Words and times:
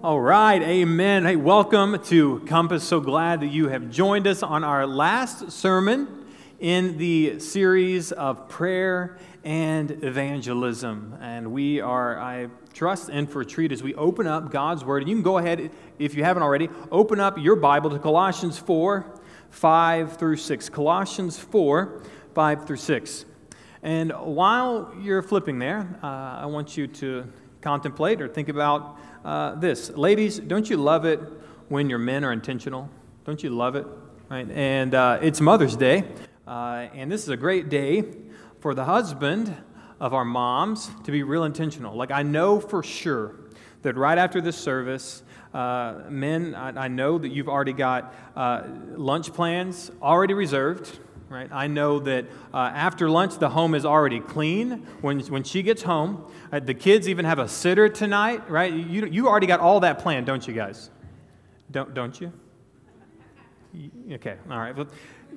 All 0.00 0.20
right, 0.20 0.62
amen. 0.62 1.24
Hey, 1.24 1.34
welcome 1.34 2.00
to 2.04 2.38
Compass. 2.46 2.84
So 2.84 3.00
glad 3.00 3.40
that 3.40 3.48
you 3.48 3.66
have 3.68 3.90
joined 3.90 4.28
us 4.28 4.44
on 4.44 4.62
our 4.62 4.86
last 4.86 5.50
sermon 5.50 6.24
in 6.60 6.98
the 6.98 7.40
series 7.40 8.12
of 8.12 8.48
prayer 8.48 9.18
and 9.42 9.90
evangelism. 10.04 11.18
And 11.20 11.50
we 11.50 11.80
are, 11.80 12.16
I 12.16 12.46
trust, 12.72 13.08
in 13.08 13.26
for 13.26 13.40
a 13.40 13.44
treat 13.44 13.72
as 13.72 13.82
we 13.82 13.92
open 13.96 14.28
up 14.28 14.52
God's 14.52 14.84
Word. 14.84 15.02
And 15.02 15.08
you 15.08 15.16
can 15.16 15.24
go 15.24 15.38
ahead, 15.38 15.68
if 15.98 16.14
you 16.14 16.22
haven't 16.22 16.44
already, 16.44 16.68
open 16.92 17.18
up 17.18 17.36
your 17.36 17.56
Bible 17.56 17.90
to 17.90 17.98
Colossians 17.98 18.56
4 18.56 19.04
5 19.50 20.16
through 20.16 20.36
6. 20.36 20.68
Colossians 20.68 21.40
4 21.40 22.04
5 22.36 22.66
through 22.68 22.76
6. 22.76 23.24
And 23.82 24.12
while 24.12 24.94
you're 25.00 25.22
flipping 25.22 25.58
there, 25.58 25.98
uh, 26.04 26.06
I 26.06 26.46
want 26.46 26.76
you 26.76 26.86
to 26.86 27.32
contemplate 27.60 28.22
or 28.22 28.28
think 28.28 28.48
about 28.48 28.96
uh, 29.24 29.54
this. 29.56 29.90
Ladies, 29.90 30.38
don't 30.38 30.68
you 30.68 30.76
love 30.76 31.04
it 31.04 31.20
when 31.68 31.90
your 31.90 31.98
men 31.98 32.24
are 32.24 32.32
intentional? 32.32 32.88
Don't 33.24 33.42
you 33.42 33.50
love 33.50 33.76
it? 33.76 33.86
Right? 34.28 34.50
And 34.50 34.94
uh, 34.94 35.18
it's 35.22 35.40
Mother's 35.40 35.76
Day, 35.76 36.04
uh, 36.46 36.86
and 36.94 37.10
this 37.10 37.22
is 37.22 37.28
a 37.28 37.36
great 37.36 37.68
day 37.68 38.04
for 38.60 38.74
the 38.74 38.84
husband 38.84 39.54
of 40.00 40.14
our 40.14 40.24
moms 40.24 40.90
to 41.04 41.12
be 41.12 41.22
real 41.22 41.44
intentional. 41.44 41.96
Like, 41.96 42.10
I 42.10 42.22
know 42.22 42.60
for 42.60 42.82
sure 42.82 43.34
that 43.82 43.96
right 43.96 44.18
after 44.18 44.40
this 44.40 44.56
service, 44.56 45.22
uh, 45.54 46.02
men, 46.08 46.54
I, 46.54 46.84
I, 46.84 46.88
know 46.88 47.18
that 47.18 47.30
you've 47.30 47.48
already 47.48 47.72
got 47.72 48.14
uh, 48.36 48.64
lunch 48.96 49.32
plans 49.32 49.90
already 50.02 50.34
reserved 50.34 50.98
right? 51.28 51.48
I 51.52 51.66
know 51.66 51.98
that 52.00 52.26
uh, 52.52 52.56
after 52.58 53.08
lunch, 53.10 53.38
the 53.38 53.50
home 53.50 53.74
is 53.74 53.84
already 53.84 54.20
clean. 54.20 54.86
When, 55.00 55.20
when 55.20 55.42
she 55.42 55.62
gets 55.62 55.82
home, 55.82 56.24
uh, 56.52 56.60
the 56.60 56.74
kids 56.74 57.08
even 57.08 57.24
have 57.24 57.38
a 57.38 57.48
sitter 57.48 57.88
tonight, 57.88 58.48
right? 58.50 58.72
You, 58.72 59.06
you 59.06 59.28
already 59.28 59.46
got 59.46 59.60
all 59.60 59.80
that 59.80 59.98
planned, 59.98 60.26
don't 60.26 60.46
you 60.46 60.54
guys? 60.54 60.90
Don't, 61.70 61.92
don't 61.94 62.18
you? 62.20 62.32
Okay, 64.12 64.36
all 64.50 64.58
right. 64.58 64.74
But 64.74 64.90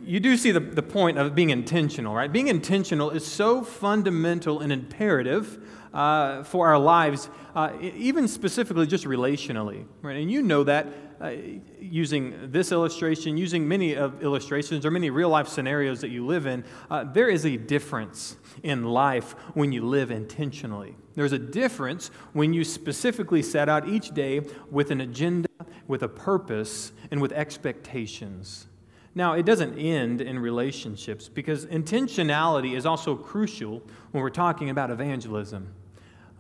you 0.04 0.20
do 0.20 0.38
see 0.38 0.52
the, 0.52 0.60
the 0.60 0.82
point 0.82 1.18
of 1.18 1.36
being 1.36 1.50
intentional, 1.50 2.16
right? 2.16 2.32
Being 2.32 2.48
intentional 2.48 3.10
is 3.12 3.26
so 3.26 3.62
fundamental 3.64 4.62
and 4.62 4.72
imperative 4.72 5.60
uh, 5.94 6.44
for 6.44 6.70
our 6.70 6.80
lives, 6.80 7.30
uh, 7.54 7.74
even 7.82 8.28
specifically 8.28 8.88
just 8.88 9.06
relationally, 9.06 9.86
right? 10.02 10.16
And 10.16 10.32
you 10.32 10.42
know 10.42 10.64
that 10.64 10.88
uh, 11.22 11.32
using 11.80 12.52
this 12.52 12.72
illustration, 12.72 13.38
using 13.38 13.68
many 13.68 13.94
of 13.94 14.24
illustrations 14.24 14.86
or 14.86 14.92
many 14.92 15.10
real 15.10 15.30
life 15.30 15.48
scenarios 15.48 16.02
that 16.02 16.10
you 16.10 16.26
live 16.26 16.46
in, 16.46 16.64
uh, 16.90 17.04
there 17.04 17.30
is 17.30 17.46
a 17.46 17.58
difference 17.58 18.38
in 18.64 18.86
life 18.86 19.34
when 19.54 19.72
you 19.72 19.86
live 19.86 20.10
intentionally. 20.10 20.96
There's 21.16 21.34
a 21.34 21.40
difference 21.40 22.10
when 22.34 22.54
you 22.54 22.64
specifically 22.64 23.44
set 23.44 23.70
out 23.70 23.88
each 23.88 24.12
day 24.12 24.42
with 24.70 24.92
an 24.92 25.02
agenda, 25.02 25.50
with 25.88 26.04
a 26.04 26.08
purpose, 26.08 26.92
and 27.12 27.22
with 27.22 27.32
expectations. 27.34 28.68
Now, 29.14 29.34
it 29.34 29.46
doesn't 29.46 29.78
end 29.78 30.22
in 30.22 30.40
relationships 30.40 31.28
because 31.28 31.66
intentionality 31.66 32.76
is 32.76 32.86
also 32.86 33.16
crucial 33.16 33.82
when 34.12 34.24
we're 34.24 34.30
talking 34.30 34.70
about 34.70 34.90
evangelism. 34.90 35.74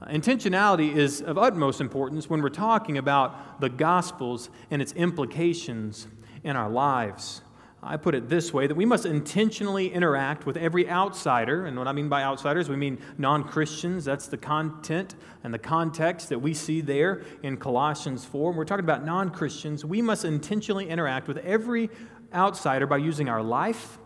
Uh, 0.01 0.07
intentionality 0.07 0.95
is 0.95 1.21
of 1.21 1.37
utmost 1.37 1.79
importance 1.79 2.27
when 2.29 2.41
we're 2.41 2.49
talking 2.49 2.97
about 2.97 3.61
the 3.61 3.69
Gospels 3.69 4.49
and 4.71 4.81
its 4.81 4.93
implications 4.93 6.07
in 6.43 6.55
our 6.55 6.69
lives. 6.69 7.41
I 7.83 7.97
put 7.97 8.13
it 8.13 8.29
this 8.29 8.53
way 8.53 8.67
that 8.67 8.75
we 8.75 8.85
must 8.85 9.05
intentionally 9.05 9.91
interact 9.91 10.45
with 10.45 10.55
every 10.57 10.89
outsider. 10.89 11.65
And 11.65 11.77
what 11.77 11.87
I 11.87 11.91
mean 11.91 12.09
by 12.09 12.23
outsiders, 12.23 12.69
we 12.69 12.75
mean 12.75 12.99
non 13.17 13.43
Christians. 13.43 14.05
That's 14.05 14.27
the 14.27 14.37
content 14.37 15.15
and 15.43 15.53
the 15.53 15.59
context 15.59 16.29
that 16.29 16.39
we 16.39 16.53
see 16.53 16.81
there 16.81 17.23
in 17.43 17.57
Colossians 17.57 18.23
4. 18.25 18.49
When 18.49 18.57
we're 18.57 18.65
talking 18.65 18.85
about 18.85 19.03
non 19.03 19.29
Christians, 19.29 19.83
we 19.83 20.01
must 20.01 20.25
intentionally 20.25 20.89
interact 20.89 21.27
with 21.27 21.37
every 21.37 21.89
outsider 22.33 22.85
by 22.85 22.97
using 22.97 23.29
our 23.29 23.41
life, 23.41 23.97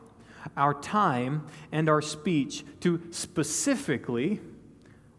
our 0.56 0.73
time, 0.73 1.46
and 1.72 1.90
our 1.90 2.02
speech 2.02 2.64
to 2.80 3.02
specifically 3.11 4.39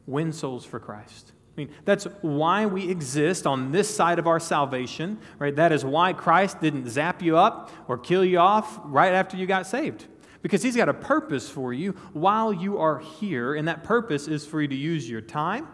win 0.07 0.33
souls 0.33 0.65
for 0.65 0.79
Christ. 0.79 1.33
I 1.57 1.61
mean, 1.61 1.71
that's 1.85 2.05
why 2.21 2.67
we 2.67 2.91
exist 2.91 3.47
on 3.47 3.73
this 3.73 3.95
side 3.95 4.19
of 4.19 4.27
our 4.27 4.39
salvation, 4.39 5.19
right? 5.39 5.57
That 5.57 5.73
is 5.73 5.85
why 5.85 6.13
Christ 6.13 6.61
didn't 6.61 6.89
zap 6.89 7.23
you 7.23 7.39
up 7.39 7.71
or 7.89 7.97
kill 7.97 8.25
you 8.25 8.39
off 8.39 8.79
right 8.85 9.15
after 9.15 9.39
you 9.39 9.47
got 9.47 9.67
saved. 9.67 10.07
Because 10.43 10.63
he's 10.63 10.77
got 10.77 10.91
a 10.91 10.95
purpose 10.95 11.49
for 11.49 11.73
you 11.73 11.93
while 12.13 12.53
you 12.53 12.79
are 12.79 12.99
here, 12.99 13.55
and 13.55 13.67
that 13.69 13.85
purpose 13.85 14.29
is 14.29 14.47
for 14.47 14.61
you 14.61 14.69
to 14.69 14.75
use 14.75 15.09
your 15.09 15.23
time, 15.23 15.67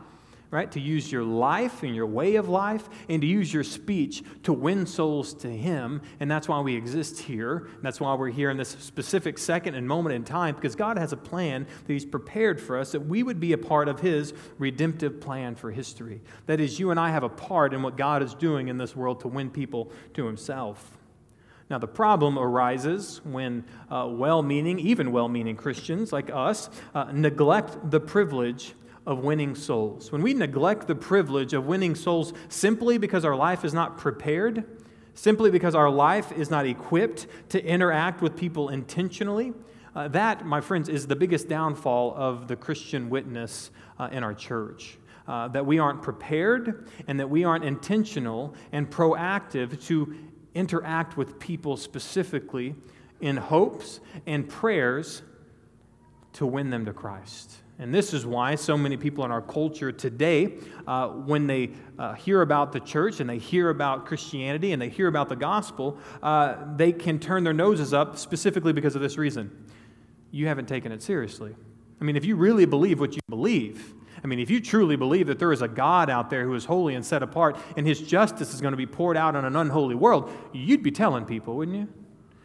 right? 0.53 0.71
To 0.73 0.81
use 0.81 1.11
your 1.11 1.25
life 1.25 1.83
and 1.83 1.97
your 1.97 2.07
way 2.07 2.37
of 2.37 2.47
life 2.47 2.89
and 3.09 3.23
to 3.23 3.27
use 3.27 3.53
your 3.53 3.65
speech 3.65 4.23
to 4.43 4.53
win 4.53 4.85
souls 4.87 5.33
to 5.37 5.49
Him. 5.49 6.03
And 6.21 6.31
that's 6.31 6.47
why 6.47 6.61
we 6.61 6.77
exist 6.77 7.21
here. 7.21 7.69
That's 7.83 8.01
why 8.01 8.15
we're 8.15 8.29
here 8.29 8.51
in 8.51 8.59
this 8.59 8.69
specific 8.69 9.39
second 9.39 9.75
and 9.77 9.89
moment 9.89 10.15
in 10.15 10.25
time 10.25 10.55
because 10.55 10.77
God 10.77 10.99
has 10.99 11.15
a 11.15 11.17
plan 11.17 11.67
that 11.87 11.93
He's 11.93 12.05
prepared 12.05 12.61
for 12.61 12.79
us 12.79 12.93
that 12.93 13.01
we 13.01 13.23
would 13.23 13.41
be 13.41 13.55
a 13.55 13.59
part 13.59 13.89
of 13.89 14.01
His 14.01 14.35
redemptive 14.59 15.23
plan 15.23 15.55
for 15.55 15.71
history. 15.71 16.21
That 16.45 16.61
is, 16.61 16.79
you 16.79 16.91
and 16.91 17.01
I 17.01 17.09
have 17.09 17.25
a 17.25 17.31
part 17.31 17.73
in 17.73 17.83
what 17.83 17.97
God 17.97 18.23
is 18.23 18.35
doing 18.35 18.69
in 18.69 18.77
this 18.77 18.95
world 18.95 19.21
to 19.21 19.29
win 19.29 19.51
people 19.51 19.91
to 20.13 20.27
Himself. 20.27 20.99
Now, 21.71 21.79
the 21.79 21.89
problem 21.89 22.39
arises 22.39 23.23
when 23.25 23.65
uh, 23.91 24.07
well 24.11 24.43
meaning, 24.43 24.79
even 24.79 25.13
well 25.13 25.29
meaning 25.29 25.57
Christians 25.57 26.13
like 26.13 26.29
us, 26.31 26.69
uh, 26.95 27.05
neglect 27.11 27.91
the 27.91 28.01
privilege 28.01 28.75
of 29.07 29.19
winning 29.19 29.55
souls, 29.55 30.13
when 30.13 30.23
we 30.23 30.33
neglect 30.35 30.87
the 30.87 30.95
privilege 30.95 31.53
of 31.53 31.67
winning 31.67 31.95
souls 31.95 32.33
simply 32.49 32.99
because 32.99 33.25
our 33.25 33.35
life 33.35 33.65
is 33.65 33.75
not 33.75 33.99
prepared, 33.99 34.65
simply 35.15 35.51
because 35.51 35.75
our 35.75 35.91
life 35.91 36.33
is 36.33 36.51
not 36.51 36.67
equipped 36.67 37.27
to 37.49 37.65
interact 37.65 38.23
with 38.23 38.37
people 38.37 38.69
intentionally, 38.69 39.53
uh, 39.95 40.09
that, 40.09 40.47
my 40.47 40.61
friends, 40.61 40.89
is 40.89 41.07
the 41.07 41.17
biggest 41.17 41.49
downfall 41.49 42.15
of 42.17 42.49
the 42.49 42.57
Christian 42.57 43.11
witness 43.11 43.71
uh, 43.99 44.09
in 44.13 44.23
our 44.23 44.35
church. 44.35 44.99
Uh, 45.29 45.47
that 45.47 45.65
we 45.65 45.79
aren't 45.79 46.03
prepared 46.03 46.89
and 47.07 47.21
that 47.21 47.31
we 47.31 47.45
aren't 47.45 47.65
intentional 47.65 48.57
and 48.73 48.91
proactive 48.91 49.81
to 49.87 50.17
interact 50.53 51.17
with 51.17 51.39
people 51.39 51.77
specifically 51.77 52.75
in 53.21 53.37
hopes 53.37 54.01
and 54.27 54.49
prayers 54.49 55.23
to 56.33 56.45
win 56.45 56.71
them 56.71 56.85
to 56.85 56.93
Christ. 56.93 57.62
And 57.79 57.93
this 57.93 58.13
is 58.13 58.25
why 58.25 58.55
so 58.55 58.77
many 58.77 58.97
people 58.97 59.25
in 59.25 59.31
our 59.31 59.41
culture 59.41 59.91
today, 59.91 60.59
uh, 60.87 61.09
when 61.09 61.47
they 61.47 61.71
uh, 61.99 62.15
hear 62.15 62.43
about 62.43 62.73
the 62.73 62.81
church 62.81 63.21
and 63.21 63.29
they 63.29 63.39
hear 63.39 63.71
about 63.71 64.07
Christianity 64.07 64.73
and 64.73 64.81
they 64.81 64.89
hear 64.89 65.09
about 65.09 65.29
the 65.29 65.37
gospel, 65.37 65.99
uh, 66.23 66.57
they 66.77 66.93
can 66.93 67.19
turn 67.19 67.45
their 67.45 67.55
noses 67.55 67.93
up 67.93 68.19
specifically 68.19 68.73
because 68.73 68.95
of 68.95 69.03
this 69.03 69.17
reason. 69.17 69.67
You 70.31 70.47
haven't 70.47 70.67
taken 70.67 70.93
it 70.93 71.03
seriously. 71.03 71.57
I 72.01 72.05
mean, 72.05 72.17
if 72.17 72.25
you 72.25 72.37
really 72.37 72.67
believe 72.67 73.01
what 73.01 73.15
you 73.15 73.23
believe, 73.29 73.95
I 74.23 74.27
mean, 74.27 74.39
if 74.39 74.51
you 74.51 74.61
truly 74.61 74.97
believe 74.97 75.27
that 75.27 75.39
there 75.39 75.53
is 75.53 75.63
a 75.63 75.69
God 75.69 76.09
out 76.09 76.31
there 76.31 76.45
who 76.45 76.55
is 76.55 76.65
holy 76.65 76.95
and 76.95 77.05
set 77.05 77.23
apart 77.23 77.57
and 77.77 77.87
his 77.87 78.01
justice 78.01 78.55
is 78.55 78.61
going 78.61 78.73
to 78.73 78.77
be 78.79 78.87
poured 78.87 79.17
out 79.17 79.35
on 79.35 79.45
an 79.45 79.57
unholy 79.57 79.95
world, 79.95 80.31
you'd 80.53 80.83
be 80.83 80.91
telling 80.93 81.25
people, 81.25 81.57
wouldn't 81.57 81.77
you? 81.77 81.89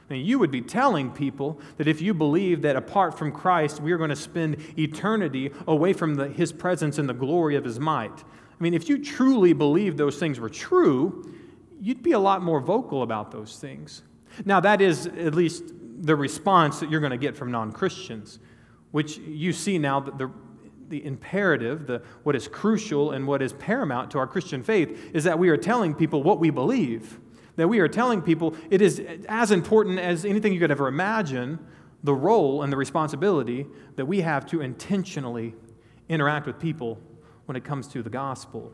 And 0.09 0.25
you 0.25 0.39
would 0.39 0.51
be 0.51 0.61
telling 0.61 1.11
people 1.11 1.59
that 1.77 1.87
if 1.87 2.01
you 2.01 2.13
believe 2.13 2.61
that 2.61 2.75
apart 2.75 3.17
from 3.17 3.31
Christ, 3.31 3.81
we 3.81 3.91
are 3.91 3.97
going 3.97 4.09
to 4.09 4.15
spend 4.15 4.57
eternity 4.77 5.51
away 5.67 5.91
from 5.93 6.15
the, 6.15 6.29
his 6.29 6.53
presence 6.53 6.97
and 6.97 7.09
the 7.09 7.13
glory 7.13 7.55
of 7.55 7.65
his 7.65 7.79
might. 7.79 8.23
I 8.23 8.63
mean, 8.63 8.73
if 8.73 8.87
you 8.87 9.03
truly 9.03 9.53
believe 9.53 9.97
those 9.97 10.17
things 10.17 10.39
were 10.39 10.49
true, 10.49 11.33
you'd 11.81 12.03
be 12.03 12.13
a 12.13 12.19
lot 12.19 12.41
more 12.41 12.61
vocal 12.61 13.03
about 13.03 13.31
those 13.31 13.57
things. 13.59 14.01
Now, 14.45 14.59
that 14.61 14.81
is 14.81 15.07
at 15.07 15.35
least 15.35 15.63
the 15.99 16.15
response 16.15 16.79
that 16.79 16.89
you're 16.89 16.99
going 17.01 17.11
to 17.11 17.17
get 17.17 17.35
from 17.35 17.51
non 17.51 17.71
Christians, 17.71 18.39
which 18.91 19.17
you 19.17 19.51
see 19.51 19.77
now 19.77 19.99
that 19.99 20.17
the, 20.17 20.31
the 20.87 21.05
imperative, 21.05 21.85
the, 21.85 22.01
what 22.23 22.35
is 22.35 22.47
crucial 22.47 23.11
and 23.11 23.27
what 23.27 23.41
is 23.41 23.51
paramount 23.53 24.11
to 24.11 24.19
our 24.19 24.27
Christian 24.27 24.63
faith, 24.63 25.11
is 25.13 25.25
that 25.25 25.37
we 25.37 25.49
are 25.49 25.57
telling 25.57 25.93
people 25.93 26.23
what 26.23 26.39
we 26.39 26.49
believe 26.49 27.19
that 27.57 27.67
we 27.67 27.79
are 27.79 27.87
telling 27.87 28.21
people 28.21 28.55
it 28.69 28.81
is 28.81 29.01
as 29.27 29.51
important 29.51 29.99
as 29.99 30.23
anything 30.23 30.53
you 30.53 30.59
could 30.59 30.71
ever 30.71 30.87
imagine 30.87 31.59
the 32.03 32.13
role 32.13 32.63
and 32.63 32.71
the 32.71 32.77
responsibility 32.77 33.65
that 33.95 34.05
we 34.05 34.21
have 34.21 34.45
to 34.45 34.61
intentionally 34.61 35.53
interact 36.07 36.47
with 36.47 36.59
people 36.59 36.99
when 37.45 37.55
it 37.57 37.63
comes 37.63 37.87
to 37.89 38.01
the 38.01 38.09
gospel. 38.09 38.71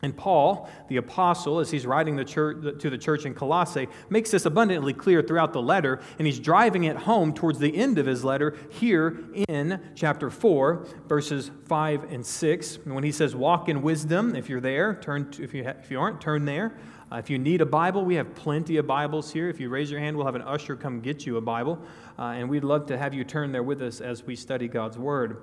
And 0.00 0.16
Paul, 0.16 0.70
the 0.88 0.96
apostle, 0.96 1.58
as 1.58 1.72
he's 1.72 1.84
writing 1.84 2.14
the 2.14 2.24
church, 2.24 2.78
to 2.78 2.88
the 2.88 2.98
church 2.98 3.26
in 3.26 3.34
Colossae, 3.34 3.88
makes 4.08 4.30
this 4.30 4.46
abundantly 4.46 4.92
clear 4.92 5.22
throughout 5.22 5.52
the 5.52 5.60
letter, 5.60 6.00
and 6.18 6.26
he's 6.26 6.38
driving 6.38 6.84
it 6.84 6.96
home 6.96 7.34
towards 7.34 7.58
the 7.58 7.76
end 7.76 7.98
of 7.98 8.06
his 8.06 8.24
letter 8.24 8.56
here 8.70 9.18
in 9.48 9.80
chapter 9.96 10.30
4, 10.30 10.86
verses 11.08 11.50
5 11.66 12.12
and 12.12 12.24
6. 12.24 12.76
And 12.84 12.94
when 12.94 13.02
he 13.02 13.10
says, 13.10 13.34
Walk 13.34 13.68
in 13.68 13.82
wisdom, 13.82 14.36
if 14.36 14.48
you're 14.48 14.60
there, 14.60 14.94
turn 14.94 15.32
to, 15.32 15.42
if, 15.42 15.52
you 15.52 15.64
ha- 15.64 15.74
if 15.80 15.90
you 15.90 15.98
aren't, 15.98 16.20
turn 16.20 16.44
there. 16.44 16.76
Uh, 17.10 17.16
if 17.16 17.30
you 17.30 17.38
need 17.38 17.62
a 17.62 17.66
Bible, 17.66 18.04
we 18.04 18.16
have 18.16 18.34
plenty 18.34 18.76
of 18.76 18.86
Bibles 18.86 19.32
here. 19.32 19.48
If 19.48 19.58
you 19.60 19.70
raise 19.70 19.90
your 19.90 19.98
hand, 19.98 20.14
we'll 20.14 20.26
have 20.26 20.34
an 20.34 20.42
usher 20.42 20.76
come 20.76 21.00
get 21.00 21.24
you 21.24 21.38
a 21.38 21.40
Bible. 21.40 21.78
Uh, 22.18 22.34
and 22.36 22.50
we'd 22.50 22.64
love 22.64 22.84
to 22.86 22.98
have 22.98 23.14
you 23.14 23.24
turn 23.24 23.50
there 23.50 23.62
with 23.62 23.80
us 23.80 24.02
as 24.02 24.24
we 24.24 24.36
study 24.36 24.68
God's 24.68 24.98
Word. 24.98 25.38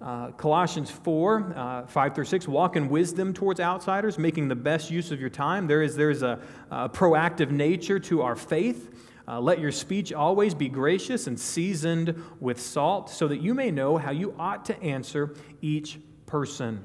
Uh, 0.00 0.30
Colossians 0.30 0.88
4, 0.88 1.52
uh, 1.56 1.86
5 1.86 2.14
through 2.14 2.24
6, 2.26 2.46
walk 2.46 2.76
in 2.76 2.88
wisdom 2.88 3.34
towards 3.34 3.58
outsiders, 3.58 4.18
making 4.18 4.46
the 4.46 4.54
best 4.54 4.88
use 4.88 5.10
of 5.10 5.20
your 5.20 5.30
time. 5.30 5.66
There 5.66 5.82
is, 5.82 5.96
there 5.96 6.10
is 6.10 6.22
a, 6.22 6.38
a 6.70 6.88
proactive 6.88 7.50
nature 7.50 7.98
to 7.98 8.22
our 8.22 8.36
faith. 8.36 9.08
Uh, 9.26 9.40
let 9.40 9.58
your 9.58 9.72
speech 9.72 10.12
always 10.12 10.54
be 10.54 10.68
gracious 10.68 11.26
and 11.26 11.38
seasoned 11.38 12.22
with 12.38 12.60
salt, 12.60 13.10
so 13.10 13.26
that 13.26 13.40
you 13.40 13.52
may 13.52 13.72
know 13.72 13.96
how 13.96 14.12
you 14.12 14.32
ought 14.38 14.64
to 14.66 14.80
answer 14.80 15.34
each 15.60 15.98
person. 16.26 16.84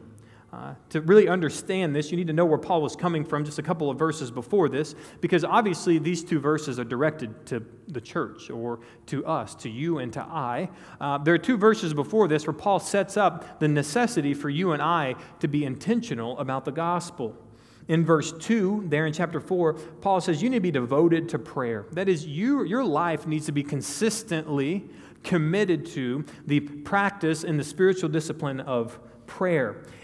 Uh, 0.55 0.73
to 0.87 1.01
really 1.01 1.27
understand 1.27 1.93
this, 1.93 2.11
you 2.11 2.17
need 2.17 2.27
to 2.27 2.33
know 2.33 2.45
where 2.45 2.57
Paul 2.57 2.81
was 2.81 2.95
coming 2.95 3.25
from 3.25 3.43
just 3.43 3.59
a 3.59 3.61
couple 3.61 3.89
of 3.89 3.99
verses 3.99 4.31
before 4.31 4.69
this, 4.69 4.95
because 5.19 5.43
obviously 5.43 5.97
these 5.97 6.23
two 6.23 6.39
verses 6.39 6.79
are 6.79 6.85
directed 6.85 7.45
to 7.47 7.61
the 7.89 7.99
church 7.99 8.49
or 8.49 8.79
to 9.07 9.25
us, 9.25 9.53
to 9.55 9.69
you 9.69 9.97
and 9.97 10.13
to 10.13 10.21
I. 10.21 10.69
Uh, 11.01 11.17
there 11.17 11.33
are 11.33 11.39
two 11.39 11.57
verses 11.57 11.93
before 11.93 12.29
this 12.29 12.47
where 12.47 12.53
Paul 12.53 12.79
sets 12.79 13.17
up 13.17 13.59
the 13.59 13.67
necessity 13.67 14.33
for 14.33 14.49
you 14.49 14.71
and 14.71 14.81
I 14.81 15.15
to 15.41 15.49
be 15.49 15.65
intentional 15.65 16.39
about 16.39 16.63
the 16.63 16.71
gospel. 16.71 17.35
In 17.89 18.05
verse 18.05 18.31
2, 18.31 18.85
there 18.87 19.05
in 19.05 19.11
chapter 19.11 19.41
4, 19.41 19.73
Paul 19.73 20.21
says 20.21 20.41
you 20.41 20.49
need 20.49 20.57
to 20.57 20.61
be 20.61 20.71
devoted 20.71 21.27
to 21.29 21.39
prayer. 21.39 21.85
That 21.91 22.07
is, 22.07 22.25
you, 22.25 22.63
your 22.63 22.85
life 22.85 23.27
needs 23.27 23.45
to 23.47 23.51
be 23.51 23.61
consistently 23.61 24.85
committed 25.21 25.85
to 25.87 26.23
the 26.47 26.61
practice 26.61 27.43
and 27.43 27.59
the 27.59 27.63
spiritual 27.63 28.07
discipline 28.07 28.61
of 28.61 28.93
prayer. 28.93 29.11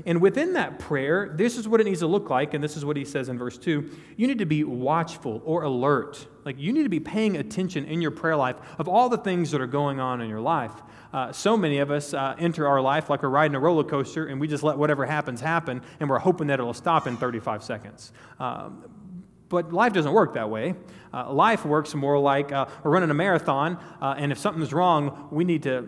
And 0.06 0.21
within 0.21 0.53
that 0.53 0.79
prayer, 0.79 1.31
this 1.35 1.57
is 1.57 1.68
what 1.68 1.81
it 1.81 1.85
needs 1.85 2.00
to 2.00 2.07
look 2.07 2.29
like, 2.29 2.53
and 2.53 2.63
this 2.63 2.75
is 2.75 2.83
what 2.83 2.97
he 2.97 3.06
says 3.06 3.29
in 3.29 3.38
verse 3.38 3.57
2 3.57 3.89
you 4.18 4.27
need 4.27 4.39
to 4.39 4.45
be 4.45 4.63
watchful 4.63 5.41
or 5.45 5.63
alert. 5.63 6.27
Like 6.45 6.59
you 6.59 6.73
need 6.73 6.83
to 6.83 6.89
be 6.89 7.00
paying 7.00 7.38
attention 7.38 7.85
in 7.85 8.01
your 8.01 8.12
prayer 8.12 8.35
life 8.35 8.57
of 8.77 8.88
all 8.88 9.09
the 9.09 9.18
things 9.18 9.51
that 9.51 9.62
are 9.62 9.68
going 9.68 10.00
on 10.00 10.21
in 10.21 10.29
your 10.29 10.41
life. 10.41 10.73
Uh, 11.13 11.31
so 11.31 11.57
many 11.57 11.79
of 11.79 11.91
us 11.91 12.13
uh, 12.13 12.35
enter 12.39 12.68
our 12.68 12.81
life 12.81 13.09
like 13.09 13.21
we're 13.21 13.29
riding 13.29 13.56
a 13.56 13.59
roller 13.59 13.83
coaster 13.83 14.27
and 14.27 14.39
we 14.39 14.47
just 14.47 14.63
let 14.63 14.77
whatever 14.77 15.06
happens 15.06 15.41
happen 15.41 15.81
and 16.00 16.09
we're 16.09 16.19
hoping 16.19 16.47
that 16.47 16.59
it'll 16.59 16.73
stop 16.73 17.06
in 17.06 17.18
35 17.18 17.63
seconds. 17.63 18.13
Um, 18.39 18.85
but 19.51 19.73
life 19.73 19.91
doesn't 19.91 20.13
work 20.13 20.33
that 20.33 20.50
way. 20.50 20.75
Uh, 21.13 21.31
life 21.31 21.65
works 21.65 21.94
more 21.94 22.18
like 22.18 22.53
uh, 22.53 22.68
we're 22.83 22.91
running 22.91 23.12
a 23.12 23.13
marathon, 23.13 23.77
uh, 24.01 24.15
and 24.18 24.31
if 24.31 24.38
something's 24.38 24.71
wrong, 24.71 25.27
we 25.29 25.44
need 25.44 25.63
to 25.63 25.81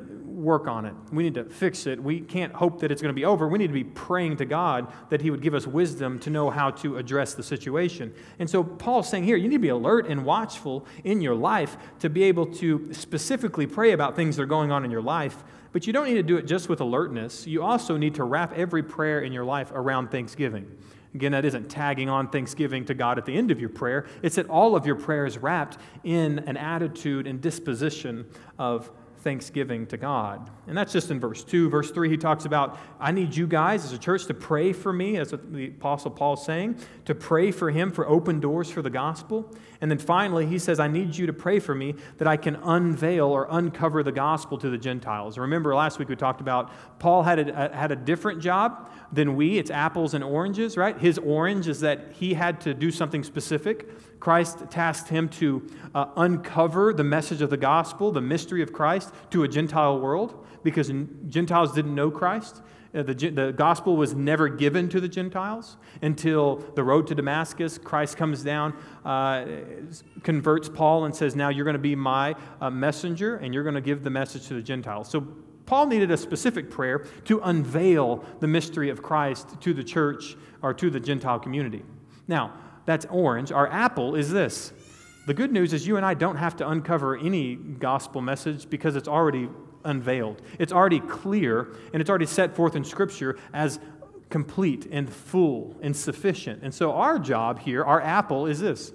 work 0.43 0.67
on 0.67 0.85
it. 0.85 0.93
We 1.11 1.23
need 1.23 1.33
to 1.35 1.45
fix 1.45 1.87
it. 1.87 2.01
We 2.01 2.19
can't 2.19 2.53
hope 2.53 2.81
that 2.81 2.91
it's 2.91 3.01
going 3.01 3.13
to 3.13 3.19
be 3.19 3.25
over. 3.25 3.47
We 3.47 3.57
need 3.57 3.67
to 3.67 3.73
be 3.73 3.83
praying 3.83 4.37
to 4.37 4.45
God 4.45 4.91
that 5.09 5.21
He 5.21 5.31
would 5.31 5.41
give 5.41 5.53
us 5.53 5.65
wisdom 5.65 6.19
to 6.19 6.29
know 6.29 6.49
how 6.49 6.71
to 6.71 6.97
address 6.97 7.33
the 7.33 7.43
situation. 7.43 8.13
And 8.39 8.49
so 8.49 8.63
Paul's 8.63 9.09
saying 9.09 9.23
here, 9.23 9.37
you 9.37 9.47
need 9.47 9.55
to 9.55 9.59
be 9.59 9.69
alert 9.69 10.07
and 10.07 10.25
watchful 10.25 10.85
in 11.03 11.21
your 11.21 11.35
life 11.35 11.77
to 11.99 12.09
be 12.09 12.23
able 12.23 12.45
to 12.47 12.93
specifically 12.93 13.65
pray 13.65 13.91
about 13.91 14.15
things 14.15 14.35
that 14.35 14.43
are 14.43 14.47
going 14.47 14.71
on 14.71 14.83
in 14.83 14.91
your 14.91 15.01
life. 15.01 15.43
But 15.71 15.87
you 15.87 15.93
don't 15.93 16.05
need 16.05 16.15
to 16.15 16.23
do 16.23 16.37
it 16.37 16.45
just 16.45 16.69
with 16.69 16.81
alertness. 16.81 17.47
You 17.47 17.63
also 17.63 17.97
need 17.97 18.15
to 18.15 18.23
wrap 18.23 18.53
every 18.53 18.83
prayer 18.83 19.21
in 19.21 19.33
your 19.33 19.45
life 19.45 19.71
around 19.73 20.11
Thanksgiving. 20.11 20.69
Again, 21.15 21.31
that 21.33 21.45
isn't 21.45 21.69
tagging 21.69 22.09
on 22.09 22.29
Thanksgiving 22.29 22.85
to 22.85 22.93
God 22.93 23.17
at 23.19 23.25
the 23.25 23.35
end 23.35 23.51
of 23.51 23.59
your 23.59 23.69
prayer. 23.69 24.07
It's 24.23 24.35
that 24.35 24.49
all 24.49 24.75
of 24.75 24.85
your 24.85 24.95
prayers 24.95 25.37
wrapped 25.37 25.77
in 26.03 26.39
an 26.39 26.57
attitude 26.57 27.27
and 27.27 27.39
disposition 27.39 28.25
of 28.57 28.91
thanksgiving 29.23 29.87
to 29.87 29.97
God. 29.97 30.49
And 30.67 30.77
that's 30.77 30.93
just 30.93 31.09
in 31.09 31.19
verse 31.19 31.43
2. 31.43 31.69
Verse 31.69 31.91
3, 31.91 32.09
he 32.09 32.17
talks 32.17 32.45
about, 32.45 32.77
I 32.99 33.11
need 33.11 33.35
you 33.35 33.47
guys 33.47 33.85
as 33.85 33.93
a 33.93 33.97
church 33.97 34.25
to 34.25 34.33
pray 34.33 34.73
for 34.73 34.93
me, 34.93 35.17
as 35.17 35.31
the 35.31 35.67
Apostle 35.67 36.11
Paul 36.11 36.33
is 36.33 36.43
saying, 36.43 36.77
to 37.05 37.15
pray 37.15 37.51
for 37.51 37.71
him 37.71 37.91
for 37.91 38.07
open 38.07 38.39
doors 38.39 38.69
for 38.69 38.81
the 38.81 38.89
gospel. 38.89 39.51
And 39.83 39.91
then 39.91 39.97
finally, 39.97 40.45
he 40.45 40.59
says, 40.59 40.79
I 40.79 40.87
need 40.87 41.13
you 41.17 41.25
to 41.25 41.33
pray 41.33 41.59
for 41.59 41.75
me 41.75 41.95
that 42.17 42.25
I 42.25 42.37
can 42.37 42.55
unveil 42.55 43.25
or 43.25 43.47
uncover 43.49 44.01
the 44.01 44.13
gospel 44.13 44.57
to 44.59 44.69
the 44.69 44.77
Gentiles. 44.77 45.37
Remember, 45.37 45.75
last 45.75 45.99
week 45.99 46.07
we 46.07 46.15
talked 46.15 46.39
about 46.39 46.71
Paul 46.99 47.21
had 47.21 47.49
a, 47.49 47.75
had 47.75 47.91
a 47.91 47.97
different 47.97 48.39
job 48.39 48.89
than 49.11 49.35
we. 49.35 49.57
It's 49.57 49.69
apples 49.69 50.13
and 50.13 50.23
oranges, 50.23 50.77
right? 50.77 50.97
His 50.97 51.17
orange 51.17 51.67
is 51.67 51.81
that 51.81 52.13
he 52.13 52.33
had 52.33 52.61
to 52.61 52.73
do 52.73 52.91
something 52.91 53.25
specific. 53.25 54.21
Christ 54.21 54.59
tasked 54.69 55.09
him 55.09 55.27
to 55.27 55.69
uh, 55.93 56.05
uncover 56.15 56.93
the 56.93 57.03
message 57.03 57.41
of 57.41 57.49
the 57.49 57.57
gospel, 57.57 58.13
the 58.13 58.21
mystery 58.21 58.61
of 58.61 58.71
Christ, 58.71 59.13
to 59.31 59.43
a 59.43 59.49
Gentile 59.49 59.99
world 59.99 60.45
because 60.63 60.89
Gentiles 61.27 61.73
didn't 61.73 61.93
know 61.93 62.09
Christ. 62.09 62.61
Uh, 62.95 63.01
the, 63.03 63.13
the 63.13 63.51
gospel 63.51 63.97
was 63.97 64.13
never 64.13 64.47
given 64.47 64.87
to 64.89 65.01
the 65.01 65.07
Gentiles 65.07 65.77
until 66.01 66.57
the 66.75 66.83
road 66.83 67.07
to 67.07 67.15
Damascus. 67.15 67.77
Christ 67.77 68.17
comes 68.17 68.43
down, 68.43 68.73
uh, 69.03 69.45
converts 70.21 70.69
Paul, 70.69 71.05
and 71.05 71.15
says, 71.15 71.35
Now 71.35 71.49
you're 71.49 71.65
going 71.65 71.73
to 71.73 71.79
be 71.79 71.95
my 71.95 72.35
uh, 72.61 72.69
messenger, 72.69 73.37
and 73.37 73.53
you're 73.53 73.63
going 73.63 73.75
to 73.75 73.81
give 73.81 74.03
the 74.03 74.09
message 74.09 74.47
to 74.47 74.53
the 74.53 74.61
Gentiles. 74.61 75.09
So 75.09 75.21
Paul 75.65 75.87
needed 75.87 76.11
a 76.11 76.17
specific 76.17 76.69
prayer 76.69 76.99
to 77.25 77.39
unveil 77.39 78.23
the 78.39 78.47
mystery 78.47 78.89
of 78.89 79.01
Christ 79.01 79.59
to 79.61 79.73
the 79.73 79.83
church 79.83 80.35
or 80.61 80.73
to 80.73 80.89
the 80.89 80.99
Gentile 80.99 81.39
community. 81.39 81.83
Now, 82.27 82.53
that's 82.85 83.05
orange. 83.09 83.51
Our 83.51 83.67
apple 83.67 84.15
is 84.15 84.29
this. 84.31 84.73
The 85.25 85.33
good 85.33 85.53
news 85.53 85.71
is 85.71 85.87
you 85.87 85.95
and 85.95 86.05
I 86.05 86.15
don't 86.15 86.35
have 86.35 86.57
to 86.57 86.69
uncover 86.69 87.17
any 87.17 87.55
gospel 87.55 88.21
message 88.21 88.69
because 88.69 88.97
it's 88.97 89.07
already 89.07 89.49
unveiled. 89.83 90.41
It's 90.59 90.73
already 90.73 90.99
clear 90.99 91.75
and 91.93 92.01
it's 92.01 92.09
already 92.09 92.25
set 92.25 92.55
forth 92.55 92.75
in 92.75 92.83
Scripture 92.83 93.37
as 93.53 93.79
complete 94.29 94.87
and 94.91 95.11
full 95.11 95.75
and 95.81 95.95
sufficient. 95.95 96.63
And 96.63 96.73
so 96.73 96.93
our 96.93 97.19
job 97.19 97.59
here, 97.59 97.83
our 97.83 98.01
apple, 98.01 98.47
is 98.47 98.59
this 98.59 98.91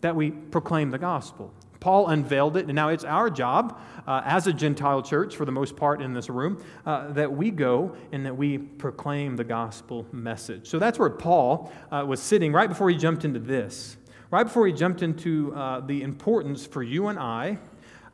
that 0.00 0.16
we 0.16 0.30
proclaim 0.30 0.90
the 0.90 0.98
gospel. 0.98 1.52
Paul 1.78 2.08
unveiled 2.08 2.56
it, 2.56 2.66
and 2.66 2.74
now 2.74 2.90
it's 2.90 3.04
our 3.04 3.28
job 3.28 3.80
uh, 4.06 4.22
as 4.24 4.46
a 4.46 4.52
Gentile 4.52 5.02
church, 5.02 5.36
for 5.36 5.44
the 5.44 5.52
most 5.52 5.76
part 5.76 6.00
in 6.00 6.14
this 6.14 6.30
room, 6.30 6.62
uh, 6.86 7.12
that 7.12 7.32
we 7.32 7.50
go 7.50 7.96
and 8.12 8.24
that 8.24 8.36
we 8.36 8.56
proclaim 8.56 9.36
the 9.36 9.44
gospel 9.44 10.06
message. 10.12 10.68
So 10.68 10.78
that's 10.78 10.98
where 10.98 11.10
Paul 11.10 11.72
uh, 11.90 12.04
was 12.06 12.20
sitting 12.22 12.52
right 12.52 12.68
before 12.68 12.88
he 12.88 12.96
jumped 12.96 13.24
into 13.24 13.40
this, 13.40 13.96
right 14.30 14.44
before 14.44 14.66
he 14.66 14.72
jumped 14.72 15.02
into 15.02 15.52
uh, 15.54 15.80
the 15.80 16.02
importance 16.02 16.64
for 16.64 16.84
you 16.84 17.08
and 17.08 17.18
I 17.18 17.58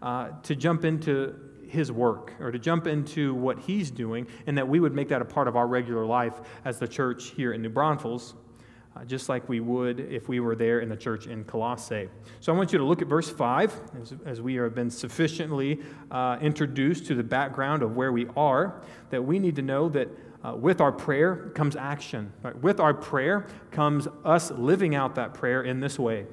uh, 0.00 0.30
to 0.44 0.56
jump 0.56 0.86
into 0.86 1.34
his 1.68 1.92
work 1.92 2.32
or 2.40 2.50
to 2.50 2.58
jump 2.58 2.86
into 2.86 3.34
what 3.34 3.58
he's 3.58 3.90
doing, 3.90 4.26
and 4.46 4.56
that 4.58 4.66
we 4.66 4.80
would 4.80 4.94
make 4.94 5.08
that 5.08 5.22
a 5.22 5.24
part 5.24 5.48
of 5.48 5.56
our 5.56 5.66
regular 5.66 6.06
life 6.06 6.40
as 6.64 6.78
the 6.78 6.88
church 6.88 7.30
here 7.30 7.52
in 7.52 7.62
New 7.62 7.68
Braunfels 7.68 8.34
uh, 8.98 9.04
just 9.04 9.28
like 9.28 9.48
we 9.48 9.60
would 9.60 10.00
if 10.00 10.28
we 10.28 10.40
were 10.40 10.56
there 10.56 10.80
in 10.80 10.88
the 10.88 10.96
church 10.96 11.26
in 11.26 11.44
Colossae. 11.44 12.08
So 12.40 12.52
I 12.52 12.56
want 12.56 12.72
you 12.72 12.78
to 12.78 12.84
look 12.84 13.02
at 13.02 13.08
verse 13.08 13.30
5 13.30 13.80
as, 14.00 14.14
as 14.26 14.40
we 14.40 14.54
have 14.56 14.74
been 14.74 14.90
sufficiently 14.90 15.80
uh, 16.10 16.38
introduced 16.40 17.06
to 17.06 17.14
the 17.14 17.22
background 17.22 17.82
of 17.82 17.96
where 17.96 18.12
we 18.12 18.26
are, 18.36 18.82
that 19.10 19.22
we 19.22 19.38
need 19.38 19.56
to 19.56 19.62
know 19.62 19.88
that 19.90 20.08
uh, 20.44 20.54
with 20.54 20.80
our 20.80 20.92
prayer 20.92 21.50
comes 21.54 21.76
action. 21.76 22.32
Right? 22.42 22.56
With 22.56 22.80
our 22.80 22.94
prayer 22.94 23.46
comes 23.70 24.08
us 24.24 24.50
living 24.50 24.94
out 24.94 25.14
that 25.16 25.34
prayer 25.34 25.62
in 25.62 25.80
this 25.80 25.98
way. 25.98 26.26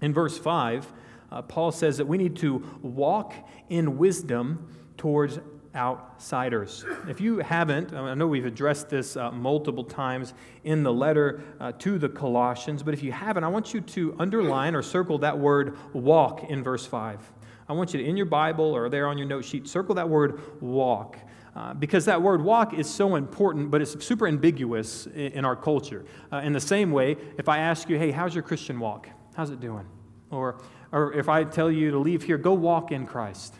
In 0.00 0.12
verse 0.12 0.38
5, 0.38 0.92
uh, 1.30 1.42
Paul 1.42 1.72
says 1.72 1.98
that 1.98 2.06
we 2.06 2.16
need 2.16 2.36
to 2.36 2.64
walk 2.82 3.34
in 3.68 3.98
wisdom 3.98 4.68
towards 4.96 5.38
outsiders. 5.74 6.84
If 7.08 7.20
you 7.20 7.38
haven't, 7.38 7.92
I 7.94 8.14
know 8.14 8.26
we've 8.26 8.46
addressed 8.46 8.88
this 8.88 9.16
uh, 9.16 9.30
multiple 9.30 9.84
times 9.84 10.34
in 10.64 10.82
the 10.82 10.92
letter 10.92 11.40
uh, 11.60 11.72
to 11.78 11.98
the 11.98 12.08
Colossians, 12.08 12.82
but 12.82 12.94
if 12.94 13.02
you 13.02 13.12
haven't, 13.12 13.44
I 13.44 13.48
want 13.48 13.72
you 13.72 13.80
to 13.80 14.16
underline 14.18 14.74
or 14.74 14.82
circle 14.82 15.18
that 15.18 15.38
word 15.38 15.76
walk 15.92 16.44
in 16.50 16.62
verse 16.62 16.86
5. 16.86 17.32
I 17.68 17.74
want 17.74 17.92
you 17.92 18.02
to, 18.02 18.08
in 18.08 18.16
your 18.16 18.26
Bible 18.26 18.64
or 18.64 18.88
there 18.88 19.06
on 19.06 19.18
your 19.18 19.26
note 19.26 19.44
sheet, 19.44 19.68
circle 19.68 19.94
that 19.96 20.08
word 20.08 20.40
walk. 20.60 21.18
Uh, 21.54 21.74
because 21.74 22.04
that 22.04 22.22
word 22.22 22.42
walk 22.42 22.72
is 22.72 22.88
so 22.88 23.16
important, 23.16 23.70
but 23.70 23.82
it's 23.82 24.04
super 24.04 24.26
ambiguous 24.26 25.06
in, 25.06 25.32
in 25.32 25.44
our 25.44 25.56
culture. 25.56 26.04
Uh, 26.32 26.36
in 26.38 26.52
the 26.52 26.60
same 26.60 26.92
way, 26.92 27.16
if 27.36 27.48
I 27.48 27.58
ask 27.58 27.88
you, 27.88 27.98
hey, 27.98 28.10
how's 28.10 28.34
your 28.34 28.44
Christian 28.44 28.78
walk? 28.78 29.08
How's 29.34 29.50
it 29.50 29.60
doing? 29.60 29.86
Or, 30.30 30.60
or 30.92 31.12
if 31.12 31.28
I 31.28 31.44
tell 31.44 31.70
you 31.70 31.90
to 31.90 31.98
leave 31.98 32.22
here, 32.22 32.38
go 32.38 32.52
walk 32.52 32.92
in 32.92 33.06
Christ. 33.06 33.54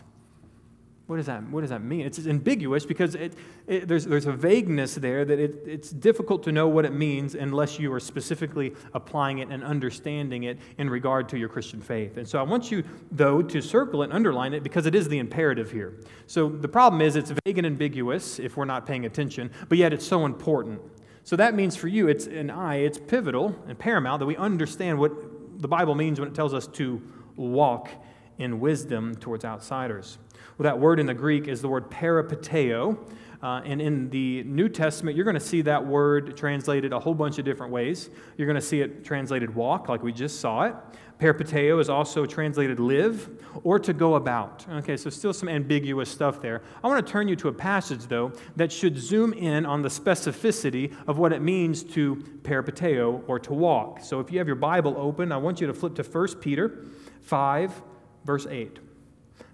What 1.09 1.15
does 1.15 1.25
that, 1.25 1.49
what 1.49 1.61
does 1.61 1.71
that 1.71 1.81
mean? 1.81 2.01
It's 2.01 2.27
ambiguous 2.27 2.85
because 2.85 3.15
it, 3.15 3.33
it, 3.65 3.87
there's, 3.87 4.05
there's 4.05 4.27
a 4.27 4.31
vagueness 4.31 4.93
there 4.93 5.25
that 5.25 5.39
it, 5.39 5.63
it's 5.65 5.89
difficult 5.89 6.43
to 6.43 6.51
know 6.51 6.67
what 6.67 6.85
it 6.85 6.93
means 6.93 7.33
unless 7.33 7.79
you 7.79 7.91
are 7.93 7.99
specifically 7.99 8.75
applying 8.93 9.39
it 9.39 9.49
and 9.49 9.63
understanding 9.63 10.43
it 10.43 10.59
in 10.77 10.87
regard 10.87 11.27
to 11.29 11.37
your 11.39 11.49
Christian 11.49 11.81
faith. 11.81 12.17
And 12.17 12.27
so 12.27 12.37
I 12.37 12.43
want 12.43 12.69
you, 12.69 12.83
though, 13.11 13.41
to 13.41 13.59
circle 13.59 14.03
and 14.03 14.13
underline 14.13 14.53
it 14.53 14.61
because 14.61 14.85
it 14.85 14.93
is 14.93 15.09
the 15.09 15.17
imperative 15.17 15.71
here. 15.71 15.95
So 16.27 16.47
the 16.47 16.67
problem 16.67 17.01
is 17.01 17.15
it's 17.15 17.33
vague 17.43 17.57
and 17.57 17.65
ambiguous 17.65 18.37
if 18.37 18.55
we're 18.55 18.65
not 18.65 18.85
paying 18.85 19.07
attention, 19.07 19.49
but 19.67 19.79
yet 19.79 19.93
it's 19.93 20.05
so 20.05 20.27
important. 20.27 20.79
So 21.23 21.35
that 21.37 21.55
means 21.55 21.75
for 21.75 21.87
you, 21.87 22.07
it's 22.07 22.27
an 22.27 22.51
I, 22.51 22.75
it's 22.75 22.99
pivotal 22.99 23.55
and 23.67 23.79
paramount 23.79 24.19
that 24.19 24.27
we 24.27 24.37
understand 24.37 24.99
what 24.99 25.11
the 25.59 25.67
Bible 25.67 25.95
means 25.95 26.19
when 26.19 26.29
it 26.29 26.35
tells 26.35 26.53
us 26.53 26.67
to 26.67 27.01
walk 27.39 27.89
in 28.37 28.59
wisdom 28.59 29.15
towards 29.15 29.45
outsiders. 29.45 30.17
Well, 30.57 30.63
that 30.65 30.79
word 30.79 30.99
in 30.99 31.05
the 31.05 31.13
Greek 31.13 31.47
is 31.47 31.61
the 31.61 31.67
word 31.67 31.89
peripateo. 31.89 32.97
Uh, 33.41 33.61
and 33.63 33.81
in 33.81 34.09
the 34.09 34.43
New 34.43 34.67
Testament, 34.67 35.15
you're 35.15 35.23
going 35.23 35.35
to 35.35 35.39
see 35.39 35.61
that 35.61 35.85
word 35.85 36.35
translated 36.35 36.91
a 36.91 36.99
whole 36.99 37.13
bunch 37.13 37.39
of 37.39 37.45
different 37.45 37.71
ways. 37.71 38.09
You're 38.35 38.47
going 38.47 38.55
to 38.55 38.61
see 38.61 38.81
it 38.81 39.05
translated 39.05 39.55
walk, 39.55 39.87
like 39.87 40.03
we 40.03 40.11
just 40.11 40.41
saw 40.41 40.63
it. 40.63 40.75
Peripateo 41.19 41.81
is 41.81 41.89
also 41.89 42.25
translated 42.25 42.79
live 42.79 43.29
or 43.63 43.77
to 43.79 43.93
go 43.93 44.15
about. 44.15 44.65
Okay, 44.69 44.95
so 44.95 45.09
still 45.09 45.33
some 45.33 45.49
ambiguous 45.49 46.09
stuff 46.09 46.41
there. 46.41 46.61
I 46.81 46.87
want 46.87 47.05
to 47.05 47.11
turn 47.11 47.27
you 47.27 47.35
to 47.37 47.49
a 47.49 47.53
passage, 47.53 48.07
though, 48.07 48.31
that 48.55 48.71
should 48.71 48.97
zoom 48.97 49.33
in 49.33 49.65
on 49.65 49.81
the 49.81 49.89
specificity 49.89 50.95
of 51.07 51.17
what 51.17 51.33
it 51.33 51.41
means 51.41 51.83
to 51.83 52.17
peripateo 52.43 53.21
or 53.27 53.37
to 53.39 53.53
walk. 53.53 54.01
So 54.01 54.21
if 54.21 54.31
you 54.31 54.37
have 54.37 54.47
your 54.47 54.55
Bible 54.55 54.95
open, 54.97 55.33
I 55.33 55.37
want 55.37 55.59
you 55.59 55.67
to 55.67 55.73
flip 55.73 55.95
to 55.95 56.03
1 56.03 56.39
Peter 56.39 56.85
5, 57.29 57.83
verse 58.25 58.47
8. 58.49 58.79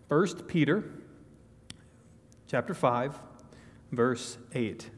1 0.08 0.27
Peter 0.48 0.82
chapter 2.48 2.74
5, 2.74 3.20
verse 3.91 4.38
8. 4.53 4.89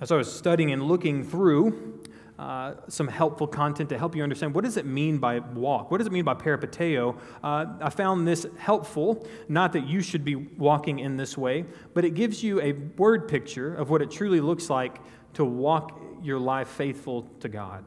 As 0.00 0.10
I 0.10 0.16
was 0.16 0.32
studying 0.32 0.72
and 0.72 0.84
looking 0.84 1.22
through 1.22 2.00
uh, 2.38 2.76
some 2.88 3.08
helpful 3.08 3.46
content 3.46 3.90
to 3.90 3.98
help 3.98 4.16
you 4.16 4.22
understand 4.22 4.54
what 4.54 4.64
does 4.64 4.78
it 4.78 4.86
mean 4.86 5.18
by 5.18 5.40
walk 5.40 5.90
what 5.90 5.98
does 5.98 6.06
it 6.06 6.12
mean 6.12 6.24
by 6.24 6.34
peripateo 6.34 7.18
uh, 7.42 7.66
i 7.80 7.90
found 7.90 8.28
this 8.28 8.46
helpful 8.58 9.26
not 9.48 9.72
that 9.72 9.88
you 9.88 10.00
should 10.00 10.24
be 10.24 10.36
walking 10.36 11.00
in 11.00 11.16
this 11.16 11.36
way 11.36 11.64
but 11.94 12.04
it 12.04 12.14
gives 12.14 12.40
you 12.40 12.60
a 12.60 12.70
word 12.96 13.26
picture 13.26 13.74
of 13.74 13.90
what 13.90 14.00
it 14.00 14.08
truly 14.08 14.40
looks 14.40 14.70
like 14.70 15.00
to 15.34 15.44
walk 15.44 16.00
your 16.22 16.38
life 16.38 16.68
faithful 16.68 17.22
to 17.40 17.48
god 17.48 17.84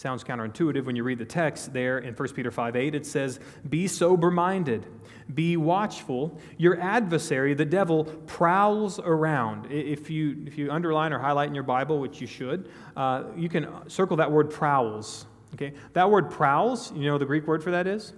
Sounds 0.00 0.24
counterintuitive 0.24 0.86
when 0.86 0.96
you 0.96 1.04
read 1.04 1.18
the 1.18 1.26
text 1.26 1.74
there 1.74 1.98
in 1.98 2.14
1 2.14 2.28
Peter 2.32 2.50
5 2.50 2.74
8. 2.74 2.94
It 2.94 3.04
says, 3.04 3.38
Be 3.68 3.86
sober 3.86 4.30
minded, 4.30 4.86
be 5.34 5.58
watchful. 5.58 6.40
Your 6.56 6.80
adversary, 6.80 7.52
the 7.52 7.66
devil, 7.66 8.04
prowls 8.04 8.98
around. 8.98 9.70
If 9.70 10.08
you, 10.08 10.42
if 10.46 10.56
you 10.56 10.70
underline 10.70 11.12
or 11.12 11.18
highlight 11.18 11.50
in 11.50 11.54
your 11.54 11.64
Bible, 11.64 11.98
which 11.98 12.18
you 12.18 12.26
should, 12.26 12.70
uh, 12.96 13.24
you 13.36 13.50
can 13.50 13.68
circle 13.90 14.16
that 14.16 14.32
word 14.32 14.48
prowls. 14.48 15.26
Okay? 15.52 15.74
That 15.92 16.10
word 16.10 16.30
prowls, 16.30 16.94
you 16.96 17.04
know 17.04 17.18
the 17.18 17.26
Greek 17.26 17.46
word 17.46 17.62
for 17.62 17.70
that 17.70 17.86
is? 17.86 18.14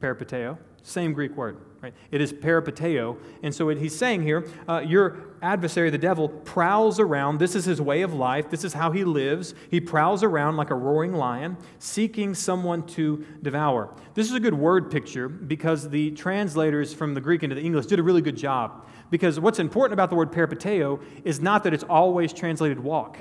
Peripateo. 0.00 0.58
Same 0.82 1.12
Greek 1.12 1.36
word. 1.36 1.58
Right? 1.80 1.94
It 2.10 2.22
is 2.22 2.32
peripateo. 2.32 3.18
And 3.44 3.54
so 3.54 3.68
he's 3.68 3.96
saying 3.96 4.22
here, 4.22 4.48
uh, 4.68 4.80
your 4.80 5.33
adversary, 5.44 5.90
the 5.90 5.98
devil, 5.98 6.28
prowls 6.28 6.98
around. 6.98 7.38
This 7.38 7.54
is 7.54 7.66
his 7.66 7.80
way 7.80 8.00
of 8.00 8.14
life. 8.14 8.48
This 8.48 8.64
is 8.64 8.72
how 8.72 8.90
he 8.90 9.04
lives. 9.04 9.54
He 9.70 9.80
prowls 9.80 10.22
around 10.22 10.56
like 10.56 10.70
a 10.70 10.74
roaring 10.74 11.12
lion, 11.12 11.58
seeking 11.78 12.34
someone 12.34 12.86
to 12.88 13.24
devour. 13.42 13.94
This 14.14 14.26
is 14.28 14.34
a 14.34 14.40
good 14.40 14.54
word 14.54 14.90
picture 14.90 15.28
because 15.28 15.90
the 15.90 16.10
translators 16.12 16.94
from 16.94 17.12
the 17.12 17.20
Greek 17.20 17.42
into 17.42 17.54
the 17.54 17.62
English 17.62 17.86
did 17.86 17.98
a 17.98 18.02
really 18.02 18.22
good 18.22 18.36
job. 18.36 18.86
Because 19.10 19.38
what's 19.38 19.58
important 19.58 19.92
about 19.92 20.08
the 20.08 20.16
word 20.16 20.32
peripateo 20.32 21.00
is 21.24 21.40
not 21.40 21.62
that 21.64 21.74
it's 21.74 21.84
always 21.84 22.32
translated 22.32 22.80
walk. 22.80 23.18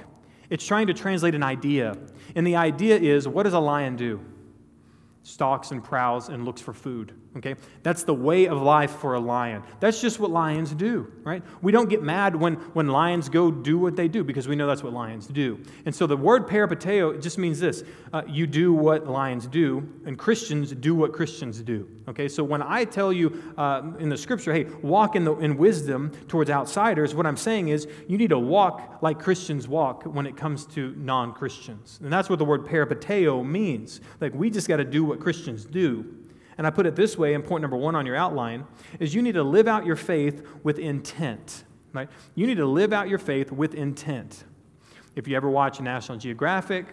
It's 0.50 0.66
trying 0.66 0.88
to 0.88 0.94
translate 0.94 1.36
an 1.36 1.44
idea. 1.44 1.98
And 2.36 2.48
the 2.48 2.56
idea 2.56 2.98
is 2.98 3.28
what 3.28 3.44
does 3.44 3.54
a 3.54 3.60
lion 3.60 3.98
do? 3.98 4.22
Stalks 5.24 5.72
and 5.72 5.84
prowls 5.84 6.30
and 6.30 6.46
looks 6.46 6.62
for 6.62 6.74
food. 6.74 7.14
Okay? 7.36 7.56
That's 7.82 8.04
the 8.04 8.14
way 8.14 8.46
of 8.46 8.62
life 8.62 8.92
for 8.92 9.16
a 9.16 9.20
lion. 9.20 9.64
That's 9.80 10.00
just 10.00 10.20
what 10.20 10.30
lions 10.30 10.72
do, 10.72 11.12
right? 11.24 11.42
We 11.62 11.72
don't 11.72 11.90
get 11.90 12.04
mad 12.04 12.36
when, 12.36 12.56
when 12.74 12.88
lions 12.88 13.28
go 13.28 13.50
do 13.50 13.80
what 13.80 13.96
they 13.96 14.08
do 14.08 14.24
because 14.24 14.48
we 14.48 14.56
know 14.56 14.68
that's 14.68 14.84
what 14.84 14.94
lions 14.94 15.28
do. 15.28 15.60
And 15.86 15.96
so 15.96 16.06
the 16.06 16.16
word 16.16 16.48
peripateo 16.48 17.22
just 17.22 17.40
means 17.40 17.60
this 17.60 17.84
uh, 18.12 18.22
you 18.28 18.46
do 18.46 18.72
what 18.72 19.08
lions 19.08 19.48
do, 19.48 19.88
and 20.06 20.18
Christians 20.18 20.72
do 20.74 20.94
what 20.94 21.12
Christians 21.12 21.62
do. 21.62 21.90
Okay? 22.08 22.28
So 22.28 22.44
when 22.44 22.62
I 22.62 22.86
tell 22.86 23.12
you 23.12 23.54
uh, 23.58 23.82
in 23.98 24.10
the 24.10 24.18
scripture, 24.18 24.54
hey, 24.54 24.66
walk 24.84 25.16
in, 25.16 25.24
the, 25.24 25.36
in 25.38 25.58
wisdom 25.58 26.12
towards 26.28 26.52
outsiders, 26.52 27.16
what 27.16 27.26
I'm 27.26 27.38
saying 27.38 27.70
is 27.70 27.88
you 28.08 28.18
need 28.20 28.30
to 28.30 28.40
walk 28.40 29.00
like 29.02 29.20
Christians 29.20 29.68
walk 29.68 30.04
when 30.04 30.28
it 30.28 30.38
comes 30.38 30.66
to 30.68 30.94
non 30.98 31.34
Christians. 31.34 32.00
And 32.04 32.14
that's 32.14 32.30
what 32.30 32.38
the 32.38 32.46
word 32.46 32.66
peripateo 32.66 33.44
means. 33.44 34.02
Like 34.22 34.36
we 34.36 34.52
just 34.52 34.68
got 34.68 34.78
to 34.78 34.86
do 34.86 35.04
what 35.04 35.20
Christians 35.20 35.66
do. 35.66 36.23
And 36.58 36.68
I 36.68 36.70
put 36.70 36.86
it 36.86 36.96
this 36.96 37.18
way 37.18 37.34
in 37.34 37.42
point 37.42 37.62
number 37.62 37.78
one 37.78 37.96
on 37.96 38.06
your 38.06 38.16
outline 38.16 38.66
is 39.00 39.14
you 39.16 39.22
need 39.22 39.34
to 39.34 39.44
live 39.44 39.68
out 39.68 39.86
your 39.86 39.96
faith 39.96 40.46
with 40.64 40.80
intent. 40.80 41.64
Right? 41.94 42.10
You 42.36 42.48
need 42.48 42.58
to 42.58 42.66
live 42.66 42.94
out 42.94 43.08
your 43.08 43.20
faith 43.20 43.52
with 43.52 43.76
intent. 43.76 44.44
If 45.16 45.28
you 45.28 45.36
ever 45.36 45.50
watch 45.50 45.80
National 45.80 46.18
Geographic, 46.18 46.88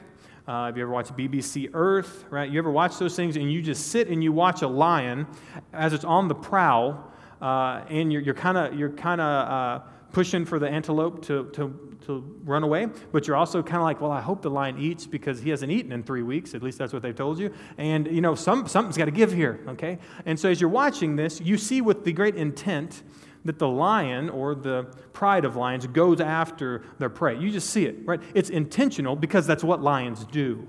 uh, 0.47 0.69
if 0.71 0.77
you 0.77 0.83
ever 0.83 0.93
watch 0.93 1.09
BBC 1.09 1.71
Earth, 1.73 2.25
right? 2.29 2.51
You 2.51 2.59
ever 2.59 2.71
watch 2.71 2.99
those 2.99 3.15
things 3.15 3.37
and 3.37 3.51
you 3.53 3.63
just 3.63 3.89
sit 3.89 4.09
and 4.09 4.23
you 4.23 4.33
watch 4.33 4.63
a 4.63 4.69
lion 4.69 5.27
as 5.73 5.93
it's 5.93 6.05
on 6.05 6.29
the 6.29 6.35
prowl, 6.35 7.13
uh, 7.41 7.85
and 7.89 8.13
you're 8.13 8.35
kind 8.35 8.59
of 8.59 8.79
you're 8.79 8.91
kind 8.91 9.21
of 9.21 9.83
pushing 10.13 10.45
for 10.45 10.59
the 10.59 10.69
antelope 10.69 11.25
to, 11.27 11.51
to, 11.53 11.97
to 12.07 12.39
run 12.45 12.63
away, 12.63 12.89
but 13.13 13.27
you're 13.27 13.37
also 13.37 13.63
kind 13.63 13.77
of 13.77 13.83
like, 13.83 14.01
well, 14.01 14.11
I 14.11 14.21
hope 14.21 14.43
the 14.43 14.51
lion 14.51 14.79
eats 14.79 15.07
because 15.07 15.41
he 15.41 15.51
hasn't 15.51 15.71
eaten 15.71 15.93
in 15.93 16.03
three 16.03 16.23
weeks. 16.23 16.55
At 16.55 16.63
least 16.63 16.79
that's 16.79 16.93
what 16.93 17.03
they've 17.03 17.15
told 17.15 17.39
you. 17.39 17.53
And, 17.79 18.07
you 18.07 18.21
know, 18.21 18.35
some, 18.35 18.67
something's 18.67 18.97
got 18.97 19.07
to 19.07 19.11
give 19.11 19.33
here, 19.33 19.61
okay? 19.69 19.99
And 20.27 20.39
so 20.39 20.49
as 20.49 20.61
you're 20.61 20.71
watching 20.71 21.17
this, 21.17 21.41
you 21.41 21.57
see 21.57 21.81
with 21.81 22.05
the 22.05 22.13
great 22.13 22.35
intent 22.37 23.03
that 23.45 23.59
the 23.59 23.69
lion 23.69 24.29
or 24.29 24.55
the 24.55 24.85
pride 25.13 25.45
of 25.45 25.57
lions 25.57 25.87
goes 25.87 26.21
after 26.21 26.85
their 26.99 27.09
prey. 27.09 27.39
You 27.39 27.51
just 27.51 27.71
see 27.71 27.87
it, 27.87 27.97
right? 28.05 28.21
It's 28.35 28.51
intentional 28.51 29.17
because 29.17 29.47
that's 29.47 29.65
what 29.65 29.83
lions 29.83 30.25
do. 30.27 30.67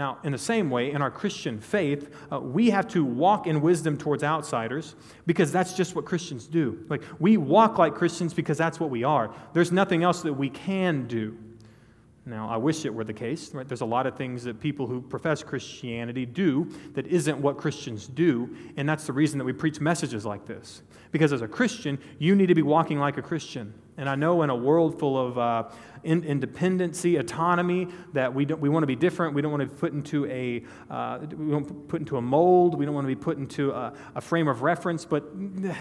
Now, 0.00 0.16
in 0.24 0.32
the 0.32 0.38
same 0.38 0.70
way, 0.70 0.92
in 0.92 1.02
our 1.02 1.10
Christian 1.10 1.60
faith, 1.60 2.10
uh, 2.32 2.40
we 2.40 2.70
have 2.70 2.88
to 2.88 3.04
walk 3.04 3.46
in 3.46 3.60
wisdom 3.60 3.98
towards 3.98 4.24
outsiders 4.24 4.94
because 5.26 5.52
that's 5.52 5.74
just 5.74 5.94
what 5.94 6.06
Christians 6.06 6.46
do. 6.46 6.86
Like, 6.88 7.02
we 7.18 7.36
walk 7.36 7.76
like 7.76 7.94
Christians 7.96 8.32
because 8.32 8.56
that's 8.56 8.80
what 8.80 8.88
we 8.88 9.04
are. 9.04 9.30
There's 9.52 9.72
nothing 9.72 10.02
else 10.02 10.22
that 10.22 10.32
we 10.32 10.48
can 10.48 11.06
do. 11.06 11.36
Now, 12.24 12.48
I 12.48 12.56
wish 12.56 12.86
it 12.86 12.94
were 12.94 13.04
the 13.04 13.12
case, 13.12 13.52
right? 13.52 13.68
There's 13.68 13.82
a 13.82 13.84
lot 13.84 14.06
of 14.06 14.16
things 14.16 14.42
that 14.44 14.58
people 14.58 14.86
who 14.86 15.02
profess 15.02 15.42
Christianity 15.42 16.24
do 16.24 16.72
that 16.94 17.06
isn't 17.06 17.36
what 17.36 17.58
Christians 17.58 18.06
do, 18.06 18.56
and 18.78 18.88
that's 18.88 19.06
the 19.06 19.12
reason 19.12 19.36
that 19.36 19.44
we 19.44 19.52
preach 19.52 19.82
messages 19.82 20.24
like 20.24 20.46
this. 20.46 20.80
Because 21.12 21.30
as 21.30 21.42
a 21.42 21.48
Christian, 21.48 21.98
you 22.18 22.34
need 22.34 22.46
to 22.46 22.54
be 22.54 22.62
walking 22.62 22.98
like 22.98 23.18
a 23.18 23.22
Christian. 23.22 23.74
And 23.98 24.08
I 24.08 24.14
know 24.14 24.40
in 24.40 24.48
a 24.48 24.56
world 24.56 24.98
full 24.98 25.18
of 25.18 25.36
uh, 25.36 25.64
in, 26.02 26.24
independency, 26.24 27.16
autonomy, 27.16 27.88
that 28.12 28.32
we, 28.32 28.44
don't, 28.44 28.60
we 28.60 28.68
want 28.68 28.82
to 28.82 28.86
be 28.86 28.96
different. 28.96 29.34
We 29.34 29.42
don't 29.42 29.50
want 29.50 29.62
to 29.62 29.66
be 29.66 29.74
put 29.74 29.92
into 29.92 30.26
a, 30.26 30.64
uh, 30.90 31.18
we 31.36 31.50
don't 31.50 31.88
put 31.88 32.00
into 32.00 32.16
a 32.16 32.22
mold. 32.22 32.78
We 32.78 32.84
don't 32.84 32.94
want 32.94 33.04
to 33.04 33.14
be 33.14 33.20
put 33.20 33.38
into 33.38 33.72
a, 33.72 33.92
a 34.14 34.20
frame 34.20 34.48
of 34.48 34.62
reference. 34.62 35.04
But 35.04 35.24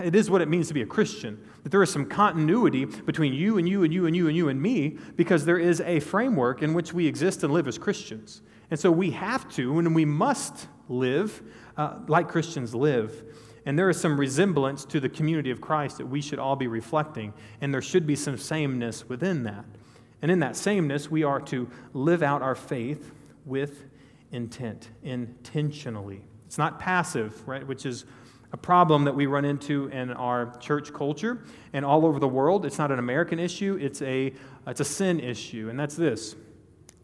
it 0.04 0.16
is 0.16 0.30
what 0.30 0.42
it 0.42 0.48
means 0.48 0.68
to 0.70 0.74
be 0.74 0.82
a 0.82 0.86
Christian. 0.86 1.44
That 1.64 1.70
there 1.70 1.84
is 1.84 1.92
some 1.92 2.06
continuity 2.06 2.86
between 2.86 3.34
you 3.34 3.58
and 3.58 3.68
you 3.68 3.84
and 3.84 3.94
you 3.94 4.06
and 4.06 4.16
you 4.16 4.28
and 4.28 4.36
you 4.36 4.50
and 4.50 4.62
me 4.62 4.98
because 5.16 5.46
there 5.46 5.60
is 5.60 5.82
a 5.82 6.00
framework 6.00 6.62
in 6.62 6.74
which 6.74 6.94
we 6.94 7.08
exist 7.08 7.44
and 7.44 7.54
live 7.54 7.68
as 7.68 7.78
Christians. 7.78 8.42
And 8.72 8.80
so 8.80 8.92
we 8.92 9.12
have 9.12 9.50
to 9.56 9.80
and 9.80 9.96
we 9.96 10.06
must 10.06 10.68
live 10.88 11.42
uh, 11.78 12.00
like 12.08 12.28
Christians 12.28 12.76
live. 12.76 13.24
And 13.66 13.78
there 13.78 13.90
is 13.90 14.00
some 14.00 14.20
resemblance 14.20 14.86
to 14.86 15.00
the 15.00 15.10
community 15.10 15.52
of 15.52 15.62
Christ 15.62 15.98
that 15.98 16.08
we 16.08 16.22
should 16.22 16.40
all 16.40 16.56
be 16.56 16.68
reflecting, 16.68 17.34
and 17.62 17.74
there 17.74 17.82
should 17.82 18.08
be 18.08 18.16
some 18.16 18.38
sameness 18.38 19.08
within 19.08 19.44
that. 19.44 19.66
And 20.22 20.32
in 20.32 20.40
that 20.40 20.56
sameness, 20.56 21.10
we 21.10 21.24
are 21.24 21.40
to 21.42 21.70
live 21.94 22.24
out 22.24 22.42
our 22.42 22.56
faith 22.56 23.12
with 23.46 23.86
intent, 24.32 24.90
intentionally. 25.04 26.22
It's 26.46 26.58
not 26.58 26.80
passive, 26.80 27.48
right, 27.48 27.66
which 27.66 27.86
is 27.86 28.06
a 28.52 28.58
problem 28.58 29.04
that 29.06 29.16
we 29.16 29.28
run 29.28 29.46
into 29.46 29.88
in 29.88 30.12
our 30.12 30.58
church 30.60 30.92
culture 30.94 31.44
and 31.74 31.86
all 31.86 32.06
over 32.06 32.20
the 32.20 32.28
world. 32.28 32.66
It's 32.66 32.78
not 32.78 32.92
an 32.92 33.00
American 33.00 33.40
issue, 33.40 33.78
it's 33.80 34.02
a, 34.02 34.34
it's 34.68 34.80
a 34.80 34.86
sin 34.86 35.20
issue, 35.20 35.70
and 35.70 35.80
that's 35.80 35.96
this 35.96 36.36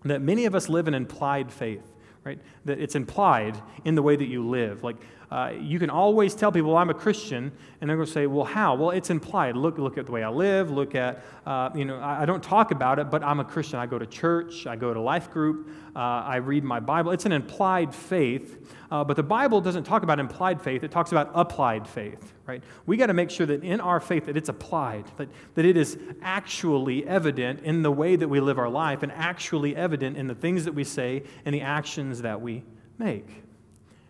that 0.03 0.21
many 0.21 0.45
of 0.45 0.53
us 0.53 0.69
live 0.69 0.87
in 0.87 0.93
implied 0.93 1.51
faith 1.51 1.81
right? 2.25 2.39
That 2.65 2.79
it's 2.79 2.95
implied 2.95 3.61
in 3.85 3.95
the 3.95 4.01
way 4.01 4.17
that 4.17 4.25
you 4.25 4.49
live. 4.49 4.83
Like 4.83 4.97
uh, 5.35 5.51
you 5.59 5.79
can 5.79 5.89
always 5.89 6.33
tell 6.33 6.49
people, 6.49 6.69
well, 6.69 6.77
I'm 6.77 6.89
a 6.89 6.93
Christian, 6.93 7.51
and 7.81 7.89
they're 7.89 7.97
going 7.97 8.07
to 8.07 8.13
say, 8.13 8.25
well, 8.25 8.45
how? 8.45 8.73
Well, 8.75 8.91
it's 8.91 9.09
implied. 9.09 9.57
Look, 9.57 9.77
look 9.77 9.97
at 9.97 10.05
the 10.05 10.11
way 10.13 10.23
I 10.23 10.29
live. 10.29 10.71
Look 10.71 10.95
at, 10.95 11.25
uh, 11.45 11.71
you 11.75 11.83
know, 11.83 11.99
I, 11.99 12.21
I, 12.21 12.25
don't 12.25 12.41
talk 12.41 12.71
about 12.71 12.99
it, 12.99 13.11
but 13.11 13.21
I'm 13.21 13.41
a 13.41 13.43
Christian. 13.43 13.77
I 13.77 13.85
go 13.85 13.99
to 13.99 14.05
church. 14.05 14.65
I 14.65 14.77
go 14.77 14.93
to 14.93 15.01
life 15.01 15.29
group. 15.29 15.67
Uh, 15.93 15.99
I 15.99 16.37
read 16.37 16.63
my 16.63 16.79
Bible. 16.79 17.11
It's 17.11 17.25
an 17.25 17.33
implied 17.33 17.93
faith, 17.93 18.73
uh, 18.89 19.03
but 19.03 19.17
the 19.17 19.23
Bible 19.23 19.59
doesn't 19.59 19.83
talk 19.83 20.03
about 20.03 20.21
implied 20.21 20.61
faith. 20.61 20.85
It 20.85 20.91
talks 20.91 21.11
about 21.11 21.31
applied 21.33 21.85
faith, 21.85 22.33
right? 22.45 22.63
We 22.85 22.95
got 22.95 23.07
to 23.07 23.13
make 23.13 23.29
sure 23.29 23.45
that 23.45 23.61
in 23.61 23.81
our 23.81 23.99
faith 23.99 24.27
that 24.27 24.37
it's 24.37 24.47
applied, 24.47 25.03
that, 25.17 25.27
that 25.55 25.65
it 25.65 25.75
is 25.75 25.97
actually 26.21 27.05
evident 27.05 27.59
in 27.59 27.81
the 27.81 27.91
way 27.91 28.15
that 28.15 28.29
we 28.29 28.39
live 28.39 28.57
our 28.57 28.69
life 28.69 29.03
and 29.03 29.11
actually 29.11 29.75
evident 29.75 30.15
in 30.15 30.27
the 30.27 30.35
things 30.35 30.63
that 30.63 30.73
we 30.73 30.85
say 30.85 31.23
and 31.43 31.53
the 31.53 31.61
actions 31.61 32.21
that 32.21 32.39
we 32.39 32.63
make. 32.97 33.44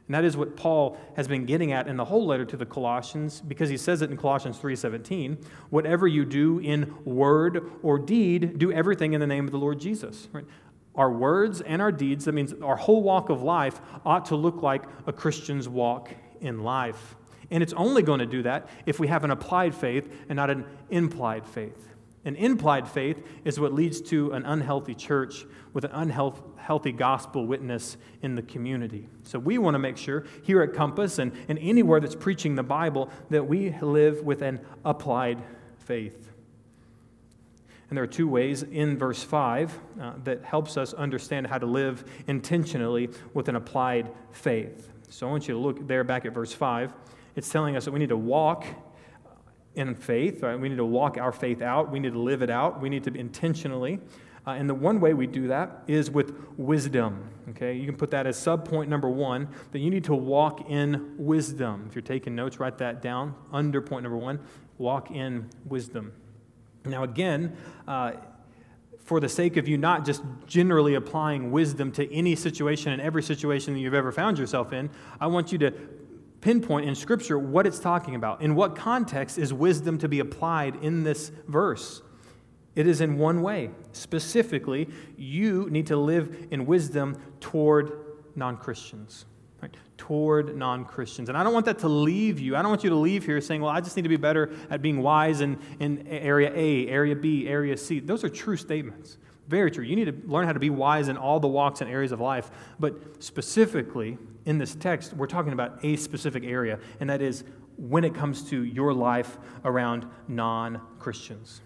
And 0.08 0.14
that 0.14 0.24
is 0.24 0.38
what 0.38 0.56
Paul 0.56 0.98
has 1.16 1.28
been 1.28 1.46
getting 1.46 1.72
at 1.72 1.88
in 1.88 1.98
the 1.98 2.06
whole 2.06 2.26
letter 2.26 2.46
to 2.46 2.58
the 2.58 2.66
Colossians 2.66 3.42
because 3.42 3.70
he 3.70 3.78
says 3.78 4.02
it 4.02 4.12
in 4.12 4.18
Colossians 4.18 4.58
3:17, 4.60 5.38
whatever 5.70 6.08
you 6.08 6.26
do 6.26 6.60
in 6.60 6.94
word 7.06 7.72
or 7.82 7.98
deed, 7.98 8.60
do 8.60 8.72
everything 8.72 9.14
in 9.14 9.20
the 9.20 9.28
name 9.28 9.46
of 9.46 9.52
the 9.52 9.58
Lord 9.58 9.80
Jesus. 9.80 10.28
Right? 10.32 10.46
Our 10.94 11.12
words 11.12 11.62
and 11.62 11.82
our 11.82 11.92
deeds, 11.92 12.26
that 12.26 12.34
means 12.34 12.54
our 12.62 12.76
whole 12.76 13.04
walk 13.04 13.30
of 13.30 13.42
life 13.42 13.82
ought 14.06 14.26
to 14.26 14.36
look 14.36 14.62
like 14.62 14.84
a 15.08 15.14
Christian's 15.14 15.68
walk 15.68 16.12
in 16.40 16.64
life. 16.64 17.16
And 17.52 17.62
it's 17.62 17.74
only 17.74 18.02
going 18.02 18.20
to 18.20 18.26
do 18.26 18.44
that 18.44 18.70
if 18.86 19.00
we 19.00 19.08
have 19.08 19.24
an 19.24 19.32
applied 19.32 19.76
faith 19.76 20.12
and 20.30 20.38
not 20.38 20.50
an 20.50 20.66
implied 20.90 21.46
faith. 21.46 21.90
An 22.24 22.36
implied 22.36 22.88
faith 22.88 23.24
is 23.44 23.60
what 23.60 23.74
leads 23.74 24.02
to 24.02 24.32
an 24.32 24.46
unhealthy 24.46 24.96
church 24.96 25.46
with 25.74 25.84
an 25.84 25.92
unhealthy 25.94 26.42
gospel 26.98 27.45
witness 27.45 27.98
in 28.22 28.36
the 28.36 28.41
community. 28.41 29.07
So 29.24 29.39
we 29.39 29.57
want 29.57 29.75
to 29.75 29.79
make 29.79 29.98
sure 29.98 30.25
here 30.43 30.62
at 30.62 30.74
Compass 30.74 31.19
and, 31.19 31.31
and 31.48 31.60
anywhere 31.60 32.00
that's 32.00 32.15
preaching 32.15 32.55
the 32.55 32.63
Bible 32.63 33.10
that 33.29 33.48
we 33.48 33.72
live 33.81 34.22
with 34.24 34.41
an 34.41 34.60
applied 34.84 35.41
faith. 35.79 36.31
And 37.89 37.98
there 37.98 38.03
are 38.03 38.07
two 38.07 38.27
ways 38.27 38.63
in 38.63 38.98
verse 38.98 39.24
5 39.24 39.79
uh, 40.01 40.13
that 40.24 40.43
helps 40.43 40.75
us 40.75 40.93
understand 40.93 41.48
how 41.48 41.60
to 41.60 41.67
live 41.67 42.03
intentionally 42.27 43.10
with 43.34 43.48
an 43.48 43.55
applied 43.55 44.10
faith. 44.31 44.91
So 45.10 45.27
I 45.27 45.31
want 45.31 45.48
you 45.48 45.53
to 45.53 45.60
look 45.60 45.88
there 45.88 46.03
back 46.03 46.25
at 46.25 46.34
verse 46.34 46.51
5. 46.51 46.93
It's 47.36 47.50
telling 47.50 47.75
us 47.75 47.86
that 47.86 47.91
we 47.91 48.00
need 48.00 48.10
to 48.10 48.17
walk 48.17 48.65
in 49.75 49.93
faith, 49.93 50.41
right? 50.41 50.60
We 50.60 50.69
need 50.69 50.77
to 50.77 50.86
walk 50.86 51.17
our 51.17 51.31
faith 51.31 51.62
out. 51.62 51.91
We 51.91 52.00
need 52.00 52.13
to 52.13 52.19
live 52.19 52.41
it 52.41 52.50
out. 52.50 52.81
We 52.81 52.89
need 52.89 53.03
to 53.03 53.13
intentionally. 53.13 54.00
Uh, 54.48 54.52
and 54.52 54.70
the 54.70 54.75
one 54.75 55.00
way 55.00 55.14
we 55.14 55.28
do 55.28 55.48
that 55.48 55.84
is 55.88 56.12
with 56.12 56.36
wisdom. 56.58 57.30
Okay, 57.50 57.74
you 57.74 57.86
can 57.86 57.96
put 57.96 58.12
that 58.12 58.25
as 58.28 58.38
sub 58.38 58.68
point 58.68 58.90
number 58.90 59.10
one 59.10 59.48
that 59.72 59.80
you 59.80 59.90
need 59.90 60.04
to 60.06 60.16
walk 60.16 60.70
in 60.70 61.16
wisdom. 61.18 61.86
If 61.88 61.96
you're 61.96 62.02
taking 62.02 62.36
notes, 62.36 62.60
write 62.60 62.78
that 62.80 63.02
down 63.02 63.36
under 63.52 63.82
point 63.82 64.04
number 64.04 64.18
one 64.18 64.40
walk 64.78 65.12
in 65.12 65.50
wisdom. 65.66 66.12
Now, 66.86 67.04
again, 67.04 67.56
uh, 67.88 68.14
for 69.00 69.20
the 69.20 69.30
sake 69.30 69.58
of 69.58 69.68
you 69.68 69.78
not 69.78 70.04
just 70.04 70.24
generally 70.48 70.96
applying 70.96 71.52
wisdom 71.52 71.92
to 71.94 72.12
any 72.14 72.36
situation 72.36 72.92
and 72.92 73.02
every 73.02 73.24
situation 73.24 73.74
that 73.74 73.80
you've 73.80 73.94
ever 73.94 74.12
found 74.12 74.38
yourself 74.38 74.74
in, 74.74 74.90
I 75.22 75.28
want 75.28 75.52
you 75.52 75.58
to 75.60 75.72
pinpoint 76.42 76.88
in 76.88 76.96
Scripture 76.96 77.40
what 77.40 77.66
it's 77.66 77.80
talking 77.80 78.16
about. 78.16 78.42
In 78.42 78.56
what 78.56 78.75
context 78.75 79.38
is 79.38 79.54
wisdom 79.54 79.98
to 80.00 80.08
be 80.08 80.20
applied 80.20 80.75
in 80.84 81.04
this 81.04 81.32
verse? 81.48 82.02
It 82.75 82.88
is 82.88 83.01
in 83.01 83.17
one 83.17 83.41
way. 83.41 83.70
Specifically, 83.94 84.89
you 85.17 85.70
need 85.70 85.88
to 85.88 85.98
live 85.98 86.48
in 86.51 86.65
wisdom 86.65 87.17
toward 87.39 87.91
non 88.36 88.58
Christians. 88.58 89.25
Right? 89.62 89.75
Toward 89.98 90.58
non 90.58 90.84
Christians. 90.84 91.29
And 91.29 91.38
I 91.38 91.44
don't 91.44 91.53
want 91.53 91.65
that 91.67 91.79
to 91.79 91.88
leave 91.88 92.39
you. 92.39 92.55
I 92.55 92.62
don't 92.62 92.70
want 92.70 92.84
you 92.84 92.89
to 92.89 92.96
leave 92.96 93.25
here 93.25 93.39
saying, 93.39 93.62
well, 93.62 93.72
I 93.72 93.79
just 93.79 93.96
need 93.96 94.03
to 94.03 94.10
be 94.10 94.17
better 94.17 94.53
at 94.70 94.82
being 94.82 95.01
wise 95.01 95.41
in, 95.41 95.58
in 95.79 96.05
area 96.08 96.51
A, 96.53 96.88
area 96.89 97.15
B, 97.15 97.48
area 97.48 97.77
C. 97.77 98.00
Those 98.00 98.24
are 98.24 98.29
true 98.29 98.58
statements. 98.58 99.17
Very 99.48 99.70
true. 99.70 99.84
You 99.84 99.96
need 99.96 100.05
to 100.05 100.27
learn 100.27 100.48
how 100.48 100.53
to 100.53 100.60
be 100.60 100.72
wise 100.72 101.08
in 101.08 101.17
all 101.17 101.39
the 101.39 101.48
walks 101.48 101.82
and 101.82 101.89
areas 101.89 102.12
of 102.12 102.20
life. 102.20 102.50
But 102.79 103.24
specifically, 103.24 104.17
in 104.46 104.58
this 104.58 104.75
text, 104.75 105.13
we're 105.13 105.27
talking 105.27 105.53
about 105.53 105.79
a 105.84 105.96
specific 105.98 106.44
area, 106.44 106.79
and 107.00 107.10
that 107.10 107.22
is 107.22 107.44
when 107.77 108.03
it 108.03 108.15
comes 108.15 108.50
to 108.50 108.63
your 108.63 108.94
life 108.94 109.38
around 109.63 110.08
non 110.27 110.82
Christians. 111.00 111.62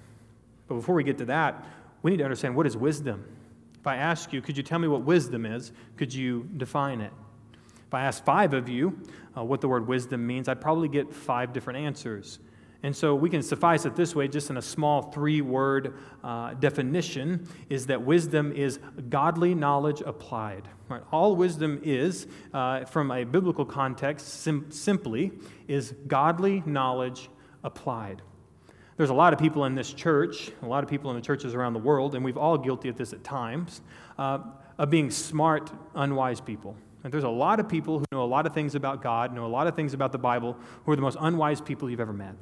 But 0.69 0.75
before 0.75 0.95
we 0.95 1.03
get 1.03 1.17
to 1.17 1.25
that, 1.25 1.65
we 2.01 2.11
need 2.11 2.17
to 2.17 2.23
understand 2.23 2.55
what 2.55 2.65
is 2.65 2.77
wisdom. 2.77 3.25
If 3.77 3.87
I 3.87 3.97
ask 3.97 4.31
you, 4.31 4.41
could 4.41 4.55
you 4.55 4.63
tell 4.63 4.79
me 4.79 4.87
what 4.87 5.03
wisdom 5.03 5.45
is? 5.45 5.73
Could 5.97 6.13
you 6.13 6.47
define 6.55 7.01
it? 7.01 7.11
If 7.87 7.93
I 7.93 8.03
ask 8.03 8.23
five 8.23 8.53
of 8.53 8.69
you 8.69 9.01
uh, 9.35 9.43
what 9.43 9.61
the 9.61 9.67
word 9.67 9.87
wisdom 9.87 10.25
means, 10.25 10.47
I'd 10.47 10.61
probably 10.61 10.87
get 10.87 11.13
five 11.13 11.51
different 11.53 11.79
answers. 11.79 12.39
And 12.83 12.95
so 12.95 13.13
we 13.13 13.29
can 13.29 13.41
suffice 13.41 13.85
it 13.85 13.95
this 13.95 14.15
way, 14.15 14.27
just 14.27 14.49
in 14.49 14.57
a 14.57 14.61
small 14.61 15.01
three 15.01 15.41
word 15.41 15.95
uh, 16.23 16.53
definition, 16.53 17.47
is 17.69 17.87
that 17.87 18.01
wisdom 18.01 18.53
is 18.53 18.79
godly 19.09 19.53
knowledge 19.53 20.01
applied. 20.01 20.69
Right? 20.87 21.01
All 21.11 21.35
wisdom 21.35 21.81
is, 21.83 22.27
uh, 22.53 22.85
from 22.85 23.11
a 23.11 23.25
biblical 23.25 23.65
context, 23.65 24.27
sim- 24.27 24.71
simply, 24.71 25.31
is 25.67 25.93
godly 26.07 26.63
knowledge 26.65 27.29
applied. 27.63 28.21
There's 28.99 29.11
a 29.11 29.13
lot 29.13 29.31
of 29.31 29.39
people 29.39 29.63
in 29.63 29.75
this 29.75 29.93
church, 29.93 30.51
a 30.61 30.65
lot 30.65 30.83
of 30.83 30.89
people 30.89 31.09
in 31.09 31.15
the 31.15 31.21
churches 31.21 31.55
around 31.55 31.71
the 31.71 31.79
world, 31.79 32.15
and 32.15 32.25
we've 32.25 32.35
all 32.35 32.57
guilty 32.57 32.89
of 32.89 32.97
this 32.97 33.13
at 33.13 33.23
times, 33.23 33.79
uh, 34.17 34.39
of 34.77 34.89
being 34.89 35.09
smart, 35.09 35.71
unwise 35.95 36.41
people. 36.41 36.75
And 37.05 37.13
there's 37.13 37.23
a 37.23 37.29
lot 37.29 37.61
of 37.61 37.69
people 37.69 37.99
who 37.99 38.05
know 38.11 38.21
a 38.21 38.25
lot 38.25 38.45
of 38.45 38.53
things 38.53 38.75
about 38.75 39.01
God, 39.01 39.33
know 39.33 39.45
a 39.45 39.47
lot 39.47 39.67
of 39.67 39.75
things 39.77 39.93
about 39.93 40.11
the 40.11 40.17
Bible, 40.17 40.57
who 40.83 40.91
are 40.91 40.97
the 40.97 41.01
most 41.01 41.15
unwise 41.21 41.61
people 41.61 41.89
you've 41.89 42.01
ever 42.01 42.11
met. 42.11 42.35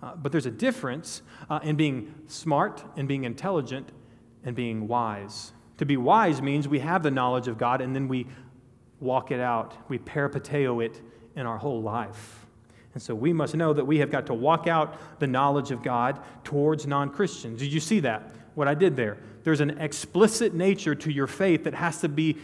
Uh, 0.00 0.14
but 0.14 0.30
there's 0.30 0.46
a 0.46 0.52
difference 0.52 1.22
uh, 1.50 1.58
in 1.64 1.74
being 1.74 2.14
smart 2.28 2.84
and 2.96 3.08
being 3.08 3.24
intelligent 3.24 3.90
and 4.44 4.54
being 4.54 4.86
wise. 4.86 5.52
To 5.78 5.84
be 5.84 5.96
wise 5.96 6.40
means 6.40 6.68
we 6.68 6.78
have 6.78 7.02
the 7.02 7.10
knowledge 7.10 7.48
of 7.48 7.58
God 7.58 7.80
and 7.80 7.92
then 7.92 8.06
we 8.06 8.28
walk 9.00 9.32
it 9.32 9.40
out, 9.40 9.76
we 9.88 9.98
peripateo 9.98 10.84
it 10.84 11.00
in 11.34 11.44
our 11.44 11.58
whole 11.58 11.82
life. 11.82 12.41
And 12.94 13.02
so 13.02 13.14
we 13.14 13.32
must 13.32 13.54
know 13.54 13.72
that 13.72 13.84
we 13.84 13.98
have 13.98 14.10
got 14.10 14.26
to 14.26 14.34
walk 14.34 14.66
out 14.66 15.18
the 15.18 15.26
knowledge 15.26 15.70
of 15.70 15.82
God 15.82 16.20
towards 16.44 16.86
non 16.86 17.10
Christians. 17.10 17.60
Did 17.60 17.72
you 17.72 17.80
see 17.80 18.00
that? 18.00 18.30
What 18.54 18.68
I 18.68 18.74
did 18.74 18.96
there? 18.96 19.18
There's 19.44 19.60
an 19.60 19.78
explicit 19.78 20.54
nature 20.54 20.94
to 20.94 21.10
your 21.10 21.26
faith 21.26 21.64
that 21.64 21.74
has 21.74 22.00
to 22.02 22.08
be 22.08 22.36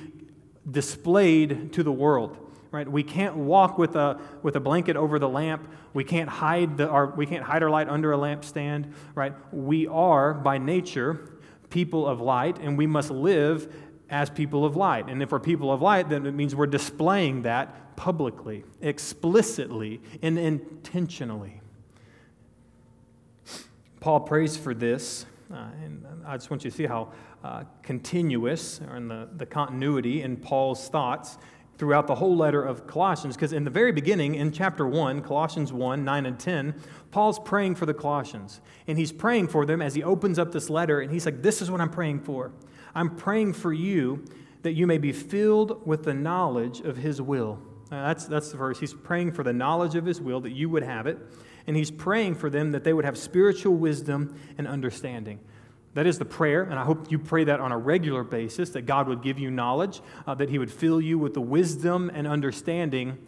displayed 0.71 1.73
to 1.75 1.83
the 1.83 1.93
world 1.93 2.39
right? 2.71 2.91
We 2.91 3.03
can't 3.03 3.37
walk 3.37 3.79
with 3.79 3.97
a, 3.97 4.21
with 4.43 4.57
a 4.57 4.61
blanket 4.61 4.97
over 4.97 5.19
the 5.19 5.29
lamp. 5.29 5.69
We 5.95 6.05
can't, 6.05 6.29
hide 6.29 6.77
the, 6.77 6.89
our, 6.89 7.07
we 7.07 7.27
can't 7.27 7.43
hide 7.43 7.63
our 7.63 7.71
light 7.71 7.89
under 7.89 8.13
a 8.13 8.17
lampstand, 8.17 8.93
right? 9.15 9.33
We 9.53 9.87
are, 9.87 10.35
by 10.35 10.59
nature, 10.59 11.39
people 11.71 12.07
of 12.07 12.21
light, 12.21 12.59
and 12.59 12.77
we 12.77 12.87
must 12.87 13.11
live 13.11 13.75
as 14.11 14.31
people 14.31 14.65
of 14.65 14.77
light. 14.77 15.09
And 15.09 15.23
if 15.23 15.33
we're 15.33 15.41
people 15.41 15.73
of 15.73 15.83
light, 15.83 16.09
then 16.09 16.27
it 16.27 16.33
means 16.33 16.55
we're 16.55 16.67
displaying 16.67 17.43
that 17.43 17.97
publicly, 17.97 18.65
explicitly, 18.81 20.01
and 20.23 20.39
intentionally. 20.39 21.61
Paul 24.01 24.21
prays 24.21 24.57
for 24.57 24.75
this, 24.75 25.27
uh, 25.53 25.67
and 25.85 26.07
I 26.25 26.37
just 26.37 26.51
want 26.51 26.65
you 26.65 26.71
to 26.71 26.77
see 26.77 26.87
how 26.87 27.13
uh, 27.43 27.65
continuous, 27.83 28.81
or 28.89 28.97
in 28.97 29.09
the, 29.09 29.29
the 29.37 29.47
continuity 29.47 30.23
in 30.23 30.37
Paul's 30.37 30.89
thoughts 30.89 31.39
throughout 31.77 32.07
the 32.07 32.15
whole 32.15 32.37
letter 32.37 32.63
of 32.63 32.87
Colossians, 32.87 33.37
because 33.37 33.53
in 33.53 33.65
the 33.65 33.71
very 33.71 33.93
beginning, 33.93 34.35
in 34.35 34.51
chapter 34.53 34.87
1, 34.87 35.23
Colossians 35.23 35.73
1 35.73 36.05
9 36.05 36.27
and 36.27 36.39
10, 36.39 36.75
Paul's 37.11 37.39
praying 37.39 37.75
for 37.75 37.87
the 37.87 37.95
Colossians. 37.95 38.61
And 38.87 38.99
he's 38.99 39.13
praying 39.13 39.49
for 39.49 39.67
them 39.67 39.81
as 39.81 39.95
he 39.95 40.03
opens 40.03 40.39
up 40.39 40.53
this 40.53 40.71
letter, 40.71 41.01
and 41.01 41.13
he's 41.13 41.27
like, 41.27 41.43
This 41.43 41.63
is 41.63 41.71
what 41.71 41.81
I'm 41.81 41.91
praying 41.91 42.21
for. 42.21 42.53
I'm 42.95 43.17
praying 43.17 43.55
for 43.55 43.73
you 43.73 44.25
that 44.63 44.73
you 44.73 44.87
may 44.87 44.99
be 44.99 45.13
filled 45.13 45.87
with 45.87 46.05
the 46.05 46.15
knowledge 46.15 46.81
of 46.81 46.97
his 46.97 47.23
will. 47.23 47.59
Now, 47.91 48.07
that's, 48.09 48.27
that's 48.27 48.51
the 48.51 48.57
verse. 48.57 48.81
He's 48.81 48.95
praying 48.95 49.33
for 49.33 49.43
the 49.43 49.53
knowledge 49.53 49.95
of 49.95 50.05
his 50.05 50.21
will, 50.21 50.41
that 50.41 50.51
you 50.51 50.69
would 50.69 50.83
have 50.83 51.07
it. 51.07 51.19
And 51.67 51.77
he's 51.77 51.91
praying 51.91 52.35
for 52.35 52.51
them 52.51 52.73
that 52.73 52.85
they 52.85 52.93
would 52.93 53.05
have 53.05 53.17
spiritual 53.17 53.75
wisdom 53.75 54.39
and 54.57 54.67
understanding. 54.67 55.39
That 55.95 56.07
is 56.07 56.19
the 56.19 56.25
prayer, 56.25 56.63
and 56.63 56.79
I 56.79 56.85
hope 56.85 57.11
you 57.11 57.19
pray 57.19 57.45
that 57.45 57.61
on 57.61 57.73
a 57.73 57.79
regular 57.79 58.23
basis 58.23 58.71
that 58.71 58.83
God 58.83 59.09
would 59.09 59.23
give 59.23 59.39
you 59.39 59.51
knowledge, 59.51 60.01
uh, 60.27 60.35
that 60.35 60.49
He 60.51 60.59
would 60.59 60.71
fill 60.71 61.01
you 61.01 61.19
with 61.19 61.35
the 61.35 61.41
wisdom 61.41 62.11
and 62.15 62.27
understanding. 62.27 63.19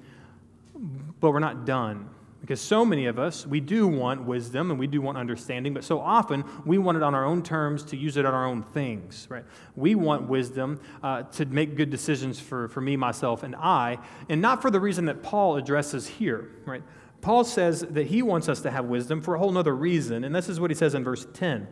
But 1.20 1.33
we're 1.33 1.40
not 1.40 1.64
done. 1.64 2.11
Because 2.51 2.61
so 2.61 2.85
many 2.85 3.07
of 3.07 3.17
us, 3.17 3.47
we 3.47 3.61
do 3.61 3.87
want 3.87 4.25
wisdom 4.25 4.73
and 4.73 4.81
we 4.81 4.89
do 4.89 5.01
want 5.01 5.17
understanding, 5.17 5.73
but 5.73 5.85
so 5.85 6.01
often 6.01 6.43
we 6.65 6.79
want 6.79 6.97
it 6.97 7.03
on 7.05 7.15
our 7.15 7.25
own 7.25 7.45
terms 7.45 7.85
to 7.85 7.97
use 7.97 8.17
it 8.17 8.27
on 8.27 8.35
our 8.35 8.45
own 8.45 8.65
things, 8.65 9.29
right? 9.31 9.45
We 9.77 9.95
want 9.95 10.29
wisdom 10.29 10.81
uh, 11.01 11.23
to 11.23 11.47
make 11.47 11.77
good 11.77 11.91
decisions 11.91 12.41
for, 12.41 12.67
for 12.67 12.81
me, 12.81 12.97
myself, 12.97 13.45
and 13.45 13.55
I, 13.55 13.99
and 14.29 14.43
not 14.43 14.63
for 14.63 14.69
the 14.73 14.81
reason 14.81 15.05
that 15.05 15.23
Paul 15.23 15.59
addresses 15.59 16.09
here, 16.09 16.51
right? 16.67 16.83
Paul 17.21 17.45
says 17.45 17.83
that 17.83 18.09
he 18.09 18.21
wants 18.21 18.49
us 18.49 18.61
to 18.63 18.71
have 18.73 18.87
wisdom 18.87 19.23
for 19.23 19.37
a 19.37 19.39
whole 19.39 19.57
other 19.57 19.77
reason, 19.77 20.25
and 20.25 20.35
this 20.35 20.49
is 20.49 20.59
what 20.59 20.73
he 20.73 20.75
says 20.75 20.97
in 20.97 21.05
verse 21.05 21.29
10. 21.33 21.69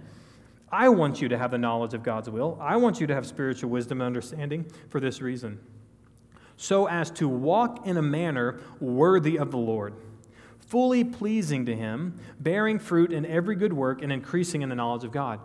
I 0.71 0.91
want 0.91 1.21
you 1.21 1.29
to 1.31 1.39
have 1.39 1.51
the 1.51 1.59
knowledge 1.59 1.95
of 1.95 2.05
God's 2.05 2.31
will. 2.31 2.57
I 2.63 2.77
want 2.77 3.01
you 3.01 3.09
to 3.09 3.15
have 3.17 3.27
spiritual 3.27 3.71
wisdom 3.71 4.01
and 4.01 4.07
understanding 4.07 4.71
for 4.91 5.01
this 5.01 5.21
reason. 5.21 5.59
So 6.57 6.87
as 6.87 7.11
to 7.13 7.29
walk 7.29 7.85
in 7.85 7.97
a 7.97 8.03
manner 8.03 8.61
worthy 8.79 9.41
of 9.41 9.51
the 9.51 9.59
Lord, 9.59 9.95
fully 10.69 11.05
pleasing 11.05 11.67
to 11.67 11.75
Him, 11.75 12.19
bearing 12.39 12.79
fruit 12.79 13.13
in 13.13 13.27
every 13.27 13.57
good 13.57 13.73
work, 13.73 14.03
and 14.03 14.13
increasing 14.13 14.63
in 14.63 14.69
the 14.69 14.75
knowledge 14.75 15.05
of 15.05 15.13
God. 15.13 15.41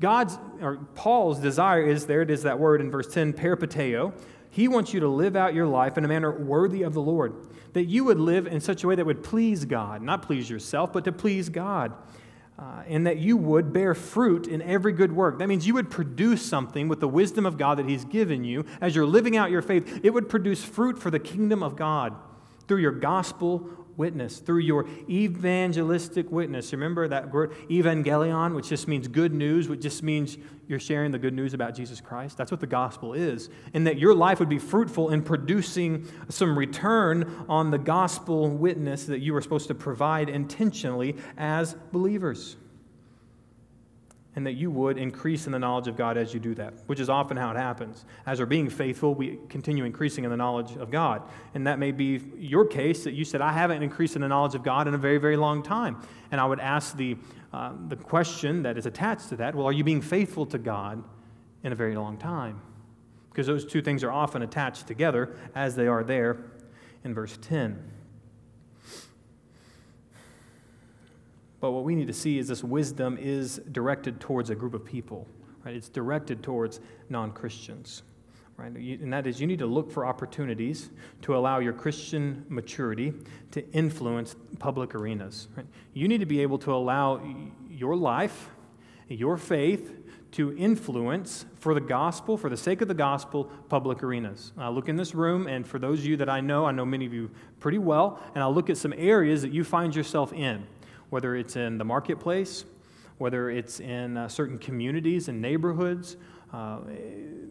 God's, 0.00 0.38
or 0.60 0.76
Paul's 0.94 1.38
desire 1.38 1.82
is, 1.82 2.06
there 2.06 2.22
it 2.22 2.30
is 2.30 2.42
that 2.42 2.58
word 2.58 2.80
in 2.80 2.90
verse 2.90 3.06
10, 3.06 3.32
peripateo. 3.32 4.12
He 4.50 4.68
wants 4.68 4.92
you 4.92 5.00
to 5.00 5.08
live 5.08 5.36
out 5.36 5.54
your 5.54 5.66
life 5.66 5.98
in 5.98 6.04
a 6.04 6.08
manner 6.08 6.30
worthy 6.30 6.82
of 6.82 6.94
the 6.94 7.00
Lord. 7.00 7.34
That 7.72 7.84
you 7.84 8.04
would 8.04 8.20
live 8.20 8.46
in 8.46 8.60
such 8.60 8.84
a 8.84 8.88
way 8.88 8.94
that 8.94 9.06
would 9.06 9.22
please 9.22 9.64
God, 9.64 10.02
not 10.02 10.22
please 10.22 10.48
yourself, 10.48 10.92
but 10.92 11.04
to 11.04 11.12
please 11.12 11.48
God 11.48 11.92
uh, 12.58 12.82
and 12.86 13.06
that 13.06 13.18
you 13.18 13.36
would 13.36 13.72
bear 13.72 13.94
fruit 13.94 14.46
in 14.46 14.62
every 14.62 14.92
good 14.92 15.12
work. 15.12 15.38
That 15.38 15.48
means 15.48 15.66
you 15.66 15.74
would 15.74 15.90
produce 15.90 16.42
something 16.42 16.88
with 16.88 17.00
the 17.00 17.08
wisdom 17.08 17.46
of 17.46 17.58
God 17.58 17.78
that 17.78 17.88
He's 17.88 18.04
given 18.04 18.44
you 18.44 18.64
as 18.80 18.94
you're 18.94 19.06
living 19.06 19.36
out 19.36 19.50
your 19.50 19.62
faith. 19.62 20.00
It 20.04 20.10
would 20.10 20.28
produce 20.28 20.62
fruit 20.62 20.98
for 20.98 21.10
the 21.10 21.18
kingdom 21.18 21.62
of 21.62 21.76
God 21.76 22.14
through 22.68 22.78
your 22.78 22.92
gospel 22.92 23.68
witness, 23.96 24.38
through 24.38 24.60
your 24.60 24.86
evangelistic 25.08 26.30
witness. 26.30 26.72
Remember 26.72 27.08
that 27.08 27.32
word 27.32 27.52
evangelion, 27.68 28.54
which 28.54 28.68
just 28.68 28.88
means 28.88 29.08
good 29.08 29.32
news, 29.32 29.68
which 29.68 29.80
just 29.80 30.02
means 30.02 30.36
you're 30.66 30.80
sharing 30.80 31.10
the 31.10 31.18
good 31.18 31.34
news 31.34 31.54
about 31.54 31.74
Jesus 31.74 32.00
Christ. 32.00 32.38
That's 32.38 32.50
what 32.50 32.60
the 32.60 32.66
gospel 32.66 33.12
is. 33.12 33.50
And 33.74 33.86
that 33.86 33.98
your 33.98 34.14
life 34.14 34.40
would 34.40 34.48
be 34.48 34.58
fruitful 34.58 35.10
in 35.10 35.22
producing 35.22 36.06
some 36.28 36.58
return 36.58 37.44
on 37.48 37.70
the 37.70 37.78
gospel 37.78 38.48
witness 38.48 39.04
that 39.04 39.20
you 39.20 39.32
were 39.34 39.42
supposed 39.42 39.68
to 39.68 39.74
provide 39.74 40.28
intentionally 40.28 41.16
as 41.36 41.74
believers 41.92 42.56
and 44.36 44.46
that 44.46 44.54
you 44.54 44.70
would 44.70 44.98
increase 44.98 45.46
in 45.46 45.52
the 45.52 45.58
knowledge 45.58 45.86
of 45.86 45.96
God 45.96 46.16
as 46.16 46.34
you 46.34 46.40
do 46.40 46.54
that, 46.56 46.74
which 46.86 46.98
is 46.98 47.08
often 47.08 47.36
how 47.36 47.50
it 47.52 47.56
happens. 47.56 48.04
As 48.26 48.40
we're 48.40 48.46
being 48.46 48.68
faithful, 48.68 49.14
we 49.14 49.38
continue 49.48 49.84
increasing 49.84 50.24
in 50.24 50.30
the 50.30 50.36
knowledge 50.36 50.76
of 50.76 50.90
God. 50.90 51.22
And 51.54 51.66
that 51.66 51.78
may 51.78 51.92
be 51.92 52.20
your 52.36 52.66
case 52.66 53.04
that 53.04 53.12
you 53.12 53.24
said, 53.24 53.40
I 53.40 53.52
haven't 53.52 53.82
increased 53.82 54.16
in 54.16 54.22
the 54.22 54.28
knowledge 54.28 54.56
of 54.56 54.64
God 54.64 54.88
in 54.88 54.94
a 54.94 54.98
very, 54.98 55.18
very 55.18 55.36
long 55.36 55.62
time. 55.62 56.02
And 56.32 56.40
I 56.40 56.46
would 56.46 56.58
ask 56.58 56.96
the, 56.96 57.16
uh, 57.52 57.74
the 57.88 57.96
question 57.96 58.64
that 58.64 58.76
is 58.76 58.86
attached 58.86 59.28
to 59.28 59.36
that 59.36 59.54
well, 59.54 59.66
are 59.66 59.72
you 59.72 59.84
being 59.84 60.02
faithful 60.02 60.46
to 60.46 60.58
God 60.58 61.04
in 61.62 61.72
a 61.72 61.76
very 61.76 61.94
long 61.94 62.16
time? 62.16 62.60
Because 63.30 63.46
those 63.46 63.64
two 63.64 63.82
things 63.82 64.02
are 64.02 64.12
often 64.12 64.42
attached 64.42 64.88
together 64.88 65.36
as 65.54 65.76
they 65.76 65.86
are 65.86 66.02
there 66.02 66.38
in 67.04 67.14
verse 67.14 67.38
10. 67.40 67.93
But 71.64 71.70
what 71.70 71.84
we 71.84 71.94
need 71.94 72.08
to 72.08 72.12
see 72.12 72.36
is 72.36 72.48
this 72.48 72.62
wisdom 72.62 73.16
is 73.18 73.58
directed 73.72 74.20
towards 74.20 74.50
a 74.50 74.54
group 74.54 74.74
of 74.74 74.84
people, 74.84 75.26
right? 75.64 75.74
It's 75.74 75.88
directed 75.88 76.42
towards 76.42 76.78
non 77.08 77.32
Christians, 77.32 78.02
right? 78.58 78.70
And 78.70 79.10
that 79.14 79.26
is, 79.26 79.40
you 79.40 79.46
need 79.46 79.60
to 79.60 79.66
look 79.66 79.90
for 79.90 80.04
opportunities 80.04 80.90
to 81.22 81.34
allow 81.34 81.60
your 81.60 81.72
Christian 81.72 82.44
maturity 82.50 83.14
to 83.52 83.66
influence 83.72 84.36
public 84.58 84.94
arenas, 84.94 85.48
right? 85.56 85.64
You 85.94 86.06
need 86.06 86.20
to 86.20 86.26
be 86.26 86.40
able 86.40 86.58
to 86.58 86.74
allow 86.74 87.22
your 87.70 87.96
life, 87.96 88.50
your 89.08 89.38
faith, 89.38 89.90
to 90.32 90.54
influence 90.58 91.46
for 91.56 91.72
the 91.72 91.80
gospel, 91.80 92.36
for 92.36 92.50
the 92.50 92.58
sake 92.58 92.82
of 92.82 92.88
the 92.88 92.92
gospel, 92.92 93.44
public 93.70 94.02
arenas. 94.02 94.52
I 94.58 94.68
look 94.68 94.90
in 94.90 94.96
this 94.96 95.14
room, 95.14 95.46
and 95.46 95.66
for 95.66 95.78
those 95.78 96.00
of 96.00 96.04
you 96.04 96.18
that 96.18 96.28
I 96.28 96.42
know, 96.42 96.66
I 96.66 96.72
know 96.72 96.84
many 96.84 97.06
of 97.06 97.14
you 97.14 97.30
pretty 97.58 97.78
well, 97.78 98.20
and 98.34 98.44
I'll 98.44 98.52
look 98.52 98.68
at 98.68 98.76
some 98.76 98.92
areas 98.98 99.40
that 99.40 99.52
you 99.54 99.64
find 99.64 99.96
yourself 99.96 100.30
in 100.34 100.66
whether 101.10 101.36
it's 101.36 101.56
in 101.56 101.78
the 101.78 101.84
marketplace, 101.84 102.64
whether 103.18 103.50
it's 103.50 103.80
in 103.80 104.16
uh, 104.16 104.28
certain 104.28 104.58
communities 104.58 105.28
and 105.28 105.40
neighborhoods. 105.40 106.16
Uh, 106.52 106.78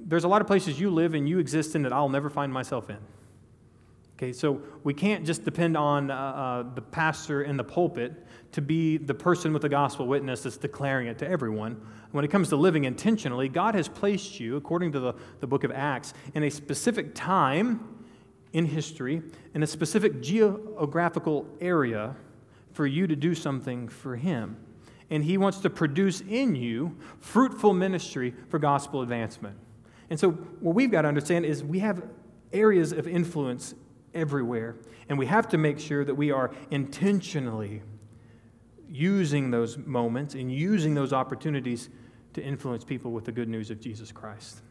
there's 0.05 0.23
a 0.23 0.27
lot 0.27 0.41
of 0.41 0.47
places 0.47 0.79
you 0.79 0.89
live 0.89 1.13
and 1.13 1.27
you 1.27 1.39
exist 1.39 1.75
in 1.75 1.81
that 1.83 1.93
I'll 1.93 2.09
never 2.09 2.29
find 2.29 2.51
myself 2.51 2.89
in. 2.89 2.97
Okay, 4.17 4.31
so 4.31 4.61
we 4.83 4.93
can't 4.93 5.25
just 5.25 5.43
depend 5.43 5.75
on 5.75 6.11
uh, 6.11 6.15
uh, 6.15 6.73
the 6.75 6.81
pastor 6.81 7.43
in 7.43 7.57
the 7.57 7.63
pulpit 7.63 8.13
to 8.51 8.61
be 8.61 8.97
the 8.97 9.13
person 9.13 9.51
with 9.51 9.63
the 9.63 9.69
gospel 9.69 10.05
witness 10.05 10.43
that's 10.43 10.57
declaring 10.57 11.07
it 11.07 11.17
to 11.17 11.27
everyone. 11.27 11.81
When 12.11 12.23
it 12.23 12.29
comes 12.29 12.49
to 12.49 12.55
living 12.55 12.85
intentionally, 12.85 13.49
God 13.49 13.73
has 13.73 13.89
placed 13.89 14.39
you, 14.39 14.55
according 14.55 14.91
to 14.91 14.99
the, 14.99 15.13
the 15.39 15.47
book 15.47 15.63
of 15.63 15.71
Acts, 15.71 16.13
in 16.35 16.43
a 16.43 16.49
specific 16.51 17.15
time 17.15 18.05
in 18.53 18.65
history, 18.65 19.23
in 19.55 19.63
a 19.63 19.67
specific 19.67 20.21
geographical 20.21 21.47
area 21.59 22.15
for 22.73 22.85
you 22.85 23.07
to 23.07 23.15
do 23.15 23.33
something 23.33 23.87
for 23.87 24.15
Him. 24.15 24.57
And 25.09 25.23
He 25.23 25.37
wants 25.37 25.59
to 25.59 25.69
produce 25.69 26.21
in 26.21 26.55
you 26.55 26.97
fruitful 27.19 27.73
ministry 27.73 28.33
for 28.49 28.59
gospel 28.59 29.01
advancement. 29.01 29.57
And 30.09 30.19
so, 30.19 30.31
what 30.31 30.75
we've 30.75 30.91
got 30.91 31.03
to 31.03 31.07
understand 31.07 31.45
is 31.45 31.63
we 31.63 31.79
have 31.79 32.03
areas 32.51 32.91
of 32.91 33.07
influence 33.07 33.73
everywhere. 34.13 34.75
And 35.09 35.17
we 35.17 35.25
have 35.25 35.49
to 35.49 35.57
make 35.57 35.79
sure 35.79 36.05
that 36.05 36.15
we 36.15 36.31
are 36.31 36.51
intentionally 36.71 37.81
using 38.89 39.51
those 39.51 39.77
moments 39.77 40.35
and 40.35 40.51
using 40.51 40.93
those 40.93 41.13
opportunities 41.13 41.89
to 42.33 42.43
influence 42.43 42.83
people 42.83 43.11
with 43.11 43.25
the 43.25 43.31
good 43.31 43.49
news 43.49 43.69
of 43.69 43.79
Jesus 43.79 44.11
Christ. 44.11 44.61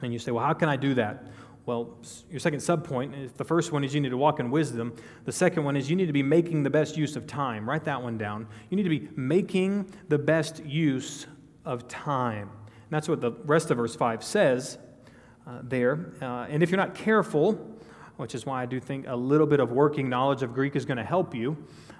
And 0.00 0.12
you 0.12 0.18
say, 0.18 0.30
well, 0.30 0.44
how 0.44 0.54
can 0.54 0.68
I 0.68 0.76
do 0.76 0.94
that? 0.94 1.26
Well, 1.66 1.96
your 2.30 2.40
second 2.40 2.60
subpoint 2.60 3.18
is 3.18 3.32
the 3.32 3.44
first 3.44 3.72
one 3.72 3.84
is 3.84 3.94
you 3.94 4.00
need 4.00 4.10
to 4.10 4.18
walk 4.18 4.38
in 4.38 4.50
wisdom. 4.50 4.94
The 5.24 5.32
second 5.32 5.64
one 5.64 5.76
is 5.76 5.88
you 5.88 5.96
need 5.96 6.06
to 6.06 6.12
be 6.12 6.22
making 6.22 6.62
the 6.62 6.68
best 6.70 6.96
use 6.96 7.16
of 7.16 7.26
time. 7.26 7.68
Write 7.68 7.84
that 7.84 8.02
one 8.02 8.18
down. 8.18 8.46
You 8.68 8.76
need 8.76 8.82
to 8.82 8.90
be 8.90 9.08
making 9.16 9.90
the 10.08 10.18
best 10.18 10.62
use 10.64 11.26
of 11.64 11.88
time. 11.88 12.50
And 12.50 12.90
that's 12.90 13.08
what 13.08 13.22
the 13.22 13.32
rest 13.44 13.70
of 13.70 13.78
verse 13.78 13.96
5 13.96 14.22
says 14.22 14.76
uh, 15.46 15.60
there. 15.62 16.12
Uh, 16.20 16.46
and 16.50 16.62
if 16.62 16.70
you're 16.70 16.76
not 16.76 16.94
careful, 16.94 17.54
which 18.18 18.34
is 18.34 18.44
why 18.44 18.62
I 18.62 18.66
do 18.66 18.78
think 18.78 19.06
a 19.08 19.16
little 19.16 19.46
bit 19.46 19.58
of 19.58 19.72
working 19.72 20.10
knowledge 20.10 20.42
of 20.42 20.52
Greek 20.52 20.76
is 20.76 20.84
going 20.84 20.98
to 20.98 21.04
help 21.04 21.34
you, 21.34 21.56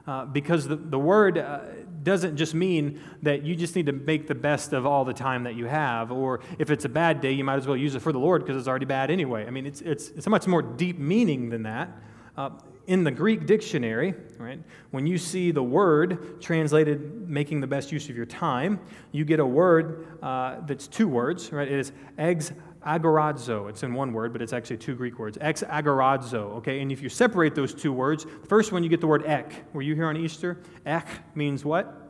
uh, 0.06 0.26
because 0.26 0.68
the, 0.68 0.76
the 0.76 0.98
word 0.98 1.38
uh, 1.38 1.60
doesn't 2.02 2.36
just 2.36 2.54
mean 2.54 3.00
that 3.22 3.42
you 3.42 3.56
just 3.56 3.74
need 3.74 3.86
to 3.86 3.92
make 3.92 4.26
the 4.26 4.34
best 4.34 4.72
of 4.72 4.84
all 4.84 5.04
the 5.04 5.14
time 5.14 5.44
that 5.44 5.54
you 5.54 5.66
have, 5.66 6.12
or 6.12 6.40
if 6.58 6.70
it's 6.70 6.84
a 6.84 6.88
bad 6.88 7.20
day, 7.20 7.32
you 7.32 7.44
might 7.44 7.56
as 7.56 7.66
well 7.66 7.76
use 7.76 7.94
it 7.94 8.00
for 8.00 8.12
the 8.12 8.18
Lord 8.18 8.44
because 8.44 8.58
it's 8.58 8.68
already 8.68 8.84
bad 8.84 9.10
anyway. 9.10 9.46
I 9.46 9.50
mean, 9.50 9.66
it's, 9.66 9.80
it's, 9.80 10.10
it's 10.10 10.26
a 10.26 10.30
much 10.30 10.46
more 10.46 10.62
deep 10.62 10.98
meaning 10.98 11.48
than 11.48 11.62
that. 11.62 11.88
Uh, 12.36 12.50
in 12.86 13.02
the 13.02 13.10
Greek 13.10 13.46
dictionary, 13.46 14.14
right, 14.38 14.60
when 14.90 15.06
you 15.06 15.16
see 15.16 15.50
the 15.50 15.62
word 15.62 16.40
translated 16.42 17.28
making 17.28 17.60
the 17.60 17.66
best 17.66 17.90
use 17.90 18.10
of 18.10 18.16
your 18.16 18.26
time, 18.26 18.78
you 19.10 19.24
get 19.24 19.40
a 19.40 19.46
word 19.46 20.06
uh, 20.22 20.56
that's 20.66 20.86
two 20.86 21.08
words, 21.08 21.50
right? 21.50 21.66
It 21.66 21.78
is 21.78 21.92
ex 22.18 22.52
agorazo. 22.84 23.68
It's 23.68 23.82
in 23.82 23.94
one 23.94 24.12
word, 24.12 24.32
but 24.32 24.42
it's 24.42 24.52
actually 24.52 24.78
two 24.78 24.94
Greek 24.94 25.18
words. 25.18 25.38
Ex 25.40 25.62
agorazo, 25.62 26.56
okay? 26.56 26.80
And 26.80 26.92
if 26.92 27.02
you 27.02 27.08
separate 27.08 27.54
those 27.54 27.74
two 27.74 27.92
words, 27.92 28.26
first 28.48 28.72
one 28.72 28.82
you 28.82 28.88
get 28.88 29.00
the 29.00 29.06
word 29.06 29.24
ek. 29.26 29.64
Were 29.72 29.82
you 29.82 29.94
here 29.94 30.06
on 30.06 30.16
Easter? 30.16 30.58
Ek 30.86 31.06
means 31.34 31.64
what? 31.64 32.03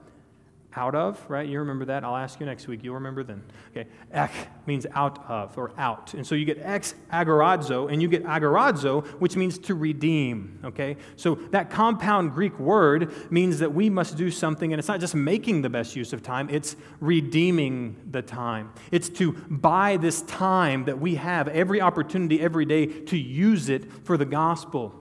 Out 0.76 0.94
of, 0.94 1.24
right? 1.28 1.48
You 1.48 1.60
remember 1.60 1.84
that? 1.86 2.04
I'll 2.04 2.16
ask 2.16 2.40
you 2.40 2.46
next 2.46 2.66
week. 2.68 2.82
You'll 2.82 2.94
remember 2.94 3.22
then. 3.22 3.42
Okay. 3.70 3.88
Ek 4.12 4.30
means 4.66 4.86
out 4.92 5.24
of 5.28 5.56
or 5.56 5.72
out. 5.78 6.14
And 6.14 6.26
so 6.26 6.34
you 6.34 6.44
get 6.44 6.58
ex 6.60 6.94
agorazo 7.12 7.92
and 7.92 8.02
you 8.02 8.08
get 8.08 8.24
agorazo, 8.24 9.06
which 9.20 9.36
means 9.36 9.58
to 9.58 9.74
redeem. 9.74 10.60
Okay. 10.64 10.96
So 11.16 11.36
that 11.50 11.70
compound 11.70 12.32
Greek 12.32 12.58
word 12.58 13.12
means 13.30 13.58
that 13.58 13.72
we 13.72 13.90
must 13.90 14.16
do 14.16 14.30
something, 14.30 14.72
and 14.72 14.78
it's 14.78 14.88
not 14.88 15.00
just 15.00 15.14
making 15.14 15.62
the 15.62 15.70
best 15.70 15.96
use 15.96 16.12
of 16.12 16.22
time, 16.22 16.48
it's 16.50 16.76
redeeming 17.00 17.96
the 18.10 18.22
time. 18.22 18.72
It's 18.90 19.08
to 19.10 19.32
buy 19.32 19.96
this 19.96 20.22
time 20.22 20.84
that 20.84 20.98
we 20.98 21.16
have 21.16 21.48
every 21.48 21.80
opportunity 21.80 22.40
every 22.40 22.64
day 22.64 22.86
to 22.86 23.16
use 23.16 23.68
it 23.68 23.90
for 24.04 24.16
the 24.16 24.24
gospel. 24.24 24.94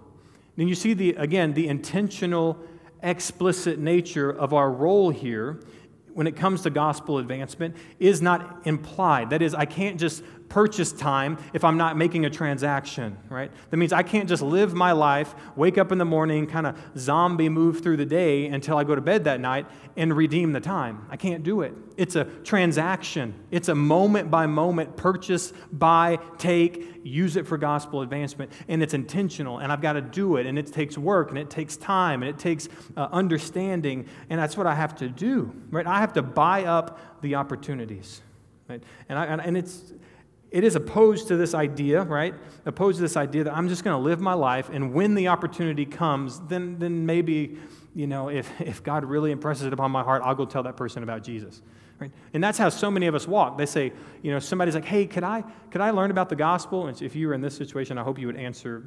Then 0.55 0.67
you 0.67 0.75
see 0.75 0.93
the 0.93 1.15
again 1.15 1.53
the 1.53 1.67
intentional 1.67 2.59
explicit 3.03 3.77
nature 3.77 4.29
of 4.31 4.53
our 4.53 4.71
role 4.71 5.09
here 5.09 5.59
when 6.13 6.27
it 6.27 6.35
comes 6.35 6.61
to 6.61 6.69
gospel 6.69 7.17
advancement 7.17 7.75
is 7.99 8.21
not 8.21 8.61
implied. 8.65 9.31
That 9.31 9.41
is, 9.41 9.53
I 9.53 9.65
can't 9.65 9.99
just 9.99 10.23
purchase 10.53 10.91
time 10.91 11.35
if 11.51 11.63
I'm 11.63 11.77
not 11.77 11.97
making 11.97 12.25
a 12.25 12.29
transaction, 12.29 13.17
right? 13.27 13.51
That 13.71 13.77
means 13.77 13.91
I 13.91 14.03
can't 14.03 14.29
just 14.29 14.43
live 14.43 14.75
my 14.75 14.91
life, 14.91 15.33
wake 15.55 15.79
up 15.79 15.91
in 15.91 15.97
the 15.97 16.05
morning, 16.05 16.45
kind 16.45 16.67
of 16.67 16.77
zombie 16.95 17.49
move 17.49 17.81
through 17.81 17.97
the 17.97 18.05
day 18.05 18.45
until 18.45 18.77
I 18.77 18.83
go 18.83 18.93
to 18.93 19.01
bed 19.01 19.23
that 19.23 19.39
night 19.39 19.65
and 19.97 20.15
redeem 20.15 20.51
the 20.51 20.59
time. 20.59 21.07
I 21.09 21.17
can't 21.17 21.43
do 21.43 21.61
it. 21.61 21.73
It's 21.97 22.15
a 22.15 22.25
transaction, 22.25 23.33
it's 23.49 23.67
a 23.67 23.73
moment 23.73 24.29
by 24.29 24.45
moment 24.45 24.95
purchase, 24.95 25.53
buy, 25.71 26.19
take, 26.37 27.01
use 27.03 27.35
it 27.35 27.47
for 27.47 27.57
gospel 27.57 28.01
advancement. 28.01 28.51
And 28.67 28.83
it's 28.83 28.93
intentional, 28.93 29.57
and 29.57 29.71
I've 29.71 29.81
got 29.81 29.93
to 29.93 30.01
do 30.01 30.35
it, 30.35 30.45
and 30.45 30.59
it 30.59 30.71
takes 30.71 30.99
work, 30.99 31.29
and 31.29 31.39
it 31.39 31.49
takes 31.49 31.77
time, 31.77 32.21
and 32.21 32.29
it 32.29 32.37
takes 32.37 32.69
uh, 32.95 33.07
understanding, 33.11 34.07
and 34.29 34.39
that's 34.39 34.55
what 34.55 34.67
I 34.67 34.75
have 34.75 34.95
to 34.97 35.09
do, 35.09 35.51
right? 35.71 35.87
I 35.87 35.99
have 35.99 36.13
to 36.13 36.21
buy 36.21 36.65
up 36.65 36.99
the 37.23 37.33
opportunities. 37.33 38.21
Right? 38.69 38.83
And, 39.09 39.19
I, 39.19 39.25
and 39.25 39.57
it's 39.57 39.93
it 40.53 40.63
is 40.63 40.75
opposed 40.75 41.27
to 41.29 41.35
this 41.35 41.55
idea, 41.55 42.03
right? 42.03 42.35
Opposed 42.67 42.97
to 42.97 43.01
this 43.01 43.17
idea 43.17 43.43
that 43.43 43.57
I'm 43.57 43.67
just 43.67 43.83
going 43.83 43.97
to 43.97 44.01
live 44.01 44.21
my 44.21 44.35
life, 44.35 44.69
and 44.69 44.93
when 44.93 45.15
the 45.15 45.27
opportunity 45.27 45.83
comes, 45.83 46.39
then, 46.41 46.77
then 46.77 47.07
maybe, 47.07 47.57
you 47.95 48.05
know, 48.05 48.29
if, 48.29 48.49
if 48.61 48.83
God 48.83 49.03
really 49.03 49.31
impresses 49.31 49.65
it 49.65 49.73
upon 49.73 49.89
my 49.89 50.03
heart, 50.03 50.21
I'll 50.23 50.35
go 50.35 50.45
tell 50.45 50.61
that 50.63 50.77
person 50.77 51.01
about 51.01 51.23
Jesus. 51.23 51.63
Right? 51.99 52.11
And 52.35 52.43
that's 52.43 52.59
how 52.59 52.69
so 52.69 52.91
many 52.91 53.07
of 53.07 53.15
us 53.15 53.27
walk. 53.27 53.57
They 53.57 53.65
say, 53.65 53.93
you 54.21 54.31
know, 54.31 54.37
somebody's 54.39 54.75
like, 54.75 54.85
hey, 54.85 55.07
could 55.07 55.23
I, 55.23 55.43
could 55.71 55.81
I 55.81 55.89
learn 55.89 56.11
about 56.11 56.29
the 56.29 56.35
gospel? 56.35 56.85
And 56.85 57.01
if 57.01 57.15
you 57.15 57.27
were 57.27 57.33
in 57.33 57.41
this 57.41 57.57
situation, 57.57 57.97
I 57.97 58.03
hope 58.03 58.19
you 58.19 58.27
would 58.27 58.37
answer 58.37 58.83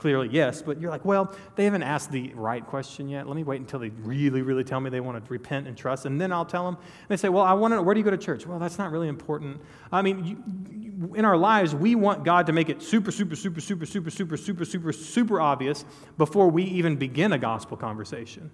clearly 0.00 0.28
yes, 0.32 0.62
but 0.62 0.80
you're 0.80 0.90
like, 0.90 1.04
well, 1.04 1.32
they 1.56 1.64
haven't 1.64 1.82
asked 1.82 2.10
the 2.10 2.32
right 2.34 2.66
question 2.66 3.08
yet. 3.08 3.26
Let 3.26 3.36
me 3.36 3.44
wait 3.44 3.60
until 3.60 3.78
they 3.78 3.90
really, 3.90 4.42
really 4.42 4.64
tell 4.64 4.80
me 4.80 4.90
they 4.90 5.00
want 5.00 5.22
to 5.22 5.30
repent 5.30 5.68
and 5.68 5.76
trust, 5.76 6.06
and 6.06 6.20
then 6.20 6.32
I'll 6.32 6.46
tell 6.46 6.64
them. 6.64 6.76
And 6.76 7.08
they 7.08 7.16
say, 7.16 7.28
well, 7.28 7.44
I 7.44 7.52
want 7.52 7.72
to 7.72 7.76
know, 7.76 7.82
where 7.82 7.94
do 7.94 8.00
you 8.00 8.04
go 8.04 8.10
to 8.10 8.18
church? 8.18 8.46
Well, 8.46 8.58
that's 8.58 8.78
not 8.78 8.90
really 8.90 9.08
important. 9.08 9.60
I 9.92 10.02
mean, 10.02 10.24
you, 10.24 10.42
you, 10.70 11.14
in 11.14 11.24
our 11.24 11.36
lives, 11.36 11.74
we 11.74 11.94
want 11.94 12.24
God 12.24 12.46
to 12.46 12.52
make 12.52 12.68
it 12.68 12.82
super, 12.82 13.12
super, 13.12 13.36
super, 13.36 13.60
super, 13.60 13.86
super, 13.86 14.10
super, 14.10 14.36
super, 14.36 14.64
super, 14.64 14.92
super 14.92 15.40
obvious 15.40 15.84
before 16.16 16.50
we 16.50 16.64
even 16.64 16.96
begin 16.96 17.32
a 17.32 17.38
gospel 17.38 17.76
conversation. 17.76 18.50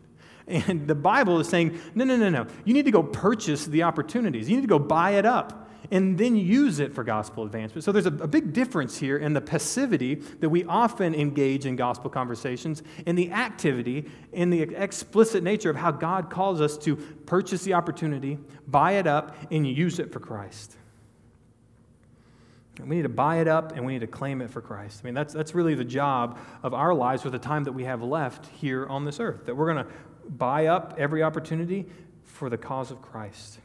And 0.48 0.86
the 0.86 0.94
Bible 0.94 1.40
is 1.40 1.48
saying, 1.48 1.78
no, 1.94 2.04
no, 2.04 2.16
no, 2.16 2.28
no. 2.28 2.46
You 2.64 2.74
need 2.74 2.84
to 2.84 2.92
go 2.92 3.02
purchase 3.02 3.66
the 3.66 3.82
opportunities. 3.82 4.48
You 4.48 4.56
need 4.56 4.62
to 4.62 4.68
go 4.68 4.78
buy 4.78 5.12
it 5.12 5.26
up. 5.26 5.65
And 5.90 6.18
then 6.18 6.36
use 6.36 6.78
it 6.78 6.94
for 6.94 7.04
gospel 7.04 7.44
advancement. 7.44 7.84
So 7.84 7.92
there's 7.92 8.06
a, 8.06 8.12
a, 8.12 8.26
big 8.26 8.52
difference 8.52 8.98
here 8.98 9.18
in 9.18 9.32
the 9.32 9.40
passivity 9.40 10.16
that 10.40 10.48
we 10.48 10.64
often 10.64 11.14
engage 11.14 11.66
in 11.66 11.76
gospel 11.76 12.10
conversations 12.10 12.82
and 13.06 13.18
the 13.18 13.32
activity 13.32 14.08
in 14.32 14.50
the 14.50 14.62
explicit 14.62 15.42
nature 15.42 15.70
of 15.70 15.76
how 15.76 15.90
God 15.90 16.30
calls 16.30 16.60
us 16.60 16.76
to 16.78 16.96
purchase 16.96 17.64
the 17.64 17.74
opportunity, 17.74 18.38
buy 18.66 18.92
it 18.92 19.06
up, 19.06 19.36
and 19.50 19.66
use 19.66 19.98
it 19.98 20.12
for 20.12 20.20
Christ. 20.20 20.76
We 22.80 22.96
need 22.96 23.02
to 23.02 23.08
buy 23.08 23.40
it 23.40 23.48
up 23.48 23.72
and 23.72 23.86
we 23.86 23.94
need 23.94 24.00
to 24.00 24.06
claim 24.06 24.42
it 24.42 24.50
for 24.50 24.60
Christ. 24.60 25.00
I 25.02 25.06
mean, 25.06 25.14
that's, 25.14 25.32
that's 25.32 25.54
really 25.54 25.74
the 25.74 25.84
job 25.84 26.38
of 26.62 26.74
our 26.74 26.92
lives 26.92 27.24
with 27.24 27.32
the 27.32 27.38
time 27.38 27.64
that 27.64 27.72
we 27.72 27.84
have 27.84 28.02
left 28.02 28.46
here 28.46 28.86
on 28.86 29.04
this 29.04 29.18
earth, 29.18 29.46
that 29.46 29.54
we're 29.54 29.72
going 29.72 29.84
to 29.84 29.92
buy 30.28 30.66
up 30.66 30.94
every 30.98 31.22
opportunity 31.22 31.86
for 32.24 32.50
the 32.50 32.58
cause 32.58 32.90
of 32.90 33.00
Christ. 33.00 33.60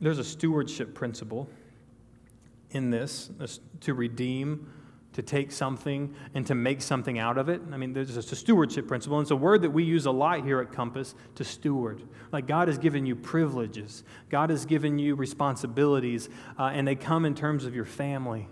There's 0.00 0.18
a 0.18 0.24
stewardship 0.24 0.94
principle 0.94 1.48
in 2.70 2.90
this 2.90 3.30
to 3.80 3.94
redeem, 3.94 4.72
to 5.14 5.22
take 5.22 5.50
something, 5.50 6.14
and 6.34 6.46
to 6.46 6.54
make 6.54 6.82
something 6.82 7.18
out 7.18 7.38
of 7.38 7.48
it. 7.48 7.60
I 7.72 7.76
mean, 7.76 7.92
there's 7.92 8.16
a 8.16 8.22
stewardship 8.22 8.86
principle. 8.86 9.18
And 9.18 9.24
it's 9.24 9.30
a 9.30 9.36
word 9.36 9.62
that 9.62 9.70
we 9.70 9.82
use 9.82 10.06
a 10.06 10.10
lot 10.10 10.44
here 10.44 10.60
at 10.60 10.70
Compass 10.70 11.14
to 11.36 11.44
steward. 11.44 12.02
Like 12.30 12.46
God 12.46 12.68
has 12.68 12.78
given 12.78 13.06
you 13.06 13.16
privileges, 13.16 14.04
God 14.28 14.50
has 14.50 14.66
given 14.66 14.98
you 14.98 15.14
responsibilities, 15.14 16.28
uh, 16.58 16.64
and 16.64 16.86
they 16.86 16.94
come 16.94 17.24
in 17.24 17.34
terms 17.34 17.64
of 17.64 17.74
your 17.74 17.86
family 17.86 18.48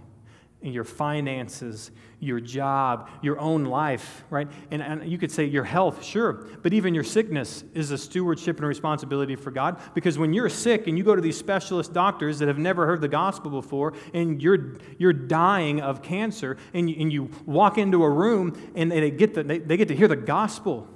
your 0.62 0.84
finances, 0.84 1.90
your 2.18 2.40
job, 2.40 3.10
your 3.22 3.38
own 3.38 3.64
life, 3.64 4.24
right? 4.30 4.48
And, 4.70 4.82
and 4.82 5.10
you 5.10 5.18
could 5.18 5.30
say 5.30 5.44
your 5.44 5.64
health, 5.64 6.02
sure, 6.02 6.46
but 6.62 6.72
even 6.72 6.94
your 6.94 7.04
sickness 7.04 7.62
is 7.74 7.90
a 7.90 7.98
stewardship 7.98 8.56
and 8.56 8.64
a 8.64 8.68
responsibility 8.68 9.36
for 9.36 9.50
God 9.50 9.80
because 9.94 10.18
when 10.18 10.32
you're 10.32 10.48
sick 10.48 10.86
and 10.86 10.96
you 10.96 11.04
go 11.04 11.14
to 11.14 11.20
these 11.20 11.36
specialist 11.36 11.92
doctors 11.92 12.38
that 12.38 12.48
have 12.48 12.58
never 12.58 12.86
heard 12.86 13.00
the 13.00 13.08
gospel 13.08 13.50
before 13.50 13.92
and 14.14 14.42
you're, 14.42 14.76
you're 14.98 15.12
dying 15.12 15.80
of 15.82 16.02
cancer 16.02 16.56
and 16.72 16.88
you, 16.88 16.96
and 16.98 17.12
you 17.12 17.30
walk 17.44 17.76
into 17.78 18.02
a 18.02 18.10
room 18.10 18.56
and 18.74 18.90
they 18.90 19.10
get, 19.10 19.34
the, 19.34 19.42
they, 19.42 19.58
they 19.58 19.76
get 19.76 19.88
to 19.88 19.96
hear 19.96 20.08
the 20.08 20.16
gospel. 20.16 20.88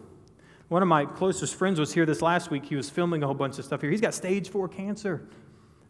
One 0.69 0.83
of 0.83 0.89
my 0.89 1.05
closest 1.05 1.55
friends 1.57 1.79
was 1.79 1.93
here 1.93 2.07
this 2.07 2.23
last 2.23 2.51
week. 2.51 2.65
He 2.65 2.77
was 2.77 2.89
filming 2.89 3.23
a 3.23 3.27
whole 3.27 3.35
bunch 3.35 3.59
of 3.59 3.65
stuff 3.65 3.81
here. 3.83 3.91
He's 3.91 4.01
got 4.01 4.15
stage 4.15 4.49
four 4.49 4.69
cancer 4.69 5.29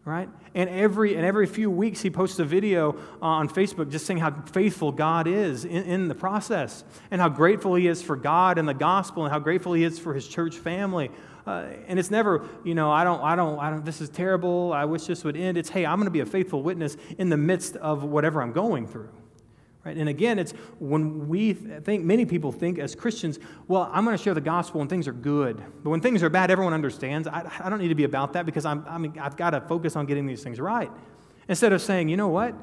right? 0.05 0.29
And 0.55 0.71
every, 0.71 1.15
and 1.15 1.25
every 1.25 1.47
few 1.47 1.71
weeks, 1.71 2.01
he 2.01 2.11
posts 2.11 2.39
a 2.39 2.45
video 2.45 2.97
on 3.21 3.49
Facebook 3.49 3.91
just 3.91 4.07
saying 4.07 4.19
how 4.19 4.31
faithful 4.31 4.93
God 4.93 5.27
is 5.27 5.65
in, 5.65 5.85
in 5.85 6.09
the 6.09 6.15
process 6.15 6.85
and 7.11 7.21
how 7.21 7.29
grateful 7.29 7.75
he 7.75 7.87
is 7.87 8.03
for 8.03 8.17
God 8.17 8.59
and 8.59 8.69
the 8.69 8.75
gospel 8.75 9.25
and 9.25 9.33
how 9.33 9.39
grateful 9.39 9.75
he 9.75 9.85
is 9.85 9.99
for 9.99 10.15
his 10.15 10.27
church 10.27 10.57
family. 10.57 11.11
Uh, 11.47 11.67
and 11.87 11.99
it's 11.99 12.11
never, 12.11 12.47
you 12.65 12.75
know, 12.75 12.91
I 12.91 13.05
don't, 13.05 13.23
I 13.23 13.37
don't, 13.37 13.59
I 13.59 13.71
don't, 13.71 13.85
this 13.85 14.01
is 14.01 14.09
terrible. 14.09 14.73
I 14.73 14.85
wish 14.85 15.07
this 15.07 15.25
would 15.25 15.37
end. 15.37 15.57
It's, 15.59 15.69
hey, 15.69 15.87
I'm 15.87 15.97
going 15.99 16.07
to 16.07 16.11
be 16.11 16.21
a 16.21 16.27
faithful 16.27 16.63
witness 16.63 16.97
in 17.19 17.29
the 17.29 17.37
midst 17.37 17.77
of 17.77 18.03
whatever 18.03 18.43
I'm 18.43 18.53
going 18.53 18.87
through. 18.87 19.11
Right? 19.85 19.97
And 19.97 20.09
again, 20.11 20.39
it's 20.39 20.53
when 20.79 21.29
we 21.29 21.55
think, 21.55 22.05
many 22.05 22.27
people 22.27 22.53
think 22.53 22.79
as 22.79 22.95
Christians, 22.95 23.39
well, 23.67 23.89
I'm 23.93 24.05
going 24.05 24.17
to 24.17 24.23
share 24.23 24.35
the 24.35 24.41
gospel 24.41 24.81
when 24.81 24.89
things 24.89 25.09
are 25.09 25.13
good. 25.13 25.63
But 25.83 25.91
when 25.91 26.01
things 26.03 26.23
are 26.23 26.29
bad, 26.29 26.51
everyone 26.51 26.75
understands. 26.75 27.27
I, 27.27 27.51
I 27.59 27.71
don't 27.71 27.81
need 27.81 27.89
to 27.89 27.95
be 27.95 28.05
about 28.05 28.35
that 28.35 28.45
because 28.45 28.67
I'm, 28.67 28.85
I 28.87 28.99
mean, 28.99 29.19
I've 29.19 29.37
got 29.37 29.51
to 29.51 29.61
focus 29.63 29.97
on 29.97 30.05
getting 30.05 30.27
these 30.27 30.43
things 30.43 30.61
right. 30.61 30.91
Instead 31.49 31.73
of 31.73 31.81
saying, 31.81 32.11
you 32.11 32.17
know 32.17 32.29
what? 32.29 32.55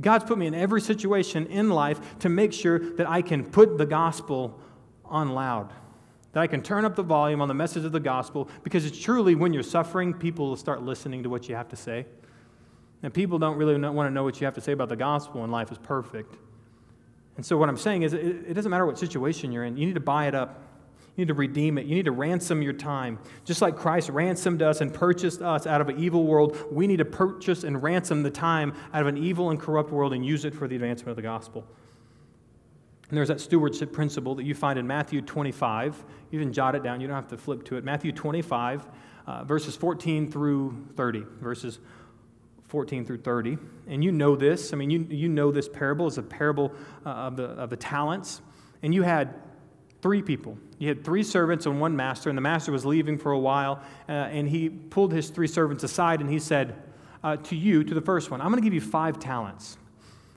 God's 0.00 0.24
put 0.24 0.38
me 0.38 0.46
in 0.46 0.54
every 0.54 0.80
situation 0.80 1.46
in 1.46 1.70
life 1.70 2.18
to 2.20 2.28
make 2.28 2.52
sure 2.52 2.78
that 2.96 3.08
I 3.08 3.22
can 3.22 3.44
put 3.44 3.76
the 3.76 3.86
gospel 3.86 4.60
on 5.04 5.30
loud, 5.30 5.72
that 6.32 6.40
I 6.40 6.46
can 6.46 6.62
turn 6.62 6.84
up 6.84 6.96
the 6.96 7.02
volume 7.02 7.40
on 7.40 7.48
the 7.48 7.54
message 7.54 7.84
of 7.84 7.92
the 7.92 8.00
gospel 8.00 8.48
because 8.62 8.84
it's 8.86 8.98
truly 8.98 9.34
when 9.34 9.52
you're 9.52 9.62
suffering, 9.62 10.14
people 10.14 10.48
will 10.48 10.56
start 10.56 10.82
listening 10.82 11.24
to 11.24 11.28
what 11.28 11.48
you 11.48 11.54
have 11.56 11.68
to 11.68 11.76
say. 11.76 12.06
And 13.02 13.12
people 13.12 13.38
don't 13.38 13.56
really 13.56 13.76
want 13.76 14.08
to 14.08 14.14
know 14.14 14.22
what 14.22 14.40
you 14.40 14.44
have 14.44 14.54
to 14.54 14.60
say 14.60 14.72
about 14.72 14.88
the 14.88 14.96
gospel 14.96 15.40
when 15.40 15.50
life 15.50 15.72
is 15.72 15.78
perfect. 15.78 16.36
And 17.36 17.44
so, 17.46 17.56
what 17.56 17.68
I'm 17.68 17.76
saying 17.76 18.02
is, 18.02 18.12
it, 18.12 18.52
doesn't 18.52 18.70
matter 18.70 18.84
what 18.84 18.98
situation 18.98 19.52
you're 19.52 19.64
in, 19.64 19.76
you 19.76 19.86
need 19.86 19.94
to 19.94 20.00
buy 20.00 20.26
it 20.26 20.34
up. 20.34 20.60
You 21.16 21.22
need 21.22 21.28
to 21.28 21.34
redeem 21.34 21.76
it. 21.76 21.84
You 21.84 21.94
need 21.94 22.06
to 22.06 22.12
ransom 22.12 22.62
your 22.62 22.72
time. 22.72 23.18
Just 23.44 23.60
like 23.60 23.76
Christ 23.76 24.08
ransomed 24.08 24.62
us 24.62 24.80
and 24.80 24.94
purchased 24.94 25.42
us 25.42 25.66
out 25.66 25.82
of 25.82 25.90
an 25.90 25.98
evil 25.98 26.24
world, 26.24 26.56
we 26.70 26.86
need 26.86 26.98
to 26.98 27.04
purchase 27.04 27.64
and 27.64 27.82
ransom 27.82 28.22
the 28.22 28.30
time 28.30 28.74
out 28.94 29.02
of 29.02 29.08
an 29.08 29.18
evil 29.18 29.50
and 29.50 29.60
corrupt 29.60 29.90
world 29.90 30.14
and 30.14 30.24
use 30.24 30.46
it 30.46 30.54
for 30.54 30.66
the 30.66 30.74
advancement 30.74 31.10
of 31.10 31.16
the 31.16 31.22
gospel. 31.22 31.66
And 33.10 33.16
there's 33.18 33.28
that 33.28 33.42
stewardship 33.42 33.92
principle 33.92 34.34
that 34.36 34.44
you 34.44 34.54
find 34.54 34.78
in 34.78 34.86
Matthew 34.86 35.20
25. 35.20 36.02
You 36.30 36.40
can 36.40 36.50
jot 36.50 36.74
it 36.74 36.82
down, 36.82 36.98
you 37.02 37.08
don't 37.08 37.16
have 37.16 37.28
to 37.28 37.36
flip 37.36 37.62
to 37.64 37.76
it. 37.76 37.84
Matthew 37.84 38.10
25, 38.10 38.88
uh, 39.26 39.44
verses 39.44 39.76
14 39.76 40.32
through 40.32 40.86
30. 40.96 41.26
Verses 41.42 41.78
14 42.72 43.04
through 43.04 43.18
30. 43.18 43.58
And 43.86 44.02
you 44.02 44.10
know 44.10 44.34
this. 44.34 44.72
I 44.72 44.76
mean, 44.76 44.88
you, 44.88 45.06
you 45.10 45.28
know 45.28 45.52
this 45.52 45.68
parable 45.68 46.06
is 46.06 46.16
a 46.16 46.22
parable 46.22 46.72
uh, 47.04 47.10
of, 47.10 47.36
the, 47.36 47.44
of 47.44 47.68
the 47.68 47.76
talents. 47.76 48.40
And 48.82 48.94
you 48.94 49.02
had 49.02 49.34
three 50.00 50.22
people. 50.22 50.56
You 50.78 50.88
had 50.88 51.04
three 51.04 51.22
servants 51.22 51.66
and 51.66 51.78
one 51.78 51.94
master, 51.94 52.30
and 52.30 52.36
the 52.36 52.40
master 52.40 52.72
was 52.72 52.86
leaving 52.86 53.18
for 53.18 53.32
a 53.32 53.38
while, 53.38 53.82
uh, 54.08 54.12
and 54.12 54.48
he 54.48 54.70
pulled 54.70 55.12
his 55.12 55.28
three 55.28 55.46
servants 55.48 55.84
aside 55.84 56.22
and 56.22 56.30
he 56.30 56.38
said 56.38 56.82
uh, 57.22 57.36
to 57.36 57.56
you, 57.56 57.84
to 57.84 57.92
the 57.92 58.00
first 58.00 58.30
one, 58.30 58.40
I'm 58.40 58.48
going 58.48 58.62
to 58.62 58.64
give 58.64 58.72
you 58.72 58.80
five 58.80 59.18
talents. 59.18 59.76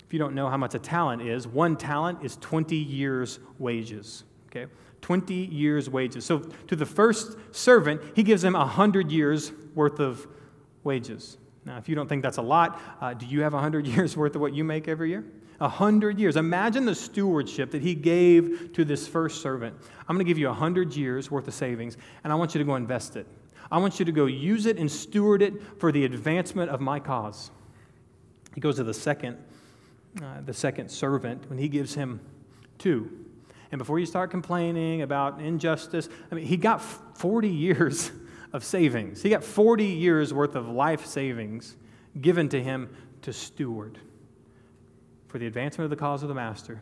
If 0.05 0.11
you 0.11 0.19
don't 0.19 0.35
know 0.35 0.49
how 0.49 0.57
much 0.57 0.75
a 0.75 0.79
talent 0.79 1.21
is, 1.21 1.47
one 1.47 1.77
talent 1.77 2.19
is 2.21 2.35
20 2.41 2.75
years' 2.75 3.39
wages. 3.59 4.25
Okay? 4.47 4.69
20 4.99 5.33
years' 5.33 5.89
wages. 5.89 6.25
So 6.25 6.39
to 6.39 6.75
the 6.75 6.85
first 6.85 7.37
servant, 7.55 8.01
he 8.13 8.23
gives 8.23 8.43
him 8.43 8.53
100 8.53 9.09
years' 9.09 9.53
worth 9.73 10.01
of 10.01 10.27
wages. 10.83 11.37
Now, 11.65 11.77
if 11.77 11.89
you 11.89 11.95
don't 11.95 12.07
think 12.07 12.21
that's 12.21 12.37
a 12.37 12.43
lot, 12.43 12.79
uh, 13.01 13.13
do 13.13 13.25
you 13.25 13.41
have 13.41 13.53
100 13.53 13.87
years 13.95 14.15
worth 14.15 14.35
of 14.35 14.41
what 14.41 14.53
you 14.53 14.63
make 14.63 14.87
every 14.87 15.09
year? 15.09 15.25
100 15.57 16.19
years. 16.19 16.35
Imagine 16.35 16.85
the 16.85 16.95
stewardship 16.95 17.71
that 17.71 17.81
he 17.81 17.95
gave 17.95 18.73
to 18.73 18.85
this 18.85 19.07
first 19.07 19.41
servant. 19.41 19.75
I'm 20.07 20.15
going 20.15 20.25
to 20.25 20.29
give 20.29 20.37
you 20.37 20.47
100 20.47 20.95
years 20.95 21.31
worth 21.31 21.47
of 21.47 21.53
savings, 21.53 21.97
and 22.23 22.31
I 22.31 22.35
want 22.35 22.53
you 22.53 22.59
to 22.59 22.65
go 22.65 22.75
invest 22.75 23.15
it. 23.15 23.25
I 23.71 23.77
want 23.79 23.99
you 23.99 24.05
to 24.05 24.11
go 24.11 24.25
use 24.25 24.65
it 24.65 24.77
and 24.77 24.91
steward 24.91 25.41
it 25.41 25.79
for 25.79 25.91
the 25.91 26.05
advancement 26.05 26.69
of 26.69 26.81
my 26.81 26.99
cause. 26.99 27.51
He 28.53 28.61
goes 28.61 28.75
to 28.75 28.83
the 28.83 28.93
second, 28.93 29.37
uh, 30.21 30.41
the 30.45 30.53
second 30.53 30.89
servant 30.89 31.49
when 31.49 31.57
he 31.57 31.67
gives 31.67 31.95
him 31.95 32.19
two. 32.77 33.09
And 33.71 33.79
before 33.79 33.97
you 33.97 34.05
start 34.05 34.29
complaining 34.29 35.01
about 35.01 35.41
injustice, 35.41 36.09
I 36.31 36.35
mean, 36.35 36.45
he 36.45 36.57
got 36.57 36.81
40 37.17 37.49
years 37.49 38.11
of 38.53 38.63
savings. 38.63 39.21
He 39.21 39.29
got 39.29 39.43
40 39.43 39.85
years 39.85 40.33
worth 40.33 40.55
of 40.55 40.67
life 40.67 41.05
savings 41.05 41.75
given 42.21 42.49
to 42.49 42.61
him 42.61 42.89
to 43.21 43.33
steward 43.33 43.99
for 45.27 45.39
the 45.39 45.47
advancement 45.47 45.85
of 45.85 45.89
the 45.89 45.95
cause 45.95 46.23
of 46.23 46.29
the 46.29 46.35
master 46.35 46.81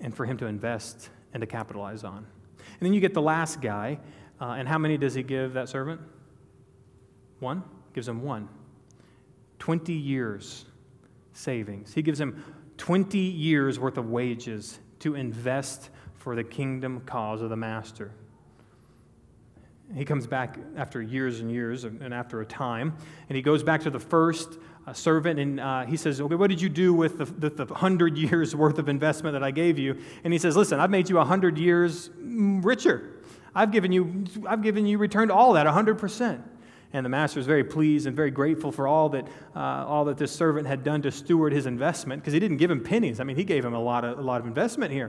and 0.00 0.14
for 0.14 0.26
him 0.26 0.36
to 0.38 0.46
invest 0.46 1.10
and 1.32 1.40
to 1.40 1.46
capitalize 1.46 2.04
on. 2.04 2.18
And 2.18 2.80
then 2.80 2.92
you 2.92 3.00
get 3.00 3.14
the 3.14 3.22
last 3.22 3.60
guy, 3.60 3.98
uh, 4.40 4.56
and 4.58 4.66
how 4.66 4.78
many 4.78 4.96
does 4.96 5.14
he 5.14 5.22
give 5.22 5.52
that 5.54 5.68
servant? 5.68 6.00
One? 7.38 7.62
Gives 7.94 8.08
him 8.08 8.22
one. 8.22 8.48
20 9.58 9.92
years 9.92 10.64
savings. 11.32 11.94
He 11.94 12.02
gives 12.02 12.20
him 12.20 12.42
20 12.78 13.18
years 13.18 13.78
worth 13.78 13.98
of 13.98 14.10
wages 14.10 14.80
to 15.00 15.14
invest 15.14 15.90
for 16.14 16.34
the 16.34 16.44
kingdom 16.44 17.00
cause 17.06 17.42
of 17.42 17.50
the 17.50 17.56
master. 17.56 18.10
He 19.94 20.04
comes 20.04 20.26
back 20.26 20.58
after 20.76 21.02
years 21.02 21.40
and 21.40 21.50
years 21.50 21.84
and 21.84 22.14
after 22.14 22.40
a 22.40 22.46
time, 22.46 22.94
and 23.28 23.36
he 23.36 23.42
goes 23.42 23.62
back 23.62 23.82
to 23.82 23.90
the 23.90 24.00
first 24.00 24.58
uh, 24.86 24.92
servant 24.92 25.38
and 25.38 25.60
uh, 25.60 25.84
he 25.84 25.96
says, 25.96 26.20
Okay, 26.20 26.34
what 26.34 26.50
did 26.50 26.60
you 26.60 26.68
do 26.68 26.92
with 26.92 27.18
the, 27.18 27.24
the, 27.26 27.64
the, 27.64 27.74
hundred 27.74 28.16
years 28.30 28.56
worth 28.56 28.78
of 28.78 28.88
investment 28.88 29.34
that 29.34 29.42
I 29.42 29.50
gave 29.50 29.78
you? 29.78 29.96
And 30.24 30.32
he 30.32 30.38
says, 30.38 30.56
Listen, 30.56 30.80
I've 30.80 30.90
made 30.90 31.08
you 31.08 31.18
a 31.18 31.24
hundred 31.24 31.58
years 31.58 32.10
richer. 32.18 33.20
I've 33.54 33.70
given 33.70 33.92
you, 33.92 34.24
I've 34.46 34.62
given 34.62 34.86
you 34.86 34.98
returned 34.98 35.30
all 35.30 35.52
that, 35.52 35.66
a 35.66 35.72
hundred 35.72 35.98
percent. 35.98 36.42
And 36.94 37.06
the 37.06 37.10
master 37.10 37.40
is 37.40 37.46
very 37.46 37.64
pleased 37.64 38.06
and 38.06 38.14
very 38.14 38.30
grateful 38.30 38.70
for 38.70 38.86
all 38.86 39.08
that, 39.10 39.26
uh, 39.56 39.58
all 39.58 40.04
that 40.06 40.18
this 40.18 40.30
servant 40.30 40.66
had 40.66 40.84
done 40.84 41.00
to 41.02 41.10
steward 41.10 41.52
his 41.52 41.64
investment 41.64 42.20
because 42.20 42.34
he 42.34 42.40
didn't 42.40 42.58
give 42.58 42.70
him 42.70 42.82
pennies. 42.82 43.18
I 43.18 43.24
mean, 43.24 43.36
he 43.36 43.44
gave 43.44 43.64
him 43.64 43.72
a 43.72 43.80
lot 43.80 44.04
of, 44.04 44.18
a 44.18 44.22
lot 44.22 44.40
of 44.40 44.46
investment 44.46 44.92
here. 44.92 45.06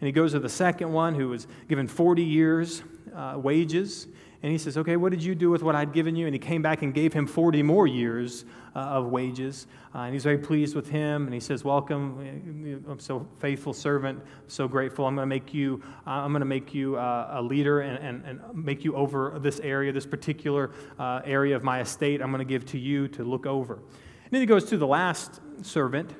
And 0.00 0.06
he 0.06 0.12
goes 0.12 0.32
to 0.32 0.40
the 0.40 0.48
second 0.48 0.92
one 0.92 1.14
who 1.14 1.28
was 1.28 1.46
given 1.68 1.86
40 1.86 2.24
years 2.24 2.82
uh, 3.14 3.38
wages. 3.38 4.06
And 4.42 4.50
he 4.50 4.58
says, 4.58 4.76
Okay, 4.76 4.96
what 4.96 5.10
did 5.10 5.22
you 5.22 5.34
do 5.34 5.50
with 5.50 5.62
what 5.62 5.74
I'd 5.74 5.92
given 5.92 6.16
you? 6.16 6.26
And 6.26 6.34
he 6.34 6.38
came 6.38 6.62
back 6.62 6.82
and 6.82 6.92
gave 6.92 7.12
him 7.12 7.26
40 7.26 7.62
more 7.62 7.86
years 7.86 8.44
uh, 8.74 8.80
of 8.80 9.06
wages. 9.06 9.66
Uh, 9.94 10.00
and 10.00 10.14
he's 10.14 10.24
very 10.24 10.38
pleased 10.38 10.74
with 10.74 10.88
him. 10.88 11.24
And 11.24 11.34
he 11.34 11.40
says, 11.40 11.64
Welcome, 11.64 12.82
I'm 12.88 12.98
so 12.98 13.26
faithful 13.38 13.72
servant, 13.72 14.20
so 14.48 14.66
grateful. 14.66 15.06
I'm 15.06 15.14
going 15.14 15.28
to 15.28 15.34
make 15.34 15.54
you, 15.54 15.82
uh, 16.06 16.10
I'm 16.10 16.32
going 16.32 16.40
to 16.40 16.46
make 16.46 16.74
you 16.74 16.96
a 16.98 17.40
leader 17.42 17.80
and, 17.80 17.98
and, 18.02 18.24
and, 18.24 18.64
make 18.64 18.84
you 18.84 18.96
over 18.96 19.38
this 19.38 19.60
area, 19.60 19.92
this 19.92 20.06
particular 20.06 20.72
uh, 20.98 21.20
area 21.24 21.54
of 21.54 21.62
my 21.62 21.80
estate. 21.80 22.20
I'm 22.20 22.30
going 22.30 22.46
to 22.46 22.50
give 22.50 22.66
to 22.66 22.78
you 22.78 23.08
to 23.08 23.24
look 23.24 23.46
over. 23.46 23.74
And 23.74 24.30
then 24.30 24.40
he 24.40 24.46
goes 24.46 24.64
to 24.66 24.76
the 24.76 24.86
last 24.86 25.40
servant 25.62 26.10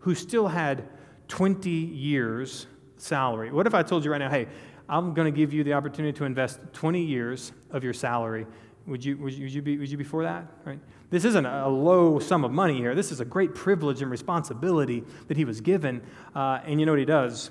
who 0.00 0.14
still 0.14 0.48
had 0.48 0.88
20 1.28 1.70
years 1.70 2.66
salary. 2.96 3.50
What 3.52 3.66
if 3.66 3.74
I 3.74 3.82
told 3.82 4.04
you 4.04 4.10
right 4.10 4.18
now, 4.18 4.30
hey, 4.30 4.48
I'm 4.88 5.12
going 5.14 5.32
to 5.32 5.36
give 5.36 5.52
you 5.52 5.64
the 5.64 5.74
opportunity 5.74 6.16
to 6.18 6.24
invest 6.24 6.60
20 6.72 7.02
years 7.02 7.52
of 7.70 7.84
your 7.84 7.92
salary. 7.92 8.46
Would 8.86 9.04
you, 9.04 9.18
would 9.18 9.34
you, 9.34 9.42
would 9.44 9.52
you, 9.52 9.62
be, 9.62 9.78
would 9.78 9.90
you 9.90 9.98
be 9.98 10.04
for 10.04 10.22
that? 10.22 10.46
Right? 10.64 10.78
This 11.10 11.24
isn't 11.24 11.44
a 11.44 11.68
low 11.68 12.18
sum 12.18 12.44
of 12.44 12.52
money 12.52 12.76
here. 12.76 12.94
This 12.94 13.12
is 13.12 13.20
a 13.20 13.24
great 13.24 13.54
privilege 13.54 14.00
and 14.00 14.10
responsibility 14.10 15.04
that 15.28 15.36
he 15.36 15.44
was 15.44 15.60
given. 15.60 16.02
Uh, 16.34 16.60
and 16.64 16.80
you 16.80 16.86
know 16.86 16.92
what 16.92 16.98
he 16.98 17.04
does? 17.04 17.50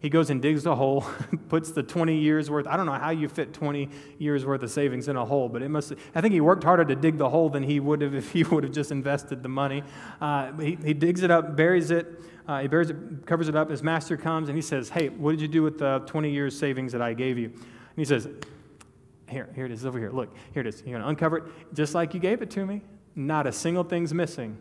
He 0.00 0.08
goes 0.08 0.30
and 0.30 0.40
digs 0.40 0.64
a 0.64 0.76
hole, 0.76 1.04
puts 1.48 1.72
the 1.72 1.82
20 1.82 2.16
years 2.16 2.48
worth. 2.50 2.68
I 2.68 2.76
don't 2.76 2.86
know 2.86 2.92
how 2.92 3.10
you 3.10 3.28
fit 3.28 3.52
20 3.52 3.88
years 4.18 4.46
worth 4.46 4.62
of 4.62 4.70
savings 4.70 5.08
in 5.08 5.16
a 5.16 5.24
hole, 5.24 5.48
but 5.48 5.60
it 5.60 5.68
must. 5.68 5.92
I 6.14 6.20
think 6.20 6.34
he 6.34 6.40
worked 6.40 6.62
harder 6.62 6.84
to 6.84 6.94
dig 6.94 7.18
the 7.18 7.28
hole 7.28 7.48
than 7.48 7.64
he 7.64 7.80
would 7.80 8.00
have 8.02 8.14
if 8.14 8.30
he 8.30 8.44
would 8.44 8.62
have 8.62 8.72
just 8.72 8.92
invested 8.92 9.42
the 9.42 9.48
money. 9.48 9.82
Uh, 10.20 10.52
he, 10.52 10.78
he 10.84 10.94
digs 10.94 11.22
it 11.22 11.30
up, 11.30 11.56
buries 11.56 11.90
it. 11.90 12.06
Uh, 12.46 12.60
he 12.60 12.68
buries 12.68 12.90
it, 12.90 13.26
covers 13.26 13.48
it 13.48 13.56
up. 13.56 13.70
His 13.70 13.82
master 13.82 14.16
comes 14.16 14.48
and 14.48 14.56
he 14.56 14.62
says, 14.62 14.88
"Hey, 14.88 15.08
what 15.08 15.32
did 15.32 15.40
you 15.40 15.48
do 15.48 15.62
with 15.62 15.78
the 15.78 15.98
20 16.06 16.30
years 16.30 16.56
savings 16.56 16.92
that 16.92 17.02
I 17.02 17.12
gave 17.12 17.36
you?" 17.36 17.46
And 17.46 17.96
he 17.96 18.04
says, 18.04 18.28
"Here, 19.28 19.48
here 19.54 19.66
it 19.66 19.72
is 19.72 19.84
over 19.84 19.98
here. 19.98 20.10
Look, 20.10 20.32
here 20.54 20.60
it 20.60 20.68
is. 20.68 20.82
You're 20.86 20.98
gonna 20.98 21.10
uncover 21.10 21.38
it 21.38 21.44
just 21.74 21.94
like 21.94 22.14
you 22.14 22.20
gave 22.20 22.40
it 22.40 22.50
to 22.52 22.64
me. 22.64 22.82
Not 23.16 23.48
a 23.48 23.52
single 23.52 23.84
thing's 23.84 24.14
missing." 24.14 24.58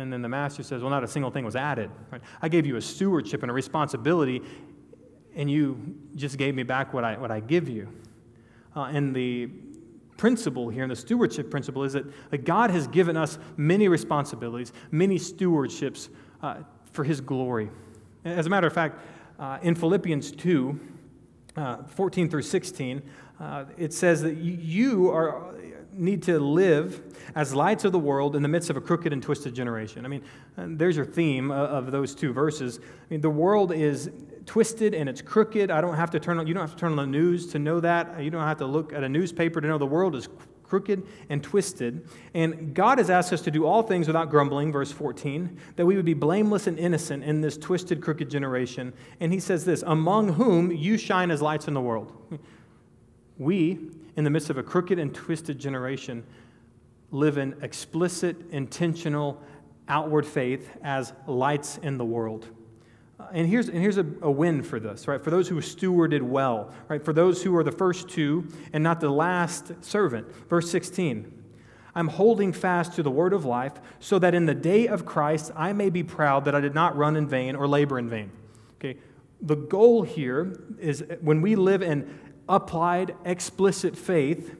And 0.00 0.12
then 0.12 0.22
the 0.22 0.28
master 0.28 0.62
says, 0.62 0.80
Well, 0.80 0.90
not 0.90 1.04
a 1.04 1.08
single 1.08 1.30
thing 1.30 1.44
was 1.44 1.56
added. 1.56 1.90
Right? 2.10 2.22
I 2.40 2.48
gave 2.48 2.66
you 2.66 2.76
a 2.76 2.80
stewardship 2.80 3.42
and 3.42 3.50
a 3.50 3.54
responsibility, 3.54 4.42
and 5.34 5.50
you 5.50 5.96
just 6.16 6.38
gave 6.38 6.54
me 6.54 6.62
back 6.62 6.94
what 6.94 7.04
I, 7.04 7.18
what 7.18 7.30
I 7.30 7.40
give 7.40 7.68
you. 7.68 7.88
Uh, 8.74 8.84
and 8.84 9.14
the 9.14 9.50
principle 10.16 10.68
here, 10.68 10.82
and 10.82 10.90
the 10.90 10.96
stewardship 10.96 11.50
principle, 11.50 11.84
is 11.84 11.92
that, 11.92 12.44
God 12.44 12.70
has 12.70 12.86
given 12.86 13.16
us 13.16 13.38
many 13.56 13.88
responsibilities, 13.88 14.72
many 14.90 15.18
stewardships 15.18 16.08
uh, 16.42 16.58
for 16.92 17.04
His 17.04 17.20
glory. 17.20 17.70
As 18.24 18.46
a 18.46 18.50
matter 18.50 18.66
of 18.66 18.72
fact, 18.72 18.98
uh, 19.38 19.58
in 19.62 19.74
Philippians 19.74 20.32
2, 20.32 20.80
uh, 21.56 21.76
14 21.84 22.30
through 22.30 22.42
16, 22.42 23.02
uh, 23.38 23.64
it 23.76 23.92
says 23.92 24.22
that 24.22 24.36
you 24.36 25.10
are 25.10 25.54
need 25.92 26.22
to 26.24 26.38
live 26.38 27.02
as 27.34 27.54
lights 27.54 27.84
of 27.84 27.92
the 27.92 27.98
world 27.98 28.36
in 28.36 28.42
the 28.42 28.48
midst 28.48 28.70
of 28.70 28.76
a 28.76 28.80
crooked 28.80 29.12
and 29.12 29.22
twisted 29.22 29.54
generation. 29.54 30.04
I 30.04 30.08
mean, 30.08 30.22
uh, 30.56 30.66
there's 30.68 30.96
your 30.96 31.04
theme 31.04 31.50
uh, 31.50 31.54
of 31.54 31.90
those 31.90 32.14
two 32.14 32.32
verses. 32.32 32.78
I 32.78 33.04
mean, 33.10 33.20
the 33.20 33.30
world 33.30 33.72
is 33.72 34.10
twisted 34.46 34.94
and 34.94 35.08
it's 35.08 35.22
crooked. 35.22 35.70
I 35.70 35.80
don't 35.80 35.96
have 35.96 36.10
to 36.10 36.20
turn 36.20 36.38
on, 36.38 36.46
you 36.46 36.54
don't 36.54 36.62
have 36.62 36.74
to 36.74 36.80
turn 36.80 36.90
on 36.92 36.96
the 36.96 37.06
news 37.06 37.46
to 37.52 37.58
know 37.58 37.80
that. 37.80 38.22
You 38.22 38.30
don't 38.30 38.42
have 38.42 38.58
to 38.58 38.66
look 38.66 38.92
at 38.92 39.04
a 39.04 39.08
newspaper 39.08 39.60
to 39.60 39.66
know 39.66 39.78
the 39.78 39.86
world 39.86 40.14
is 40.16 40.28
crooked 40.70 41.04
and 41.28 41.42
twisted. 41.42 42.08
And 42.32 42.74
God 42.74 42.98
has 42.98 43.10
asked 43.10 43.32
us 43.32 43.42
to 43.42 43.50
do 43.50 43.66
all 43.66 43.82
things 43.82 44.06
without 44.06 44.30
grumbling, 44.30 44.70
verse 44.70 44.92
14, 44.92 45.58
that 45.74 45.84
we 45.84 45.96
would 45.96 46.04
be 46.04 46.14
blameless 46.14 46.68
and 46.68 46.78
innocent 46.78 47.24
in 47.24 47.40
this 47.40 47.58
twisted, 47.58 48.00
crooked 48.00 48.30
generation. 48.30 48.92
And 49.18 49.32
he 49.32 49.40
says 49.40 49.64
this, 49.64 49.82
among 49.84 50.34
whom 50.34 50.70
you 50.70 50.96
shine 50.96 51.32
as 51.32 51.42
lights 51.42 51.66
in 51.66 51.74
the 51.74 51.80
world. 51.80 52.12
We, 53.36 53.90
in 54.20 54.24
the 54.24 54.28
midst 54.28 54.50
of 54.50 54.58
a 54.58 54.62
crooked 54.62 54.98
and 54.98 55.14
twisted 55.14 55.58
generation, 55.58 56.22
live 57.10 57.38
in 57.38 57.56
explicit, 57.62 58.36
intentional, 58.50 59.42
outward 59.88 60.26
faith 60.26 60.76
as 60.82 61.14
lights 61.26 61.78
in 61.78 61.96
the 61.96 62.04
world. 62.04 62.46
Uh, 63.18 63.28
and 63.32 63.48
here's, 63.48 63.70
and 63.70 63.78
here's 63.78 63.96
a, 63.96 64.04
a, 64.20 64.30
win 64.30 64.62
for 64.62 64.78
this, 64.78 65.08
right? 65.08 65.24
For 65.24 65.30
those 65.30 65.48
who 65.48 65.62
stewarded 65.62 66.20
well, 66.20 66.70
right? 66.88 67.02
For 67.02 67.14
those 67.14 67.42
who 67.42 67.56
are 67.56 67.64
the 67.64 67.72
first 67.72 68.10
two 68.10 68.46
and 68.74 68.84
not 68.84 69.00
the 69.00 69.08
last 69.08 69.72
servant. 69.82 70.30
Verse 70.50 70.70
16 70.70 71.42
I'm 71.94 72.08
holding 72.08 72.52
fast 72.52 72.92
to 72.96 73.02
the 73.02 73.10
word 73.10 73.32
of 73.32 73.46
life, 73.46 73.72
so 74.00 74.18
that 74.18 74.34
in 74.34 74.44
the 74.44 74.54
day 74.54 74.86
of 74.86 75.06
Christ 75.06 75.50
I 75.56 75.72
may 75.72 75.88
be 75.88 76.02
proud 76.02 76.44
that 76.44 76.54
I 76.54 76.60
did 76.60 76.74
not 76.74 76.94
run 76.94 77.16
in 77.16 77.26
vain 77.26 77.56
or 77.56 77.66
labor 77.66 77.98
in 77.98 78.10
vain. 78.10 78.32
Okay? 78.74 78.98
The 79.40 79.56
goal 79.56 80.02
here 80.02 80.60
is 80.78 81.02
when 81.22 81.40
we 81.40 81.56
live 81.56 81.80
in 81.80 82.18
applied, 82.50 83.14
explicit 83.24 83.96
faith, 83.96 84.56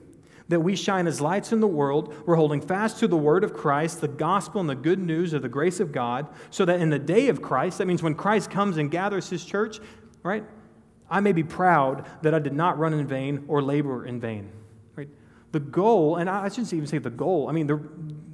that 0.48 0.61
we 0.61 0.74
shine 0.74 1.07
as 1.07 1.20
lights 1.20 1.53
in 1.53 1.61
the 1.61 1.66
world. 1.66 2.12
We're 2.26 2.37
holding 2.37 2.61
fast 2.61 2.98
to 3.00 3.09
the 3.09 3.16
word 3.16 3.44
of 3.44 3.53
Christ, 3.53 4.00
the 4.00 4.09
gospel, 4.09 4.61
and 4.61 4.68
the 4.68 4.74
good 4.74 4.98
news 4.98 5.33
of 5.33 5.42
the 5.42 5.48
grace 5.48 5.79
of 5.79 5.92
God, 5.92 6.26
so 6.50 6.64
that 6.64 6.81
in 6.81 6.90
the 6.90 6.98
day 6.98 7.29
of 7.29 7.40
Christ, 7.40 7.79
that 7.79 7.87
means 7.87 8.03
when 8.03 8.14
Christ 8.14 8.50
comes 8.50 8.76
and 8.76 8.90
gathers 8.90 9.29
his 9.29 9.44
church, 9.44 9.79
right? 10.22 10.44
I 11.09 11.20
may 11.20 11.33
be 11.33 11.44
proud 11.44 12.07
that 12.22 12.35
I 12.35 12.38
did 12.38 12.53
not 12.53 12.79
run 12.79 12.92
in 12.94 13.07
vain 13.07 13.44
or 13.48 13.62
labor 13.62 14.07
in 14.07 14.20
vain. 14.20 14.50
Right? 14.96 15.09
The 15.53 15.61
goal, 15.61 16.16
and 16.16 16.29
I 16.31 16.48
shouldn't 16.48 16.72
even 16.72 16.87
say 16.87 16.98
the 16.98 17.11
goal, 17.11 17.48
I 17.48 17.53
mean, 17.53 17.66
the, 17.66 17.81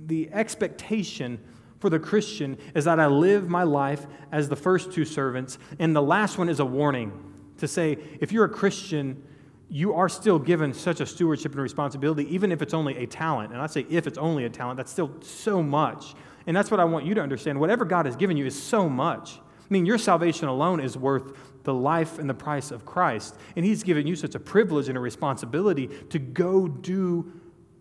the 0.06 0.30
expectation 0.32 1.38
for 1.80 1.90
the 1.90 1.98
Christian 1.98 2.56
is 2.74 2.84
that 2.86 2.98
I 2.98 3.06
live 3.06 3.48
my 3.48 3.62
life 3.62 4.06
as 4.32 4.48
the 4.48 4.56
first 4.56 4.92
two 4.92 5.04
servants, 5.04 5.58
and 5.78 5.94
the 5.94 6.02
last 6.02 6.38
one 6.38 6.48
is 6.48 6.60
a 6.60 6.64
warning 6.64 7.12
to 7.58 7.68
say, 7.68 7.98
if 8.20 8.32
you're 8.32 8.44
a 8.44 8.50
Christian, 8.50 9.22
you 9.68 9.94
are 9.94 10.08
still 10.08 10.38
given 10.38 10.72
such 10.72 11.00
a 11.00 11.06
stewardship 11.06 11.52
and 11.52 11.60
responsibility, 11.60 12.32
even 12.32 12.52
if 12.52 12.62
it's 12.62 12.74
only 12.74 12.96
a 12.98 13.06
talent. 13.06 13.52
And 13.52 13.60
I 13.60 13.66
say 13.66 13.86
if 13.90 14.06
it's 14.06 14.18
only 14.18 14.44
a 14.44 14.50
talent, 14.50 14.76
that's 14.76 14.92
still 14.92 15.10
so 15.22 15.62
much. 15.62 16.14
And 16.46 16.56
that's 16.56 16.70
what 16.70 16.78
I 16.78 16.84
want 16.84 17.04
you 17.04 17.14
to 17.14 17.20
understand. 17.20 17.58
Whatever 17.58 17.84
God 17.84 18.06
has 18.06 18.14
given 18.16 18.36
you 18.36 18.46
is 18.46 18.60
so 18.60 18.88
much. 18.88 19.38
I 19.38 19.68
mean, 19.70 19.84
your 19.84 19.98
salvation 19.98 20.46
alone 20.46 20.78
is 20.78 20.96
worth 20.96 21.36
the 21.64 21.74
life 21.74 22.20
and 22.20 22.30
the 22.30 22.34
price 22.34 22.70
of 22.70 22.86
Christ. 22.86 23.34
And 23.56 23.64
He's 23.64 23.82
given 23.82 24.06
you 24.06 24.14
such 24.14 24.36
a 24.36 24.40
privilege 24.40 24.88
and 24.88 24.96
a 24.96 25.00
responsibility 25.00 25.88
to 26.10 26.20
go 26.20 26.68
do 26.68 27.32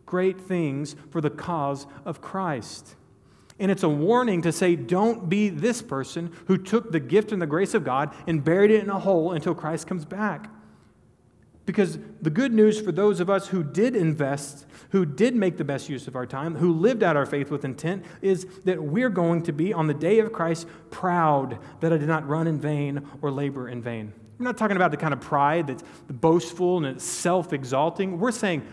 great 0.08 0.42
things 0.42 0.96
for 1.12 1.22
the 1.22 1.30
cause 1.30 1.86
of 2.04 2.22
Christ. 2.22 2.96
And 3.60 3.70
it's 3.70 3.84
a 3.84 3.90
warning 3.90 4.42
to 4.42 4.52
say, 4.52 4.76
don't 4.76 5.30
be 5.30 5.50
this 5.50 5.82
person 5.82 6.34
who 6.48 6.58
took 6.58 6.92
the 6.92 7.00
gift 7.00 7.32
and 7.32 7.42
the 7.42 7.48
grace 7.48 7.74
of 7.74 7.84
God 7.84 8.14
and 8.28 8.44
buried 8.44 8.72
it 8.72 8.84
in 8.84 8.90
a 8.90 9.00
hole 9.00 9.32
until 9.32 9.54
Christ 9.54 9.88
comes 9.88 10.04
back. 10.04 10.50
Because 11.66 11.98
the 12.22 12.30
good 12.30 12.54
news 12.54 12.80
for 12.80 12.92
those 12.92 13.20
of 13.20 13.30
us 13.30 13.48
who 13.48 13.64
did 13.64 13.96
invest, 13.96 14.66
who 14.90 15.06
did 15.06 15.36
make 15.36 15.58
the 15.58 15.64
best 15.64 15.90
use 15.90 16.08
of 16.08 16.16
our 16.16 16.26
time, 16.26 16.56
who 16.56 16.72
lived 16.74 17.02
out 17.02 17.18
our 17.18 17.26
faith 17.26 17.50
with 17.50 17.66
intent, 17.66 18.06
is 18.22 18.46
that 18.66 18.82
we're 18.82 19.10
going 19.10 19.42
to 19.44 19.52
be, 19.52 19.74
on 19.74 19.88
the 19.88 19.94
day 19.94 20.20
of 20.20 20.32
Christ, 20.32 20.68
proud 20.92 21.58
that 21.80 21.92
I 21.92 21.98
did 21.98 22.08
not 22.08 22.28
run 22.28 22.48
in 22.48 22.60
vain 22.60 23.08
or 23.22 23.32
labor 23.32 23.68
in 23.68 23.82
vain. 23.82 24.14
We're 24.38 24.46
not 24.46 24.58
talking 24.58 24.76
about 24.76 24.92
the 24.92 24.98
kind 24.98 25.14
of 25.14 25.22
pride 25.22 25.68
that's 25.68 25.84
boastful 26.10 26.78
and 26.78 26.86
it's 26.86 27.06
self 27.06 27.52
exalting. 27.52 28.20
We're 28.20 28.32
saying, 28.32 28.68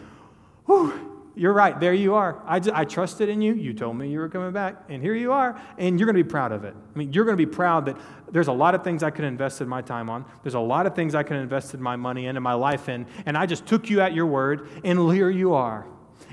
whew, 0.67 1.12
you're 1.35 1.53
right. 1.53 1.79
There 1.79 1.95
you 1.95 2.15
are. 2.15 2.43
I, 2.45 2.61
just, 2.61 2.77
I 2.77 2.85
trusted 2.85 3.29
in 3.29 3.41
you. 3.41 3.55
You 3.55 3.73
told 3.73 3.97
me 3.97 4.11
you 4.11 4.19
were 4.19 4.29
coming 4.29 4.53
back, 4.53 4.85
and 4.89 5.03
here 5.03 5.15
you 5.15 5.33
are. 5.33 5.61
And 5.79 5.99
you're 5.99 6.07
going 6.07 6.17
to 6.17 6.23
be 6.23 6.29
proud 6.29 6.53
of 6.53 6.65
it. 6.65 6.75
I 6.75 6.99
mean, 6.99 7.13
you're 7.13 7.25
going 7.25 7.37
to 7.37 7.47
be 7.47 7.51
proud 7.51 7.87
that 7.87 7.97
there's 8.31 8.49
a 8.49 8.53
lot 8.53 8.75
of 8.75 8.85
things 8.85 9.03
I 9.03 9.11
could 9.11 9.25
have 9.25 9.33
invested 9.33 9.67
my 9.67 9.81
time 9.81 10.11
on. 10.11 10.25
There's 10.43 10.55
a 10.55 10.61
lot 10.61 10.87
of 10.87 10.95
things 10.95 11.15
I 11.15 11.23
could 11.23 11.35
have 11.35 11.43
invested 11.43 11.81
my 11.81 11.97
money 11.97 12.27
in 12.27 12.37
and 12.37 12.45
my 12.45 12.55
life 12.55 12.89
in. 12.89 13.07
And 13.25 13.37
I 13.37 13.47
just 13.47 13.67
took 13.67 13.89
you 13.89 14.01
at 14.01 14.15
your 14.15 14.27
word, 14.27 14.69
and 14.85 15.13
here 15.13 15.31
you 15.31 15.55
are. 15.55 15.87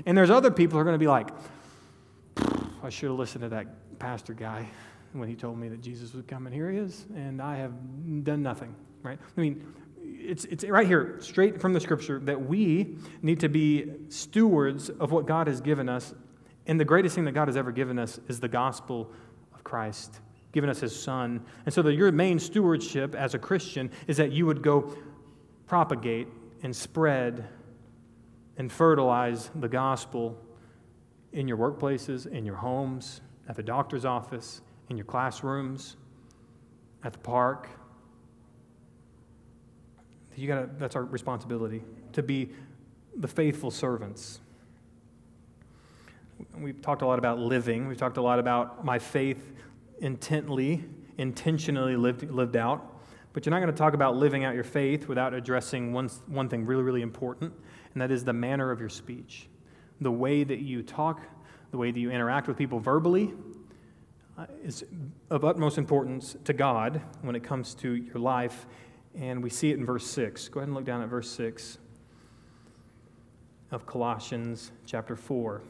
And 0.04 0.16
there's 0.16 0.30
other 0.30 0.50
people 0.50 0.76
who 0.76 0.80
are 0.80 0.84
going 0.84 0.94
to 0.94 0.98
be 0.98 1.08
like, 1.08 1.30
I 2.82 2.90
should 2.90 3.10
have 3.10 3.18
listened 3.18 3.42
to 3.42 3.48
that 3.50 3.98
pastor 3.98 4.34
guy 4.34 4.68
when 5.12 5.28
he 5.28 5.34
told 5.34 5.58
me 5.58 5.68
that 5.68 5.80
Jesus 5.80 6.14
would 6.14 6.28
come, 6.28 6.46
and 6.46 6.54
here 6.54 6.70
he 6.70 6.78
is, 6.78 7.06
and 7.14 7.42
I 7.42 7.56
have 7.56 7.72
done 8.24 8.42
nothing, 8.42 8.74
right? 9.02 9.18
I 9.36 9.40
mean, 9.40 9.66
it's, 10.30 10.44
it's 10.44 10.64
right 10.64 10.86
here, 10.86 11.16
straight 11.20 11.60
from 11.60 11.72
the 11.72 11.80
scripture, 11.80 12.20
that 12.20 12.40
we 12.40 12.96
need 13.20 13.40
to 13.40 13.48
be 13.48 13.90
stewards 14.08 14.88
of 14.88 15.10
what 15.10 15.26
God 15.26 15.48
has 15.48 15.60
given 15.60 15.88
us. 15.88 16.14
And 16.66 16.78
the 16.78 16.84
greatest 16.84 17.16
thing 17.16 17.24
that 17.24 17.32
God 17.32 17.48
has 17.48 17.56
ever 17.56 17.72
given 17.72 17.98
us 17.98 18.20
is 18.28 18.38
the 18.38 18.48
gospel 18.48 19.10
of 19.52 19.64
Christ, 19.64 20.20
given 20.52 20.70
us 20.70 20.80
his 20.80 20.94
son. 20.94 21.44
And 21.66 21.74
so 21.74 21.82
that 21.82 21.94
your 21.94 22.12
main 22.12 22.38
stewardship 22.38 23.16
as 23.16 23.34
a 23.34 23.38
Christian 23.38 23.90
is 24.06 24.16
that 24.18 24.30
you 24.30 24.46
would 24.46 24.62
go 24.62 24.96
propagate 25.66 26.28
and 26.62 26.74
spread 26.74 27.44
and 28.56 28.70
fertilize 28.70 29.50
the 29.56 29.68
gospel 29.68 30.38
in 31.32 31.48
your 31.48 31.56
workplaces, 31.56 32.26
in 32.30 32.44
your 32.44 32.56
homes, 32.56 33.20
at 33.48 33.56
the 33.56 33.62
doctor's 33.62 34.04
office, 34.04 34.60
in 34.90 34.96
your 34.96 35.06
classrooms, 35.06 35.96
at 37.02 37.12
the 37.12 37.18
park 37.18 37.68
you 40.36 40.46
gotta, 40.46 40.68
that's 40.78 40.96
our 40.96 41.04
responsibility 41.04 41.82
to 42.12 42.22
be 42.22 42.50
the 43.16 43.28
faithful 43.28 43.70
servants. 43.70 44.40
We've 46.58 46.80
talked 46.80 47.02
a 47.02 47.06
lot 47.06 47.18
about 47.18 47.38
living. 47.38 47.86
We've 47.86 47.98
talked 47.98 48.16
a 48.16 48.22
lot 48.22 48.38
about 48.38 48.84
my 48.84 48.98
faith 48.98 49.52
intently, 50.00 50.84
intentionally 51.18 51.96
lived, 51.96 52.30
lived 52.30 52.56
out. 52.56 53.00
But 53.32 53.46
you're 53.46 53.50
not 53.50 53.60
going 53.60 53.72
to 53.72 53.78
talk 53.78 53.94
about 53.94 54.16
living 54.16 54.44
out 54.44 54.54
your 54.54 54.64
faith 54.64 55.06
without 55.06 55.34
addressing 55.34 55.92
one, 55.92 56.08
one 56.26 56.48
thing 56.48 56.66
really, 56.66 56.82
really 56.82 57.02
important, 57.02 57.52
and 57.92 58.02
that 58.02 58.10
is 58.10 58.24
the 58.24 58.32
manner 58.32 58.70
of 58.70 58.80
your 58.80 58.88
speech. 58.88 59.48
The 60.00 60.10
way 60.10 60.42
that 60.42 60.60
you 60.60 60.82
talk, 60.82 61.20
the 61.70 61.76
way 61.76 61.92
that 61.92 62.00
you 62.00 62.10
interact 62.10 62.48
with 62.48 62.56
people 62.56 62.80
verbally, 62.80 63.32
uh, 64.36 64.46
is 64.64 64.84
of 65.28 65.44
utmost 65.44 65.78
importance 65.78 66.34
to 66.44 66.52
God 66.52 67.00
when 67.22 67.36
it 67.36 67.44
comes 67.44 67.74
to 67.76 67.92
your 67.92 68.16
life 68.16 68.66
and 69.18 69.42
we 69.42 69.50
see 69.50 69.70
it 69.70 69.78
in 69.78 69.84
verse 69.84 70.06
6. 70.06 70.48
Go 70.48 70.60
ahead 70.60 70.68
and 70.68 70.74
look 70.74 70.84
down 70.84 71.02
at 71.02 71.08
verse 71.08 71.30
6 71.30 71.78
of 73.70 73.86
Colossians 73.86 74.72
chapter 74.86 75.16
4. 75.16 75.62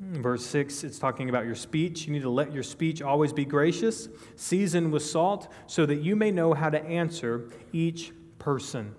verse 0.00 0.44
6, 0.46 0.84
it's 0.84 0.98
talking 0.98 1.28
about 1.28 1.44
your 1.44 1.54
speech. 1.54 2.06
You 2.06 2.12
need 2.12 2.22
to 2.22 2.30
let 2.30 2.52
your 2.52 2.62
speech 2.62 3.02
always 3.02 3.32
be 3.32 3.44
gracious, 3.44 4.08
seasoned 4.36 4.92
with 4.92 5.04
salt, 5.04 5.52
so 5.66 5.86
that 5.86 6.02
you 6.02 6.16
may 6.16 6.30
know 6.30 6.54
how 6.54 6.70
to 6.70 6.82
answer 6.84 7.48
each 7.72 8.12
person. 8.38 8.94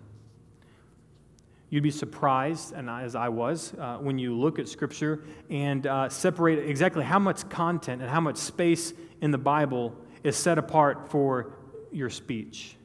You'd 1.70 1.84
be 1.84 1.92
surprised, 1.92 2.74
and 2.74 2.90
as 2.90 3.16
I 3.16 3.30
was, 3.30 3.74
uh, 3.80 3.98
when 3.98 4.20
you 4.20 4.38
look 4.38 4.60
at 4.60 4.70
Scripture 4.70 5.24
and 5.50 5.88
uh, 5.88 6.08
separate 6.08 6.60
exactly 6.70 7.04
how 7.04 7.20
much 7.20 7.50
content 7.50 8.02
and 8.02 8.10
how 8.10 8.22
much 8.22 8.38
space 8.38 8.94
in 9.22 9.32
the 9.32 9.38
Bible 9.38 9.96
is 10.24 10.38
set 10.38 10.58
apart 10.58 11.10
for 11.10 11.54
your 11.92 12.10
speech. 12.10 12.76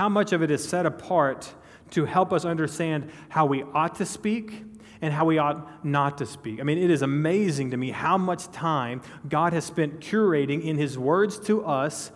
How 0.00 0.08
much 0.08 0.32
of 0.32 0.40
it 0.42 0.50
is 0.50 0.66
set 0.66 0.86
apart 0.86 1.52
to 1.90 2.06
help 2.06 2.32
us 2.32 2.46
understand 2.46 3.10
how 3.28 3.44
we 3.44 3.64
ought 3.64 3.96
to 3.96 4.06
speak 4.06 4.64
and 5.02 5.12
how 5.12 5.26
we 5.26 5.36
ought 5.36 5.84
not 5.84 6.16
to 6.16 6.24
speak. 6.24 6.58
I 6.58 6.62
mean, 6.62 6.78
it 6.78 6.90
is 6.90 7.02
amazing 7.02 7.72
to 7.72 7.76
me 7.76 7.90
how 7.90 8.16
much 8.16 8.50
time 8.50 9.02
God 9.28 9.52
has 9.52 9.66
spent 9.66 10.00
curating 10.00 10.64
in 10.64 10.78
His 10.78 10.98
words 10.98 11.38
to 11.40 11.66
us 11.66 12.12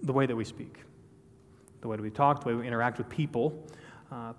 the 0.00 0.12
way 0.12 0.26
that 0.26 0.36
we 0.36 0.44
speak, 0.44 0.78
the 1.80 1.88
way 1.88 1.96
that 1.96 2.02
we 2.04 2.10
talk, 2.10 2.44
the 2.44 2.50
way 2.50 2.54
we 2.54 2.68
interact 2.68 2.98
with 2.98 3.08
people. 3.08 3.66
Uh, 4.12 4.34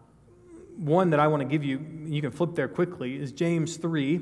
one 0.77 1.09
that 1.09 1.19
I 1.19 1.27
want 1.27 1.41
to 1.41 1.45
give 1.45 1.65
you, 1.65 1.85
you 2.05 2.21
can 2.21 2.31
flip 2.31 2.55
there 2.55 2.69
quickly, 2.69 3.21
is 3.21 3.33
James 3.33 3.75
3 3.75 4.21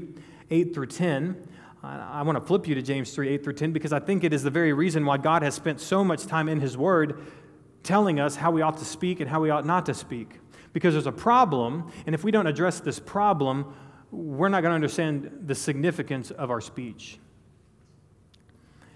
8 0.49 0.73
through 0.73 0.87
10. 0.87 1.47
I 1.83 2.23
want 2.23 2.39
to 2.39 2.43
flip 2.43 2.67
you 2.67 2.73
to 2.73 2.81
James 2.81 3.13
3 3.13 3.29
8 3.29 3.43
through 3.43 3.53
10 3.53 3.71
because 3.71 3.93
I 3.93 3.99
think 3.99 4.23
it 4.23 4.33
is 4.33 4.41
the 4.41 4.49
very 4.49 4.73
reason 4.73 5.05
why 5.05 5.17
God 5.17 5.43
has 5.43 5.53
spent 5.53 5.79
so 5.79 6.03
much 6.03 6.25
time 6.25 6.49
in 6.49 6.59
His 6.59 6.75
Word 6.75 7.23
telling 7.83 8.19
us 8.19 8.35
how 8.35 8.51
we 8.51 8.61
ought 8.61 8.77
to 8.77 8.85
speak 8.85 9.19
and 9.19 9.29
how 9.29 9.41
we 9.41 9.49
ought 9.49 9.65
not 9.65 9.85
to 9.87 9.93
speak. 9.93 10.39
Because 10.73 10.93
there's 10.93 11.07
a 11.07 11.11
problem, 11.11 11.91
and 12.05 12.15
if 12.15 12.23
we 12.23 12.31
don't 12.31 12.47
address 12.47 12.79
this 12.79 12.99
problem, 12.99 13.73
we're 14.11 14.49
not 14.49 14.61
going 14.61 14.71
to 14.71 14.75
understand 14.75 15.43
the 15.45 15.55
significance 15.55 16.31
of 16.31 16.49
our 16.51 16.61
speech. 16.61 17.19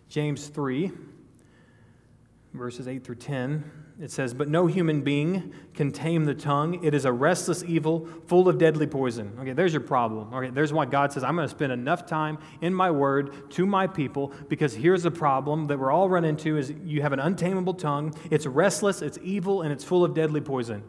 James 0.10 0.48
3, 0.48 0.92
verses 2.58 2.88
8 2.88 3.04
through 3.04 3.16
10 3.16 3.72
it 4.00 4.12
says, 4.12 4.34
But 4.34 4.50
no 4.50 4.68
human 4.68 5.02
being 5.02 5.54
can 5.74 5.92
tame 5.92 6.26
the 6.26 6.34
tongue. 6.34 6.84
It 6.84 6.94
is 6.94 7.06
a 7.06 7.12
restless 7.14 7.64
evil 7.64 8.08
full 8.28 8.50
of 8.50 8.58
deadly 8.58 8.88
poison. 8.88 9.38
Okay, 9.40 9.54
there's 9.54 9.72
your 9.72 9.82
problem. 9.82 10.34
Okay, 10.34 10.50
there's 10.50 10.74
why 10.74 10.86
God 10.86 11.14
says, 11.14 11.24
I'm 11.24 11.36
going 11.36 11.48
to 11.48 11.54
spend 11.54 11.72
enough 11.72 12.06
time 12.06 12.38
in 12.62 12.74
my 12.74 12.92
word 12.92 13.50
to 13.52 13.66
my 13.66 13.88
people 13.88 14.34
because 14.50 14.74
here's 14.74 15.04
the 15.04 15.12
problem 15.12 15.66
that 15.68 15.80
we're 15.80 15.92
all 15.92 16.10
run 16.10 16.26
into 16.26 16.58
is 16.58 16.74
you 16.84 17.02
have 17.02 17.14
an 17.14 17.20
untamable 17.20 17.74
tongue. 17.74 18.14
It's 18.30 18.46
restless, 18.46 19.02
it's 19.02 19.18
evil, 19.22 19.62
and 19.62 19.72
it's 19.72 19.84
full 19.84 20.04
of 20.04 20.14
deadly 20.14 20.42
poison. 20.42 20.84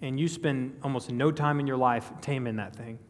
And 0.00 0.20
you 0.20 0.28
spend 0.28 0.78
almost 0.84 1.10
no 1.10 1.32
time 1.32 1.58
in 1.58 1.66
your 1.66 1.76
life 1.76 2.12
taming 2.20 2.56
that 2.56 2.76
thing. 2.76 3.00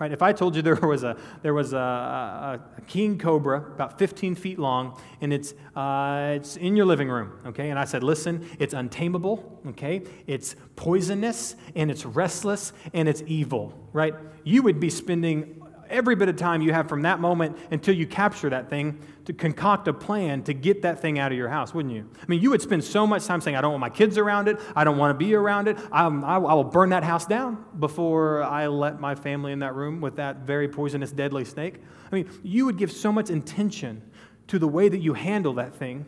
Right? 0.00 0.12
If 0.12 0.22
I 0.22 0.32
told 0.32 0.56
you 0.56 0.62
there 0.70 0.74
was 0.76 1.04
a, 1.04 1.16
there 1.42 1.54
was 1.54 1.74
a, 1.74 1.76
a, 1.76 2.60
a 2.78 2.80
king 2.82 3.18
cobra 3.18 3.58
about 3.58 3.98
15 3.98 4.34
feet 4.34 4.58
long 4.58 4.98
and 5.20 5.32
it's, 5.32 5.52
uh, 5.76 6.32
it's 6.34 6.56
in 6.56 6.74
your 6.74 6.86
living 6.86 7.08
room, 7.08 7.38
okay? 7.46 7.68
And 7.68 7.78
I 7.78 7.84
said, 7.84 8.02
listen, 8.02 8.48
it's 8.58 8.72
untamable, 8.72 9.60
okay? 9.68 10.02
It's 10.26 10.56
poisonous 10.74 11.54
and 11.76 11.90
it's 11.90 12.06
restless 12.06 12.72
and 12.94 13.08
it's 13.08 13.22
evil, 13.26 13.78
right? 13.92 14.14
You 14.42 14.62
would 14.62 14.80
be 14.80 14.88
spending 14.88 15.59
every 15.90 16.14
bit 16.14 16.28
of 16.28 16.36
time 16.36 16.62
you 16.62 16.72
have 16.72 16.88
from 16.88 17.02
that 17.02 17.20
moment 17.20 17.58
until 17.70 17.94
you 17.94 18.06
capture 18.06 18.48
that 18.50 18.70
thing 18.70 18.98
to 19.24 19.32
concoct 19.32 19.86
a 19.88 19.92
plan 19.92 20.42
to 20.44 20.54
get 20.54 20.82
that 20.82 21.00
thing 21.00 21.18
out 21.18 21.32
of 21.32 21.38
your 21.38 21.48
house, 21.48 21.74
wouldn't 21.74 21.94
you? 21.94 22.08
I 22.20 22.24
mean, 22.28 22.40
you 22.40 22.50
would 22.50 22.62
spend 22.62 22.82
so 22.82 23.06
much 23.06 23.26
time 23.26 23.40
saying, 23.40 23.56
I 23.56 23.60
don't 23.60 23.72
want 23.72 23.80
my 23.80 23.90
kids 23.90 24.16
around 24.16 24.48
it. 24.48 24.58
I 24.74 24.84
don't 24.84 24.96
want 24.96 25.18
to 25.18 25.24
be 25.24 25.34
around 25.34 25.68
it. 25.68 25.78
I, 25.92 26.06
I, 26.06 26.36
I 26.36 26.54
will 26.54 26.64
burn 26.64 26.90
that 26.90 27.04
house 27.04 27.26
down 27.26 27.64
before 27.78 28.42
I 28.42 28.66
let 28.66 29.00
my 29.00 29.14
family 29.14 29.52
in 29.52 29.58
that 29.60 29.74
room 29.74 30.00
with 30.00 30.16
that 30.16 30.38
very 30.38 30.68
poisonous, 30.68 31.12
deadly 31.12 31.44
snake. 31.44 31.76
I 32.10 32.14
mean, 32.14 32.30
you 32.42 32.66
would 32.66 32.78
give 32.78 32.90
so 32.90 33.12
much 33.12 33.30
intention 33.30 34.02
to 34.48 34.58
the 34.58 34.68
way 34.68 34.88
that 34.88 34.98
you 34.98 35.14
handle 35.14 35.54
that 35.54 35.74
thing 35.74 36.06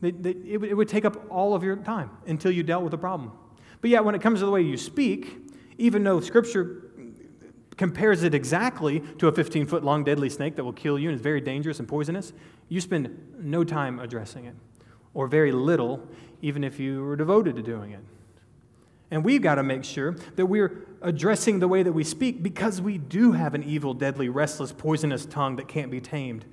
that, 0.00 0.22
that 0.22 0.36
it, 0.44 0.62
it 0.64 0.74
would 0.74 0.88
take 0.88 1.04
up 1.04 1.30
all 1.30 1.54
of 1.54 1.62
your 1.62 1.76
time 1.76 2.10
until 2.26 2.50
you 2.50 2.62
dealt 2.62 2.82
with 2.82 2.90
the 2.90 2.98
problem. 2.98 3.32
But 3.80 3.90
yet, 3.90 4.04
when 4.04 4.14
it 4.14 4.20
comes 4.20 4.40
to 4.40 4.46
the 4.46 4.50
way 4.50 4.62
you 4.62 4.76
speak, 4.76 5.38
even 5.78 6.04
though 6.04 6.20
Scripture 6.20 6.89
compares 7.80 8.24
it 8.24 8.34
exactly 8.34 9.00
to 9.16 9.26
a 9.26 9.32
15 9.32 9.64
foot 9.64 9.82
long 9.82 10.04
deadly 10.04 10.28
snake 10.28 10.54
that 10.54 10.62
will 10.62 10.70
kill 10.74 10.98
you 10.98 11.08
and 11.08 11.16
is 11.16 11.22
very 11.22 11.40
dangerous 11.40 11.78
and 11.78 11.88
poisonous, 11.88 12.34
you 12.68 12.78
spend 12.78 13.34
no 13.38 13.64
time 13.64 13.98
addressing 13.98 14.44
it, 14.44 14.54
or 15.14 15.26
very 15.26 15.50
little, 15.50 16.06
even 16.42 16.62
if 16.62 16.78
you 16.78 17.02
were 17.02 17.16
devoted 17.16 17.56
to 17.56 17.62
doing 17.62 17.92
it. 17.92 18.00
And 19.10 19.24
we've 19.24 19.40
got 19.40 19.54
to 19.54 19.62
make 19.62 19.84
sure 19.84 20.14
that 20.36 20.44
we're 20.44 20.86
addressing 21.00 21.58
the 21.58 21.68
way 21.68 21.82
that 21.82 21.92
we 21.92 22.04
speak 22.04 22.42
because 22.42 22.82
we 22.82 22.98
do 22.98 23.32
have 23.32 23.54
an 23.54 23.62
evil, 23.62 23.94
deadly, 23.94 24.28
restless, 24.28 24.72
poisonous 24.72 25.24
tongue 25.24 25.56
that 25.56 25.66
can't 25.66 25.90
be 25.90 26.02
tamed. 26.02 26.44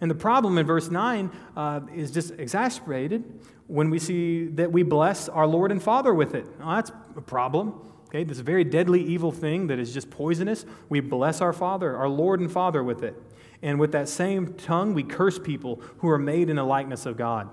And 0.00 0.10
the 0.10 0.16
problem 0.16 0.58
in 0.58 0.66
verse 0.66 0.90
9 0.90 1.30
uh, 1.56 1.80
is 1.94 2.10
just 2.10 2.32
exasperated 2.32 3.22
when 3.68 3.90
we 3.90 4.00
see 4.00 4.48
that 4.48 4.72
we 4.72 4.82
bless 4.82 5.28
our 5.28 5.46
Lord 5.46 5.70
and 5.70 5.80
Father 5.80 6.12
with 6.12 6.34
it. 6.34 6.46
Well, 6.58 6.74
that's 6.74 6.90
a 7.16 7.20
problem. 7.20 7.87
Okay, 8.08 8.24
this 8.24 8.38
very 8.38 8.64
deadly 8.64 9.02
evil 9.02 9.30
thing 9.30 9.66
that 9.66 9.78
is 9.78 9.92
just 9.92 10.10
poisonous, 10.10 10.64
we 10.88 11.00
bless 11.00 11.42
our 11.42 11.52
Father, 11.52 11.94
our 11.94 12.08
Lord 12.08 12.40
and 12.40 12.50
Father 12.50 12.82
with 12.82 13.02
it. 13.02 13.14
And 13.60 13.78
with 13.78 13.92
that 13.92 14.08
same 14.08 14.54
tongue, 14.54 14.94
we 14.94 15.02
curse 15.02 15.38
people 15.38 15.82
who 15.98 16.08
are 16.08 16.18
made 16.18 16.48
in 16.48 16.56
the 16.56 16.64
likeness 16.64 17.04
of 17.04 17.18
God. 17.18 17.50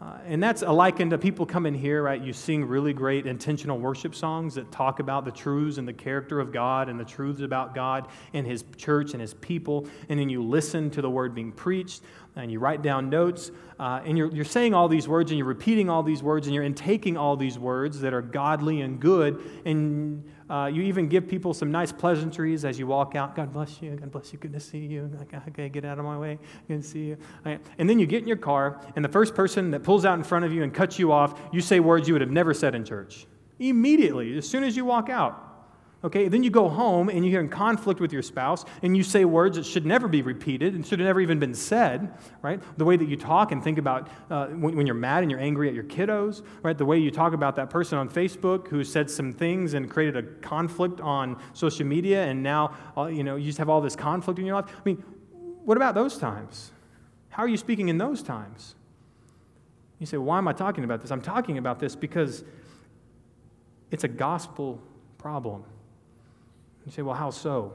Uh, 0.00 0.16
and 0.26 0.40
that's 0.40 0.62
a 0.62 0.70
liken 0.70 1.10
to 1.10 1.18
people 1.18 1.44
come 1.44 1.66
in 1.66 1.74
here, 1.74 2.04
right? 2.04 2.22
You 2.22 2.32
sing 2.32 2.64
really 2.64 2.92
great 2.92 3.26
intentional 3.26 3.80
worship 3.80 4.14
songs 4.14 4.54
that 4.54 4.70
talk 4.70 5.00
about 5.00 5.24
the 5.24 5.32
truths 5.32 5.78
and 5.78 5.88
the 5.88 5.92
character 5.92 6.38
of 6.38 6.52
God 6.52 6.88
and 6.88 7.00
the 7.00 7.04
truths 7.04 7.40
about 7.40 7.74
God 7.74 8.06
and 8.32 8.46
His 8.46 8.64
church 8.76 9.12
and 9.12 9.20
His 9.20 9.34
people. 9.34 9.88
And 10.08 10.20
then 10.20 10.28
you 10.28 10.40
listen 10.40 10.88
to 10.90 11.02
the 11.02 11.10
word 11.10 11.34
being 11.34 11.50
preached 11.50 12.02
and 12.36 12.52
you 12.52 12.60
write 12.60 12.80
down 12.80 13.10
notes. 13.10 13.50
Uh, 13.80 14.00
and 14.04 14.16
you're, 14.16 14.30
you're 14.32 14.44
saying 14.44 14.72
all 14.72 14.88
these 14.88 15.08
words 15.08 15.32
and 15.32 15.38
you're 15.38 15.48
repeating 15.48 15.90
all 15.90 16.04
these 16.04 16.22
words 16.22 16.46
and 16.46 16.54
you're 16.54 16.64
intaking 16.64 17.16
all 17.16 17.36
these 17.36 17.58
words 17.58 18.00
that 18.00 18.14
are 18.14 18.22
godly 18.22 18.82
and 18.82 19.00
good. 19.00 19.42
And 19.64 20.22
uh, 20.50 20.70
you 20.72 20.82
even 20.82 21.08
give 21.08 21.28
people 21.28 21.52
some 21.52 21.70
nice 21.70 21.92
pleasantries 21.92 22.64
as 22.64 22.78
you 22.78 22.86
walk 22.86 23.14
out. 23.14 23.34
God 23.34 23.52
bless 23.52 23.82
you. 23.82 23.96
God 23.96 24.10
bless 24.10 24.32
you. 24.32 24.38
Good 24.38 24.52
to 24.52 24.60
see 24.60 24.78
you. 24.78 25.10
Like, 25.18 25.48
Okay, 25.48 25.68
get 25.68 25.84
out 25.84 25.98
of 25.98 26.04
my 26.04 26.18
way. 26.18 26.38
Good 26.68 26.82
to 26.82 26.88
see 26.88 27.04
you. 27.06 27.16
And 27.44 27.88
then 27.88 27.98
you 27.98 28.06
get 28.06 28.22
in 28.22 28.28
your 28.28 28.36
car, 28.36 28.80
and 28.96 29.04
the 29.04 29.08
first 29.08 29.34
person 29.34 29.70
that 29.72 29.82
pulls 29.82 30.04
out 30.04 30.18
in 30.18 30.24
front 30.24 30.44
of 30.44 30.52
you 30.52 30.62
and 30.62 30.72
cuts 30.72 30.98
you 30.98 31.12
off, 31.12 31.40
you 31.52 31.60
say 31.60 31.80
words 31.80 32.08
you 32.08 32.14
would 32.14 32.20
have 32.20 32.30
never 32.30 32.54
said 32.54 32.74
in 32.74 32.84
church. 32.84 33.26
Immediately, 33.58 34.36
as 34.38 34.48
soon 34.48 34.64
as 34.64 34.76
you 34.76 34.84
walk 34.84 35.08
out. 35.08 35.47
Okay, 36.04 36.28
then 36.28 36.44
you 36.44 36.50
go 36.50 36.68
home 36.68 37.08
and 37.08 37.26
you're 37.26 37.40
in 37.40 37.48
conflict 37.48 38.00
with 38.00 38.12
your 38.12 38.22
spouse 38.22 38.64
and 38.82 38.96
you 38.96 39.02
say 39.02 39.24
words 39.24 39.56
that 39.56 39.66
should 39.66 39.84
never 39.84 40.06
be 40.06 40.22
repeated 40.22 40.74
and 40.74 40.86
should 40.86 41.00
have 41.00 41.06
never 41.06 41.20
even 41.20 41.40
been 41.40 41.54
said, 41.54 42.16
right? 42.40 42.62
The 42.78 42.84
way 42.84 42.96
that 42.96 43.08
you 43.08 43.16
talk 43.16 43.50
and 43.50 43.64
think 43.64 43.78
about 43.78 44.08
uh, 44.30 44.46
when, 44.46 44.76
when, 44.76 44.86
you're 44.86 44.94
mad 44.94 45.24
and 45.24 45.30
you're 45.30 45.40
angry 45.40 45.66
at 45.66 45.74
your 45.74 45.82
kiddos, 45.82 46.42
right? 46.62 46.78
The 46.78 46.84
way 46.84 46.98
you 46.98 47.10
talk 47.10 47.32
about 47.32 47.56
that 47.56 47.68
person 47.68 47.98
on 47.98 48.08
Facebook 48.08 48.68
who 48.68 48.84
said 48.84 49.10
some 49.10 49.32
things 49.32 49.74
and 49.74 49.90
created 49.90 50.16
a 50.16 50.22
conflict 50.22 51.00
on 51.00 51.36
social 51.52 51.84
media 51.84 52.24
and 52.26 52.44
now, 52.44 52.76
uh, 52.96 53.06
you 53.06 53.24
know, 53.24 53.34
you 53.34 53.46
just 53.46 53.58
have 53.58 53.68
all 53.68 53.80
this 53.80 53.96
conflict 53.96 54.38
in 54.38 54.46
your 54.46 54.54
life. 54.54 54.70
I 54.70 54.80
mean, 54.84 55.02
what 55.64 55.76
about 55.76 55.96
those 55.96 56.16
times? 56.16 56.70
How 57.30 57.42
are 57.42 57.48
you 57.48 57.56
speaking 57.56 57.88
in 57.88 57.98
those 57.98 58.22
times? 58.22 58.76
You 59.98 60.06
say, 60.06 60.16
why 60.16 60.38
am 60.38 60.46
I 60.46 60.52
talking 60.52 60.84
about 60.84 61.02
this? 61.02 61.10
I'm 61.10 61.22
talking 61.22 61.58
about 61.58 61.80
this 61.80 61.96
because 61.96 62.44
it's 63.90 64.04
a 64.04 64.08
gospel 64.08 64.80
problem. 65.18 65.64
You 66.88 66.92
say, 66.92 67.02
well, 67.02 67.16
how 67.16 67.28
so? 67.28 67.74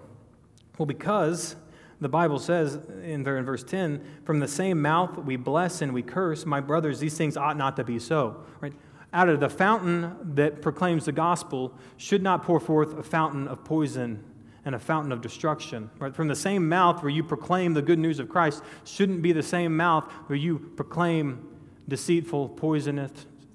Well, 0.80 0.88
because 0.88 1.56
the 2.02 2.10
Bible 2.10 2.40
says 2.40 2.80
in, 3.04 3.22
there 3.22 3.38
in 3.38 3.46
verse 3.46 3.64
10, 3.64 4.04
from 4.24 4.40
the 4.40 4.48
same 4.48 4.82
mouth 4.82 5.20
we 5.20 5.36
bless 5.36 5.84
and 5.84 5.94
we 5.94 6.02
curse, 6.02 6.48
my 6.48 6.60
brothers, 6.60 7.00
these 7.00 7.16
things 7.16 7.38
ought 7.38 7.56
not 7.56 7.76
to 7.76 7.84
be 7.84 8.00
so. 8.00 8.44
Right? 8.60 8.74
Out 9.14 9.30
of 9.30 9.40
the 9.40 9.52
fountain 9.52 10.18
that 10.34 10.64
proclaims 10.64 11.06
the 11.06 11.12
gospel 11.12 11.78
should 11.98 12.24
not 12.24 12.42
pour 12.42 12.60
forth 12.60 12.98
a 12.98 13.04
fountain 13.04 13.48
of 13.48 13.64
poison 13.64 14.24
and 14.66 14.74
a 14.74 14.80
fountain 14.80 15.12
of 15.12 15.22
destruction. 15.22 15.92
Right? 16.00 16.16
From 16.16 16.28
the 16.28 16.36
same 16.36 16.68
mouth 16.68 17.04
where 17.04 17.12
you 17.12 17.24
proclaim 17.24 17.76
the 17.76 17.84
good 17.84 18.00
news 18.00 18.18
of 18.18 18.30
Christ 18.30 18.64
shouldn't 18.84 19.22
be 19.22 19.32
the 19.32 19.44
same 19.44 19.78
mouth 19.78 20.06
where 20.26 20.40
you 20.40 20.58
proclaim 20.58 21.48
deceitful, 21.88 22.50
poisonous 22.50 23.12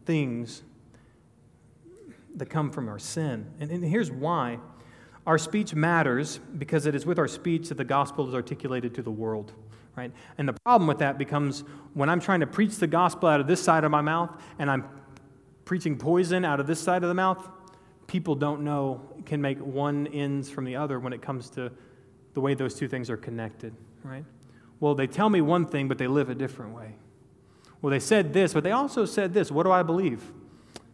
things 0.07 0.63
that 2.37 2.47
come 2.47 2.71
from 2.71 2.89
our 2.89 3.01
sin. 3.01 3.51
And, 3.59 3.73
and 3.73 3.85
here's 3.85 4.13
why. 4.13 4.61
Our 5.29 5.37
speech 5.37 5.75
matters 5.75 6.41
because 6.57 6.87
it 6.87 6.95
is 6.95 7.05
with 7.05 7.19
our 7.19 7.29
speech 7.29 7.69
that 7.69 7.77
the 7.77 7.85
gospel 7.85 8.27
is 8.27 8.35
articulated 8.35 8.95
to 8.95 9.03
the 9.03 9.11
world, 9.11 9.53
right? 9.95 10.11
And 10.39 10.49
the 10.49 10.55
problem 10.65 10.89
with 10.89 11.01
that 11.01 11.19
becomes 11.19 11.65
when 11.93 12.09
I'm 12.09 12.19
trying 12.19 12.41
to 12.41 12.47
preach 12.47 12.77
the 12.77 12.87
gospel 12.87 13.29
out 13.29 13.39
of 13.39 13.47
this 13.47 13.63
side 13.63 13.85
of 13.85 13.91
my 13.91 14.01
mouth 14.01 14.31
and 14.59 14.71
I'm 14.71 14.89
preaching 15.67 15.99
poison 15.99 16.47
out 16.47 16.61
of 16.61 16.67
this 16.67 16.81
side 16.81 17.03
of 17.03 17.11
the 17.11 17.15
mouth, 17.15 17.47
people 18.07 18.37
don't 18.37 18.63
know, 18.63 19.03
can 19.27 19.43
make 19.43 19.59
one 19.59 20.07
ends 20.07 20.49
from 20.49 20.65
the 20.65 20.77
other 20.77 20.99
when 20.99 21.13
it 21.13 21.21
comes 21.21 21.51
to 21.51 21.71
the 22.33 22.41
way 22.41 22.55
those 22.55 22.75
two 22.75 22.89
things 22.89 23.11
are 23.11 23.19
connected, 23.19 23.75
right? 24.03 24.25
Well, 24.81 24.95
they 24.95 25.07
tell 25.07 25.29
me 25.29 25.43
one 25.43 25.67
thing, 25.67 25.89
but 25.89 25.99
they 25.99 26.07
live 26.07 26.31
a 26.31 26.35
different 26.35 26.75
way. 26.75 26.95
Well, 27.83 27.91
they 27.91 28.01
said 28.01 28.33
this, 28.33 28.55
but 28.55 28.65
they 28.65 28.73
also 28.73 29.05
said 29.05 29.35
this. 29.35 29.53
What 29.53 29.65
do 29.65 29.73
I 29.73 29.83
believe? 29.83 30.33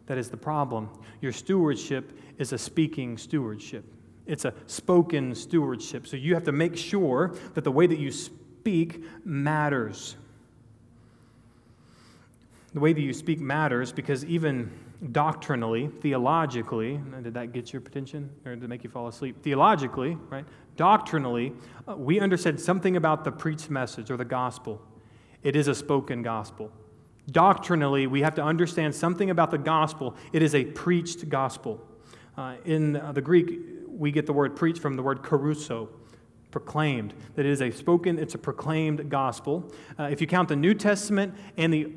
That 0.06 0.18
is 0.18 0.28
the 0.28 0.36
problem. 0.36 0.90
Your 1.20 1.30
stewardship 1.30 2.18
is 2.36 2.52
a 2.52 2.58
speaking 2.58 3.16
stewardship. 3.16 3.93
It's 4.26 4.44
a 4.44 4.54
spoken 4.66 5.34
stewardship. 5.34 6.06
So 6.06 6.16
you 6.16 6.34
have 6.34 6.44
to 6.44 6.52
make 6.52 6.76
sure 6.76 7.34
that 7.54 7.64
the 7.64 7.72
way 7.72 7.86
that 7.86 7.98
you 7.98 8.10
speak 8.10 9.04
matters. 9.24 10.16
The 12.72 12.80
way 12.80 12.92
that 12.92 13.00
you 13.00 13.12
speak 13.12 13.40
matters 13.40 13.92
because 13.92 14.24
even 14.24 14.70
doctrinally, 15.12 15.90
theologically, 16.00 17.00
did 17.22 17.34
that 17.34 17.52
get 17.52 17.72
your 17.72 17.82
attention 17.82 18.30
or 18.44 18.54
did 18.54 18.64
it 18.64 18.68
make 18.68 18.82
you 18.82 18.90
fall 18.90 19.08
asleep? 19.08 19.42
Theologically, 19.42 20.16
right? 20.30 20.44
Doctrinally, 20.76 21.52
uh, 21.86 21.94
we 21.94 22.18
understand 22.18 22.60
something 22.60 22.96
about 22.96 23.24
the 23.24 23.30
preached 23.30 23.70
message 23.70 24.10
or 24.10 24.16
the 24.16 24.24
gospel. 24.24 24.80
It 25.42 25.54
is 25.56 25.68
a 25.68 25.74
spoken 25.74 26.22
gospel. 26.22 26.72
Doctrinally, 27.30 28.06
we 28.06 28.22
have 28.22 28.34
to 28.34 28.42
understand 28.42 28.94
something 28.94 29.30
about 29.30 29.50
the 29.50 29.58
gospel. 29.58 30.16
It 30.32 30.42
is 30.42 30.54
a 30.54 30.64
preached 30.64 31.28
gospel. 31.28 31.80
Uh, 32.36 32.56
in 32.64 32.96
uh, 32.96 33.12
the 33.12 33.20
Greek, 33.20 33.83
we 33.96 34.10
get 34.10 34.26
the 34.26 34.32
word 34.32 34.56
preach 34.56 34.78
from 34.78 34.96
the 34.96 35.02
word 35.02 35.22
kerusso, 35.22 35.88
proclaimed. 36.50 37.14
That 37.34 37.46
it 37.46 37.50
is 37.50 37.62
a 37.62 37.70
spoken, 37.70 38.18
it's 38.18 38.34
a 38.34 38.38
proclaimed 38.38 39.08
gospel. 39.08 39.72
Uh, 39.98 40.04
if 40.04 40.20
you 40.20 40.26
count 40.26 40.48
the 40.48 40.56
New 40.56 40.74
Testament 40.74 41.34
and 41.56 41.72
the 41.72 41.92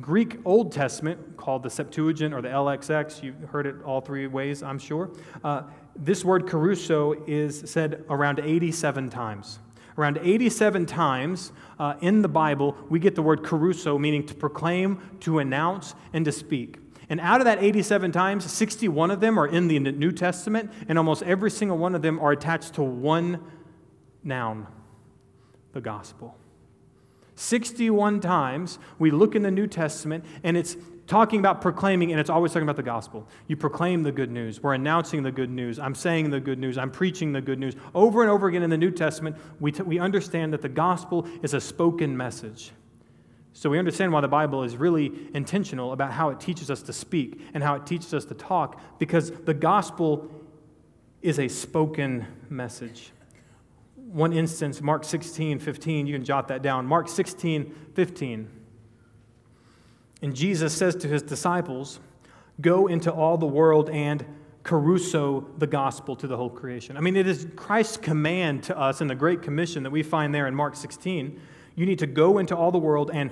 Greek 0.00 0.38
Old 0.44 0.72
Testament, 0.72 1.36
called 1.36 1.62
the 1.62 1.70
Septuagint 1.70 2.32
or 2.32 2.40
the 2.40 2.48
LXX, 2.48 3.22
you've 3.22 3.40
heard 3.50 3.66
it 3.66 3.76
all 3.84 4.00
three 4.00 4.26
ways, 4.26 4.62
I'm 4.62 4.78
sure. 4.78 5.10
Uh, 5.44 5.62
this 5.94 6.24
word 6.24 6.46
kerusso 6.46 7.28
is 7.28 7.70
said 7.70 8.04
around 8.08 8.40
87 8.40 9.10
times. 9.10 9.58
Around 9.98 10.18
87 10.22 10.86
times 10.86 11.52
uh, 11.78 11.94
in 12.00 12.22
the 12.22 12.28
Bible, 12.28 12.76
we 12.88 12.98
get 12.98 13.14
the 13.14 13.22
word 13.22 13.42
kerusso, 13.42 14.00
meaning 14.00 14.24
to 14.26 14.34
proclaim, 14.34 14.98
to 15.20 15.38
announce, 15.38 15.94
and 16.14 16.24
to 16.24 16.32
speak. 16.32 16.78
And 17.12 17.20
out 17.20 17.42
of 17.42 17.44
that 17.44 17.62
87 17.62 18.10
times, 18.10 18.50
61 18.50 19.10
of 19.10 19.20
them 19.20 19.38
are 19.38 19.46
in 19.46 19.68
the 19.68 19.78
New 19.78 20.12
Testament, 20.12 20.72
and 20.88 20.96
almost 20.96 21.22
every 21.24 21.50
single 21.50 21.76
one 21.76 21.94
of 21.94 22.00
them 22.00 22.18
are 22.18 22.32
attached 22.32 22.72
to 22.76 22.82
one 22.82 23.38
noun 24.24 24.66
the 25.74 25.82
gospel. 25.82 26.34
61 27.34 28.20
times 28.20 28.78
we 28.98 29.10
look 29.10 29.34
in 29.34 29.42
the 29.42 29.50
New 29.50 29.66
Testament, 29.66 30.24
and 30.42 30.56
it's 30.56 30.74
talking 31.06 31.38
about 31.38 31.60
proclaiming, 31.60 32.12
and 32.12 32.18
it's 32.18 32.30
always 32.30 32.50
talking 32.50 32.62
about 32.62 32.76
the 32.76 32.82
gospel. 32.82 33.28
You 33.46 33.58
proclaim 33.58 34.04
the 34.04 34.12
good 34.12 34.30
news. 34.30 34.62
We're 34.62 34.72
announcing 34.72 35.22
the 35.22 35.32
good 35.32 35.50
news. 35.50 35.78
I'm 35.78 35.94
saying 35.94 36.30
the 36.30 36.40
good 36.40 36.58
news. 36.58 36.78
I'm 36.78 36.90
preaching 36.90 37.34
the 37.34 37.42
good 37.42 37.58
news. 37.58 37.76
Over 37.94 38.22
and 38.22 38.30
over 38.30 38.48
again 38.48 38.62
in 38.62 38.70
the 38.70 38.78
New 38.78 38.90
Testament, 38.90 39.36
we, 39.60 39.70
t- 39.70 39.82
we 39.82 39.98
understand 39.98 40.54
that 40.54 40.62
the 40.62 40.70
gospel 40.70 41.28
is 41.42 41.52
a 41.52 41.60
spoken 41.60 42.16
message. 42.16 42.72
So 43.52 43.68
we 43.70 43.78
understand 43.78 44.12
why 44.12 44.20
the 44.20 44.28
Bible 44.28 44.62
is 44.62 44.76
really 44.76 45.12
intentional 45.34 45.92
about 45.92 46.12
how 46.12 46.30
it 46.30 46.40
teaches 46.40 46.70
us 46.70 46.82
to 46.82 46.92
speak 46.92 47.40
and 47.54 47.62
how 47.62 47.74
it 47.74 47.86
teaches 47.86 48.14
us 48.14 48.24
to 48.26 48.34
talk, 48.34 48.80
because 48.98 49.30
the 49.30 49.54
gospel 49.54 50.30
is 51.20 51.38
a 51.38 51.48
spoken 51.48 52.26
message. 52.48 53.12
One 53.96 54.32
instance, 54.32 54.80
Mark 54.80 55.04
16, 55.04 55.58
15, 55.58 56.06
you 56.06 56.14
can 56.14 56.24
jot 56.24 56.48
that 56.48 56.62
down. 56.62 56.86
Mark 56.86 57.08
16, 57.08 57.74
15. 57.94 58.48
And 60.22 60.34
Jesus 60.34 60.74
says 60.74 60.94
to 60.96 61.08
his 61.08 61.22
disciples, 61.22 62.00
Go 62.60 62.86
into 62.86 63.10
all 63.10 63.38
the 63.38 63.46
world 63.46 63.90
and 63.90 64.24
kerusso 64.62 65.58
the 65.58 65.66
gospel 65.66 66.14
to 66.16 66.26
the 66.26 66.36
whole 66.36 66.50
creation. 66.50 66.96
I 66.96 67.00
mean, 67.00 67.16
it 67.16 67.26
is 67.26 67.48
Christ's 67.56 67.96
command 67.96 68.62
to 68.64 68.78
us 68.78 69.00
in 69.00 69.08
the 69.08 69.14
Great 69.14 69.42
Commission 69.42 69.82
that 69.82 69.90
we 69.90 70.02
find 70.02 70.34
there 70.34 70.46
in 70.46 70.54
Mark 70.54 70.76
16. 70.76 71.40
You 71.74 71.86
need 71.86 71.98
to 72.00 72.06
go 72.06 72.38
into 72.38 72.56
all 72.56 72.70
the 72.70 72.78
world 72.78 73.10
and 73.12 73.30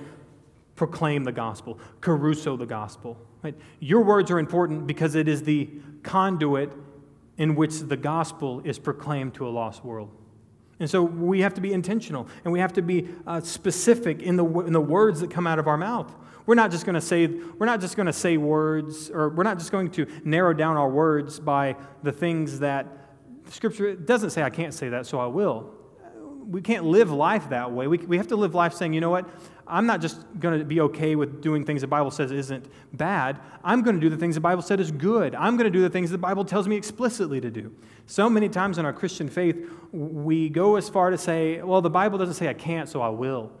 proclaim 0.75 1.23
the 1.23 1.31
gospel, 1.31 1.79
kerusso 1.99 2.57
the 2.57 2.65
gospel. 2.65 3.17
Right? 3.43 3.55
Your 3.79 4.01
words 4.01 4.31
are 4.31 4.39
important 4.39 4.87
because 4.87 5.15
it 5.15 5.27
is 5.27 5.43
the 5.43 5.69
conduit 6.03 6.71
in 7.37 7.55
which 7.55 7.79
the 7.79 7.97
gospel 7.97 8.61
is 8.63 8.79
proclaimed 8.79 9.33
to 9.35 9.47
a 9.47 9.49
lost 9.49 9.83
world. 9.83 10.09
And 10.79 10.89
so 10.89 11.03
we 11.03 11.41
have 11.41 11.53
to 11.53 11.61
be 11.61 11.73
intentional 11.73 12.27
and 12.43 12.51
we 12.51 12.59
have 12.59 12.73
to 12.73 12.81
be 12.81 13.09
uh, 13.27 13.41
specific 13.41 14.21
in 14.21 14.35
the, 14.35 14.45
in 14.61 14.73
the 14.73 14.81
words 14.81 15.19
that 15.21 15.29
come 15.29 15.45
out 15.45 15.59
of 15.59 15.67
our 15.67 15.77
mouth. 15.77 16.11
We're 16.47 16.55
not 16.55 16.71
just 16.71 16.85
going 16.85 16.95
to 16.95 17.01
say 17.01 17.27
we're 17.27 17.67
not 17.67 17.81
just 17.81 17.95
going 17.95 18.07
to 18.07 18.13
say 18.13 18.37
words 18.37 19.11
or 19.11 19.29
we're 19.29 19.43
not 19.43 19.59
just 19.59 19.71
going 19.71 19.91
to 19.91 20.07
narrow 20.23 20.53
down 20.53 20.77
our 20.77 20.89
words 20.89 21.39
by 21.39 21.75
the 22.01 22.11
things 22.11 22.59
that 22.59 22.87
scripture 23.49 23.95
doesn't 23.95 24.31
say 24.31 24.41
I 24.41 24.49
can't 24.49 24.73
say 24.73 24.89
that 24.89 25.05
so 25.05 25.19
I 25.19 25.27
will. 25.27 25.71
We 26.45 26.61
can't 26.61 26.85
live 26.85 27.11
life 27.11 27.49
that 27.49 27.71
way. 27.71 27.87
We, 27.87 27.97
we 27.99 28.17
have 28.17 28.27
to 28.27 28.35
live 28.35 28.55
life 28.55 28.73
saying, 28.73 28.93
you 28.93 29.01
know 29.01 29.09
what? 29.09 29.29
I'm 29.67 29.85
not 29.85 30.01
just 30.01 30.25
going 30.39 30.59
to 30.59 30.65
be 30.65 30.81
okay 30.81 31.15
with 31.15 31.41
doing 31.41 31.63
things 31.63 31.81
the 31.81 31.87
Bible 31.87 32.11
says 32.11 32.31
isn't 32.31 32.67
bad. 32.93 33.39
I'm 33.63 33.83
going 33.83 33.95
to 33.95 34.01
do 34.01 34.09
the 34.09 34.17
things 34.17 34.35
the 34.35 34.41
Bible 34.41 34.61
said 34.61 34.79
is 34.79 34.91
good. 34.91 35.33
I'm 35.35 35.55
going 35.55 35.71
to 35.71 35.77
do 35.77 35.81
the 35.81 35.89
things 35.89 36.11
the 36.11 36.17
Bible 36.17 36.43
tells 36.43 36.67
me 36.67 36.75
explicitly 36.75 37.39
to 37.39 37.49
do. 37.49 37.73
So 38.05 38.29
many 38.29 38.49
times 38.49 38.77
in 38.77 38.85
our 38.85 38.91
Christian 38.91 39.29
faith, 39.29 39.69
we 39.93 40.49
go 40.49 40.75
as 40.75 40.89
far 40.89 41.09
to 41.09 41.17
say, 41.17 41.61
well, 41.61 41.81
the 41.81 41.89
Bible 41.89 42.17
doesn't 42.17 42.35
say 42.35 42.49
I 42.49 42.53
can't, 42.53 42.89
so 42.89 43.01
I 43.01 43.09
will. 43.09 43.51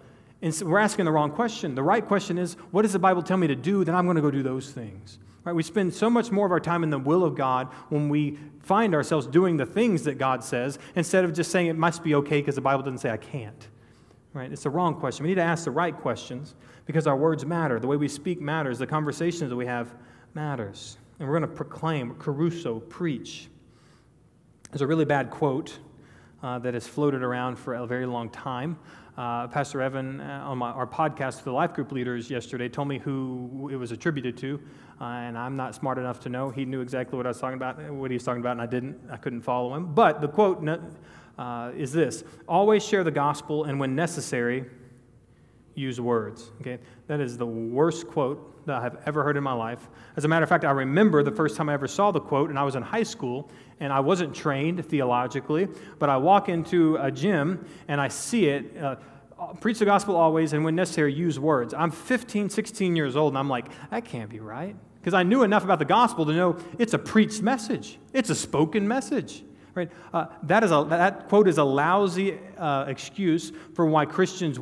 And 0.41 0.53
so 0.53 0.65
we're 0.65 0.79
asking 0.79 1.05
the 1.05 1.11
wrong 1.11 1.31
question. 1.31 1.75
The 1.75 1.83
right 1.83 2.05
question 2.05 2.37
is, 2.37 2.55
what 2.71 2.81
does 2.81 2.93
the 2.93 2.99
Bible 2.99 3.21
tell 3.23 3.37
me 3.37 3.47
to 3.47 3.55
do? 3.55 3.85
Then 3.85 3.95
I'm 3.95 4.05
going 4.05 4.15
to 4.15 4.21
go 4.21 4.31
do 4.31 4.43
those 4.43 4.71
things. 4.71 5.19
Right? 5.43 5.53
We 5.53 5.63
spend 5.63 5.93
so 5.93 6.09
much 6.09 6.31
more 6.31 6.45
of 6.45 6.51
our 6.51 6.59
time 6.59 6.83
in 6.83 6.89
the 6.89 6.99
will 6.99 7.23
of 7.23 7.35
God 7.35 7.67
when 7.89 8.09
we 8.09 8.37
find 8.59 8.93
ourselves 8.93 9.25
doing 9.25 9.57
the 9.57 9.65
things 9.65 10.03
that 10.03 10.17
God 10.17 10.43
says 10.43 10.77
instead 10.95 11.25
of 11.25 11.33
just 11.33 11.51
saying 11.51 11.67
it 11.67 11.77
must 11.77 12.03
be 12.03 12.13
okay 12.15 12.41
because 12.41 12.55
the 12.55 12.61
Bible 12.61 12.83
doesn't 12.83 12.99
say 12.99 13.09
I 13.09 13.17
can't. 13.17 13.67
Right? 14.33 14.51
It's 14.51 14.63
the 14.63 14.69
wrong 14.69 14.95
question. 14.95 15.23
We 15.23 15.29
need 15.29 15.35
to 15.35 15.41
ask 15.41 15.65
the 15.65 15.71
right 15.71 15.95
questions 15.95 16.55
because 16.85 17.07
our 17.07 17.17
words 17.17 17.45
matter. 17.45 17.79
The 17.79 17.87
way 17.87 17.97
we 17.97 18.07
speak 18.07 18.39
matters. 18.39 18.77
The 18.77 18.87
conversations 18.87 19.49
that 19.49 19.55
we 19.55 19.65
have 19.65 19.93
matters. 20.33 20.97
And 21.19 21.27
we're 21.27 21.37
going 21.39 21.49
to 21.49 21.55
proclaim, 21.55 22.15
Kerusso, 22.15 22.87
preach. 22.87 23.49
There's 24.71 24.81
a 24.81 24.87
really 24.87 25.05
bad 25.05 25.31
quote 25.31 25.79
uh, 26.41 26.59
that 26.59 26.73
has 26.75 26.87
floated 26.87 27.23
around 27.23 27.57
for 27.57 27.73
a 27.73 27.85
very 27.85 28.05
long 28.05 28.29
time 28.29 28.77
uh, 29.17 29.47
Pastor 29.47 29.81
Evan 29.81 30.21
uh, 30.21 30.43
on 30.45 30.57
my, 30.57 30.71
our 30.71 30.87
podcast 30.87 31.39
to 31.39 31.43
the 31.43 31.51
life 31.51 31.73
group 31.73 31.91
leaders 31.91 32.29
yesterday 32.29 32.69
told 32.69 32.87
me 32.87 32.97
who 32.97 33.69
it 33.71 33.75
was 33.75 33.91
attributed 33.91 34.37
to, 34.37 34.59
uh, 35.01 35.05
and 35.05 35.35
I'm 35.35 35.55
not 35.55 35.73
smart 35.73 35.97
enough 35.97 36.19
to 36.21 36.29
know. 36.29 36.51
He 36.51 36.63
knew 36.63 36.81
exactly 36.81 37.17
what 37.17 37.25
I 37.25 37.29
was 37.29 37.39
talking 37.39 37.57
about, 37.57 37.79
what 37.91 38.11
he 38.11 38.15
was 38.15 38.23
talking 38.23 38.39
about, 38.39 38.51
and 38.51 38.61
I 38.61 38.67
didn't. 38.67 38.99
I 39.09 39.17
couldn't 39.17 39.41
follow 39.41 39.73
him. 39.73 39.95
But 39.95 40.21
the 40.21 40.27
quote 40.27 40.63
uh, 41.39 41.71
is 41.75 41.91
this: 41.91 42.23
"Always 42.47 42.85
share 42.85 43.03
the 43.03 43.09
gospel, 43.09 43.63
and 43.63 43.79
when 43.79 43.95
necessary, 43.95 44.65
use 45.73 45.99
words." 45.99 46.51
Okay, 46.61 46.77
that 47.07 47.19
is 47.19 47.35
the 47.35 47.47
worst 47.47 48.09
quote 48.09 48.63
that 48.67 48.75
I 48.75 48.83
have 48.83 48.97
ever 49.07 49.23
heard 49.23 49.37
in 49.37 49.43
my 49.43 49.53
life. 49.53 49.89
As 50.17 50.25
a 50.25 50.27
matter 50.27 50.43
of 50.43 50.49
fact, 50.49 50.65
I 50.65 50.71
remember 50.71 51.23
the 51.23 51.31
first 51.31 51.57
time 51.57 51.67
I 51.67 51.73
ever 51.73 51.87
saw 51.87 52.11
the 52.11 52.19
quote, 52.19 52.51
and 52.51 52.59
I 52.59 52.63
was 52.63 52.75
in 52.75 52.83
high 52.83 53.01
school, 53.01 53.49
and 53.79 53.91
I 53.91 54.01
wasn't 54.01 54.35
trained 54.35 54.85
theologically, 54.85 55.67
but 55.97 56.11
I 56.11 56.17
walk 56.17 56.47
into 56.47 56.97
a 56.97 57.09
gym 57.09 57.65
and 57.87 57.99
I 57.99 58.07
see 58.07 58.49
it. 58.49 58.77
Uh, 58.77 58.97
preach 59.59 59.79
the 59.79 59.85
gospel 59.85 60.15
always, 60.15 60.53
and 60.53 60.63
when 60.63 60.75
necessary, 60.75 61.11
use 61.11 61.39
words. 61.39 61.73
I'm 61.73 61.89
15, 61.89 62.51
16 62.51 62.95
years 62.95 63.15
old, 63.15 63.31
and 63.31 63.39
I'm 63.39 63.49
like, 63.49 63.65
that 63.89 64.05
can't 64.05 64.29
be 64.29 64.39
right. 64.39 64.75
Because 65.01 65.15
I 65.15 65.23
knew 65.23 65.41
enough 65.41 65.63
about 65.63 65.79
the 65.79 65.85
gospel 65.85 66.25
to 66.27 66.31
know 66.31 66.57
it's 66.77 66.93
a 66.93 66.99
preached 66.99 67.41
message, 67.41 67.97
it's 68.13 68.29
a 68.29 68.35
spoken 68.35 68.87
message. 68.87 69.43
Right? 69.73 69.89
Uh, 70.13 70.25
that, 70.43 70.65
is 70.65 70.71
a, 70.71 70.85
that 70.89 71.29
quote 71.29 71.47
is 71.47 71.57
a 71.57 71.63
lousy 71.63 72.37
uh, 72.57 72.85
excuse 72.89 73.53
for 73.73 73.85
why 73.85 74.05
Christians 74.05 74.59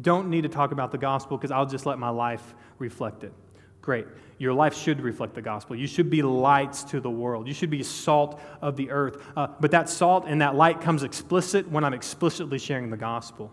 don't 0.00 0.28
need 0.28 0.42
to 0.42 0.48
talk 0.48 0.72
about 0.72 0.90
the 0.90 0.98
gospel 0.98 1.36
because 1.36 1.52
I'll 1.52 1.66
just 1.66 1.86
let 1.86 1.98
my 1.98 2.08
life 2.08 2.54
reflect 2.78 3.22
it. 3.22 3.32
Great. 3.80 4.06
Your 4.38 4.52
life 4.52 4.76
should 4.76 5.00
reflect 5.00 5.34
the 5.34 5.42
gospel. 5.42 5.76
You 5.76 5.86
should 5.86 6.10
be 6.10 6.22
lights 6.22 6.82
to 6.84 7.00
the 7.00 7.10
world. 7.10 7.46
You 7.46 7.54
should 7.54 7.70
be 7.70 7.82
salt 7.82 8.40
of 8.60 8.76
the 8.76 8.90
earth. 8.90 9.22
Uh, 9.36 9.46
but 9.60 9.70
that 9.70 9.88
salt 9.88 10.24
and 10.26 10.42
that 10.42 10.56
light 10.56 10.80
comes 10.80 11.04
explicit 11.04 11.68
when 11.70 11.84
I'm 11.84 11.94
explicitly 11.94 12.58
sharing 12.58 12.90
the 12.90 12.96
gospel. 12.96 13.52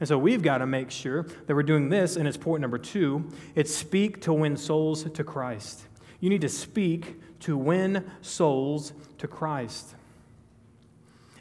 And 0.00 0.08
so 0.08 0.18
we've 0.18 0.42
got 0.42 0.58
to 0.58 0.66
make 0.66 0.90
sure 0.90 1.22
that 1.46 1.54
we're 1.54 1.62
doing 1.62 1.88
this, 1.88 2.16
and 2.16 2.26
it's 2.26 2.36
point 2.36 2.60
number 2.60 2.78
two 2.78 3.30
it's 3.54 3.74
speak 3.74 4.20
to 4.22 4.32
win 4.32 4.56
souls 4.56 5.04
to 5.04 5.24
Christ. 5.24 5.82
You 6.20 6.30
need 6.30 6.40
to 6.42 6.48
speak 6.48 7.20
to 7.40 7.56
win 7.56 8.10
souls 8.20 8.92
to 9.18 9.28
Christ. 9.28 9.94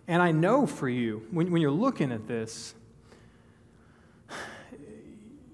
And 0.07 0.21
I 0.21 0.31
know 0.31 0.65
for 0.65 0.89
you, 0.89 1.25
when, 1.31 1.51
when 1.51 1.61
you're 1.61 1.71
looking 1.71 2.11
at 2.11 2.27
this, 2.27 2.73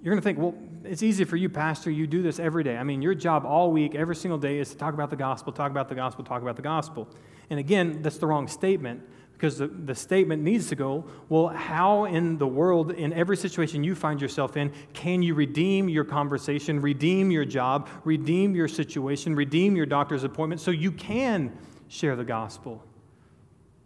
you're 0.02 0.14
going 0.14 0.22
to 0.22 0.24
think, 0.24 0.38
well, 0.38 0.56
it's 0.84 1.04
easy 1.04 1.26
for 1.26 1.36
you, 1.36 1.50
Pastor. 1.50 1.92
You 1.92 2.08
do 2.08 2.22
this 2.22 2.40
every 2.40 2.64
day. 2.64 2.78
I 2.78 2.84
mean, 2.84 3.02
your 3.02 3.14
job 3.14 3.46
all 3.46 3.72
week, 3.72 3.94
every 3.94 4.16
single 4.16 4.38
day, 4.38 4.60
is 4.60 4.70
to 4.72 4.78
talk 4.78 4.94
about 4.94 5.10
the 5.10 5.16
gospel, 5.16 5.52
talk 5.52 5.72
about 5.72 5.90
the 5.90 5.96
gospel, 5.96 6.24
talk 6.24 6.42
about 6.42 6.56
the 6.56 6.62
gospel. 6.62 7.10
And 7.50 7.60
again, 7.60 8.02
that's 8.02 8.18
the 8.18 8.28
wrong 8.28 8.48
statement 8.48 9.02
because 9.38 9.60
the, 9.60 9.68
the 9.68 9.94
statement 9.94 10.42
needs 10.42 10.68
to 10.68 10.76
go 10.76 11.06
well, 11.30 11.50
how 11.50 12.06
in 12.06 12.40
the 12.40 12.48
world, 12.48 12.92
in 12.92 13.14
every 13.14 13.38
situation 13.38 13.84
you 13.84 13.94
find 13.94 14.20
yourself 14.20 14.58
in, 14.58 14.74
can 14.94 15.22
you 15.22 15.36
redeem 15.36 15.88
your 15.90 16.04
conversation, 16.04 16.82
redeem 16.82 17.30
your 17.30 17.46
job, 17.46 17.88
redeem 18.04 18.56
your 18.56 18.68
situation, 18.68 19.36
redeem 19.36 19.76
your 19.76 19.86
doctor's 19.86 20.24
appointment 20.24 20.60
so 20.60 20.72
you 20.72 20.92
can 20.92 21.56
share 21.88 22.16
the 22.16 22.24
gospel? 22.24 22.84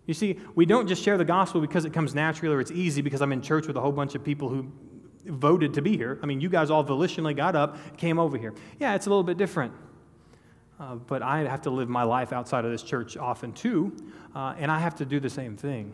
You 0.06 0.14
see, 0.14 0.40
we 0.56 0.66
don't 0.66 0.88
just 0.88 1.04
share 1.04 1.18
the 1.18 1.26
gospel 1.26 1.60
because 1.60 1.84
it 1.84 1.92
comes 1.92 2.16
naturally 2.16 2.56
or 2.56 2.62
it's 2.62 2.72
easy 2.72 3.02
because 3.02 3.22
I'm 3.22 3.34
in 3.34 3.42
church 3.42 3.68
with 3.68 3.76
a 3.76 3.82
whole 3.82 3.92
bunch 3.92 4.16
of 4.16 4.24
people 4.24 4.48
who 4.48 4.72
voted 5.26 5.74
to 5.74 5.82
be 5.82 5.98
here. 5.98 6.18
I 6.24 6.28
mean, 6.28 6.40
you 6.40 6.48
guys 6.48 6.72
all 6.72 6.84
volitionally 6.84 7.36
got 7.36 7.58
up, 7.58 7.98
came 7.98 8.20
over 8.20 8.38
here. 8.38 8.54
Yeah, 8.80 8.96
it's 8.96 9.06
a 9.06 9.10
little 9.10 9.24
bit 9.24 9.38
different. 9.38 9.74
Uh, 10.82 10.96
but 10.96 11.22
I 11.22 11.42
have 11.42 11.62
to 11.62 11.70
live 11.70 11.90
my 11.90 12.02
life 12.02 12.34
outside 12.34 12.66
of 12.66 12.72
this 12.72 12.82
church 12.82 13.16
often 13.16 13.54
too, 13.54 13.96
uh, 14.36 14.56
and 14.58 14.72
I 14.72 14.80
have 14.80 14.96
to 14.96 15.06
do 15.06 15.20
the 15.20 15.30
same 15.30 15.56
thing 15.56 15.94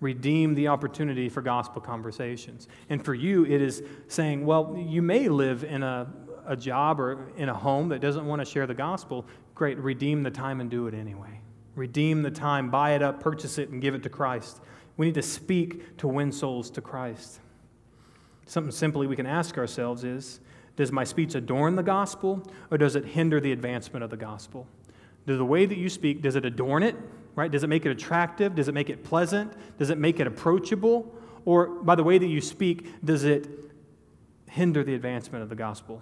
redeem 0.00 0.54
the 0.54 0.68
opportunity 0.68 1.28
for 1.28 1.42
gospel 1.42 1.82
conversations. 1.82 2.68
And 2.88 3.04
for 3.04 3.14
you, 3.14 3.44
it 3.44 3.60
is 3.60 3.82
saying, 4.06 4.46
well, 4.46 4.76
you 4.78 5.02
may 5.02 5.28
live 5.28 5.64
in 5.64 5.82
a, 5.82 6.06
a 6.46 6.54
job 6.56 7.00
or 7.00 7.32
in 7.36 7.48
a 7.48 7.54
home 7.54 7.88
that 7.88 8.00
doesn't 8.00 8.24
want 8.24 8.40
to 8.40 8.44
share 8.44 8.68
the 8.68 8.74
gospel, 8.74 9.26
great, 9.56 9.76
redeem 9.78 10.22
the 10.22 10.30
time 10.30 10.60
and 10.60 10.70
do 10.70 10.86
it 10.86 10.94
anyway. 10.94 11.40
Redeem 11.74 12.22
the 12.22 12.30
time, 12.30 12.70
buy 12.70 12.92
it 12.92 13.02
up, 13.02 13.20
purchase 13.20 13.58
it, 13.58 13.70
and 13.70 13.82
give 13.82 13.96
it 13.96 14.04
to 14.04 14.08
Christ. 14.08 14.60
We 14.96 15.06
need 15.06 15.16
to 15.16 15.22
speak 15.22 15.96
to 15.98 16.06
win 16.06 16.30
souls 16.30 16.70
to 16.70 16.80
Christ. 16.80 17.40
Something 18.46 18.70
simply 18.70 19.08
we 19.08 19.16
can 19.16 19.26
ask 19.26 19.58
ourselves 19.58 20.04
is 20.04 20.38
Does 20.78 20.92
my 20.92 21.02
speech 21.02 21.34
adorn 21.34 21.74
the 21.74 21.82
gospel 21.82 22.40
or 22.70 22.78
does 22.78 22.94
it 22.94 23.04
hinder 23.04 23.40
the 23.40 23.50
advancement 23.50 24.04
of 24.04 24.10
the 24.10 24.16
gospel? 24.16 24.64
Does 25.26 25.38
the 25.38 25.44
way 25.44 25.66
that 25.66 25.76
you 25.76 25.88
speak, 25.88 26.22
does 26.22 26.36
it 26.36 26.44
adorn 26.44 26.84
it? 26.84 26.94
Right? 27.34 27.50
Does 27.50 27.64
it 27.64 27.66
make 27.66 27.84
it 27.84 27.90
attractive? 27.90 28.54
Does 28.54 28.68
it 28.68 28.74
make 28.74 28.88
it 28.88 29.02
pleasant? 29.02 29.52
Does 29.76 29.90
it 29.90 29.98
make 29.98 30.20
it 30.20 30.28
approachable? 30.28 31.12
Or 31.44 31.66
by 31.66 31.96
the 31.96 32.04
way 32.04 32.16
that 32.16 32.28
you 32.28 32.40
speak, 32.40 33.04
does 33.04 33.24
it 33.24 33.48
hinder 34.48 34.84
the 34.84 34.94
advancement 34.94 35.42
of 35.42 35.48
the 35.48 35.56
gospel? 35.56 36.00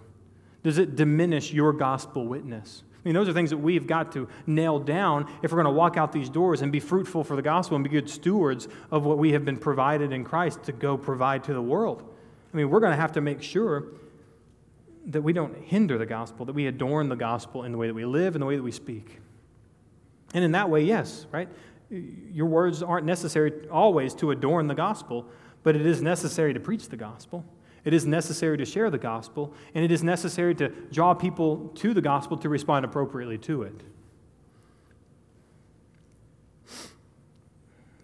Does 0.63 0.77
it 0.77 0.95
diminish 0.95 1.55
your 1.55 1.73
gospel 1.73 2.27
witness? 2.27 2.83
I 3.03 3.09
mean, 3.09 3.15
those 3.15 3.31
are 3.31 3.33
things 3.33 3.49
that 3.49 3.57
we've 3.57 3.87
got 3.87 4.13
to 4.13 4.29
nail 4.47 4.79
down 4.79 5.33
if 5.43 5.53
we're 5.53 5.63
going 5.63 5.73
to 5.73 5.79
walk 5.79 5.97
out 5.97 6.13
these 6.13 6.29
doors 6.29 6.61
and 6.61 6.71
be 6.71 6.81
fruitful 6.81 7.25
for 7.25 7.35
the 7.35 7.41
gospel 7.41 7.77
and 7.77 7.83
be 7.83 7.89
good 7.89 8.11
stewards 8.11 8.69
of 8.91 9.07
what 9.07 9.17
we 9.17 9.33
have 9.33 9.47
been 9.47 9.57
provided 9.57 10.13
in 10.13 10.23
Christ 10.23 10.65
to 10.65 10.73
go 10.73 10.99
provide 10.99 11.45
to 11.45 11.55
the 11.55 11.63
world. 11.63 12.03
I 12.53 12.57
mean, 12.59 12.69
we're 12.69 12.81
going 12.81 12.93
to 12.93 13.01
have 13.01 13.13
to 13.13 13.23
make 13.23 13.43
sure 13.43 13.87
that 15.07 15.23
we 15.23 15.33
don't 15.33 15.57
hinder 15.65 15.99
the 15.99 16.07
gospel, 16.07 16.45
that 16.47 16.55
we 16.55 16.67
adorn 16.67 17.09
the 17.09 17.17
gospel 17.17 17.63
in 17.65 17.73
the 17.73 17.79
way 17.79 17.87
that 17.87 17.95
we 17.95 18.05
live 18.05 18.35
and 18.35 18.43
the 18.43 18.47
way 18.47 18.57
that 18.57 18.63
we 18.63 18.73
speak. 18.73 19.21
And 20.35 20.45
in 20.45 20.53
that 20.53 20.69
way, 20.69 20.83
yes, 20.83 21.27
right? 21.31 21.49
Your 21.89 22.47
words 22.47 22.83
aren't 22.83 23.07
necessary 23.07 23.69
always 23.71 24.15
to 24.17 24.33
adorn 24.33 24.67
the 24.67 24.75
gospel, 24.75 25.27
but 25.63 25.77
it 25.77 25.87
is 25.87 26.03
necessary 26.03 26.53
to 26.53 26.61
preach 26.61 26.89
the 26.89 26.97
gospel. 26.97 27.45
It 27.85 27.95
is 27.95 28.05
necessary 28.05 28.59
to 28.59 28.65
share 28.65 28.91
the 28.91 28.99
gospel, 28.99 29.55
and 29.73 29.85
it 29.85 29.93
is 29.93 30.03
necessary 30.03 30.57
to 30.57 30.71
draw 30.91 31.15
people 31.15 31.69
to 31.77 31.95
the 31.95 32.01
gospel 32.01 32.37
to 32.39 32.49
respond 32.49 32.85
appropriately 32.85 33.39
to 33.39 33.63
it. 33.63 33.83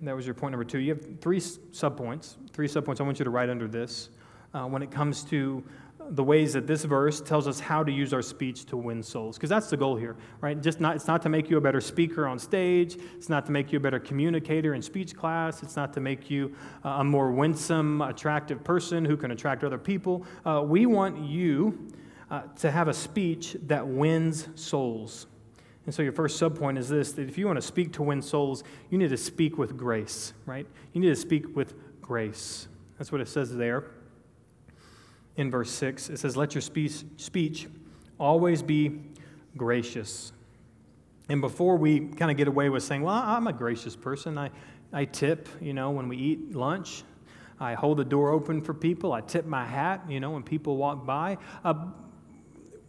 That 0.02 0.16
was 0.16 0.26
your 0.26 0.34
point 0.34 0.52
number 0.52 0.64
two. 0.64 0.78
You 0.78 0.94
have 0.94 1.20
three 1.20 1.38
subpoints. 1.38 2.34
Three 2.52 2.66
subpoints 2.66 3.00
I 3.00 3.04
want 3.04 3.20
you 3.20 3.24
to 3.24 3.30
write 3.30 3.50
under 3.50 3.68
this 3.68 4.10
uh, 4.52 4.64
when 4.66 4.82
it 4.82 4.90
comes 4.90 5.22
to 5.24 5.62
the 6.12 6.22
ways 6.22 6.52
that 6.52 6.66
this 6.66 6.84
verse 6.84 7.22
tells 7.22 7.48
us 7.48 7.58
how 7.58 7.82
to 7.82 7.90
use 7.90 8.12
our 8.12 8.20
speech 8.20 8.66
to 8.66 8.76
win 8.76 9.02
souls 9.02 9.36
because 9.36 9.48
that's 9.48 9.70
the 9.70 9.76
goal 9.76 9.96
here 9.96 10.14
right? 10.40 10.60
Just 10.60 10.78
not 10.78 10.94
it's 10.94 11.06
not 11.06 11.22
to 11.22 11.28
make 11.28 11.48
you 11.48 11.56
a 11.56 11.60
better 11.60 11.80
speaker 11.80 12.26
on 12.26 12.38
stage 12.38 12.98
it's 13.16 13.30
not 13.30 13.46
to 13.46 13.52
make 13.52 13.72
you 13.72 13.78
a 13.78 13.80
better 13.80 13.98
communicator 13.98 14.74
in 14.74 14.82
speech 14.82 15.16
class 15.16 15.62
it's 15.62 15.74
not 15.74 15.92
to 15.94 16.00
make 16.00 16.30
you 16.30 16.54
uh, 16.84 16.90
a 16.98 17.04
more 17.04 17.32
winsome 17.32 18.02
attractive 18.02 18.62
person 18.62 19.04
who 19.04 19.16
can 19.16 19.30
attract 19.30 19.64
other 19.64 19.78
people. 19.78 20.24
Uh, 20.44 20.62
we 20.64 20.84
want 20.86 21.18
you 21.18 21.88
uh, 22.30 22.42
to 22.56 22.70
have 22.70 22.88
a 22.88 22.94
speech 22.94 23.56
that 23.66 23.86
wins 23.86 24.48
souls. 24.54 25.26
And 25.86 25.94
so 25.94 26.02
your 26.02 26.12
first 26.12 26.40
subpoint 26.40 26.78
is 26.78 26.88
this 26.88 27.12
that 27.12 27.28
if 27.28 27.38
you 27.38 27.46
want 27.46 27.56
to 27.56 27.66
speak 27.66 27.92
to 27.94 28.02
win 28.02 28.20
souls 28.20 28.64
you 28.90 28.98
need 28.98 29.10
to 29.10 29.16
speak 29.16 29.56
with 29.56 29.78
grace 29.78 30.34
right? 30.44 30.66
You 30.92 31.00
need 31.00 31.08
to 31.08 31.16
speak 31.16 31.56
with 31.56 31.74
grace. 32.02 32.68
That's 32.98 33.10
what 33.10 33.22
it 33.22 33.28
says 33.28 33.56
there 33.56 33.86
in 35.36 35.50
verse 35.50 35.70
6. 35.70 36.10
It 36.10 36.18
says, 36.18 36.36
Let 36.36 36.54
your 36.54 36.62
speech, 36.62 37.04
speech 37.16 37.68
always 38.18 38.62
be 38.62 39.00
gracious. 39.56 40.32
And 41.28 41.40
before 41.40 41.76
we 41.76 42.00
kind 42.00 42.30
of 42.30 42.36
get 42.36 42.48
away 42.48 42.68
with 42.68 42.82
saying, 42.82 43.02
Well, 43.02 43.14
I'm 43.14 43.46
a 43.46 43.52
gracious 43.52 43.96
person, 43.96 44.38
I, 44.38 44.50
I 44.92 45.04
tip, 45.04 45.48
you 45.60 45.72
know, 45.72 45.90
when 45.90 46.08
we 46.08 46.16
eat 46.16 46.54
lunch. 46.54 47.04
I 47.60 47.74
hold 47.74 47.98
the 47.98 48.04
door 48.04 48.30
open 48.30 48.60
for 48.60 48.74
people. 48.74 49.12
I 49.12 49.20
tip 49.20 49.46
my 49.46 49.64
hat, 49.64 50.02
you 50.08 50.18
know, 50.18 50.32
when 50.32 50.42
people 50.42 50.76
walk 50.76 51.06
by. 51.06 51.38
Uh, 51.64 51.74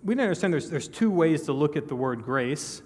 we 0.03 0.13
understand 0.13 0.51
there's, 0.51 0.69
there's 0.69 0.87
two 0.87 1.11
ways 1.11 1.43
to 1.43 1.53
look 1.53 1.77
at 1.77 1.87
the 1.87 1.95
word 1.95 2.23
grace, 2.23 2.81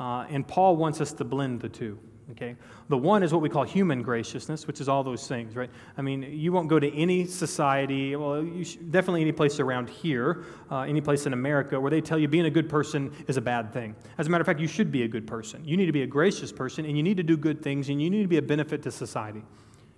uh, 0.00 0.26
and 0.28 0.46
Paul 0.46 0.76
wants 0.76 1.00
us 1.00 1.12
to 1.14 1.24
blend 1.24 1.60
the 1.60 1.68
two. 1.68 1.98
Okay? 2.32 2.56
The 2.88 2.96
one 2.96 3.22
is 3.22 3.32
what 3.32 3.40
we 3.40 3.48
call 3.48 3.64
human 3.64 4.02
graciousness, 4.02 4.66
which 4.66 4.80
is 4.80 4.88
all 4.88 5.02
those 5.02 5.26
things, 5.26 5.56
right? 5.56 5.70
I 5.96 6.02
mean, 6.02 6.22
you 6.22 6.52
won't 6.52 6.68
go 6.68 6.78
to 6.78 6.94
any 6.94 7.24
society, 7.24 8.14
well, 8.16 8.42
definitely 8.90 9.22
any 9.22 9.32
place 9.32 9.60
around 9.60 9.88
here, 9.88 10.44
uh, 10.70 10.80
any 10.80 11.00
place 11.00 11.24
in 11.24 11.32
America, 11.32 11.80
where 11.80 11.90
they 11.90 12.02
tell 12.02 12.18
you 12.18 12.28
being 12.28 12.44
a 12.44 12.50
good 12.50 12.68
person 12.68 13.12
is 13.28 13.38
a 13.38 13.40
bad 13.40 13.72
thing. 13.72 13.94
As 14.18 14.26
a 14.26 14.30
matter 14.30 14.42
of 14.42 14.46
fact, 14.46 14.60
you 14.60 14.68
should 14.68 14.92
be 14.92 15.04
a 15.04 15.08
good 15.08 15.26
person. 15.26 15.64
You 15.64 15.76
need 15.76 15.86
to 15.86 15.92
be 15.92 16.02
a 16.02 16.06
gracious 16.06 16.52
person, 16.52 16.84
and 16.84 16.96
you 16.96 17.02
need 17.02 17.16
to 17.16 17.22
do 17.22 17.36
good 17.36 17.62
things, 17.62 17.88
and 17.88 18.00
you 18.02 18.10
need 18.10 18.22
to 18.22 18.28
be 18.28 18.38
a 18.38 18.42
benefit 18.42 18.82
to 18.82 18.90
society. 18.90 19.42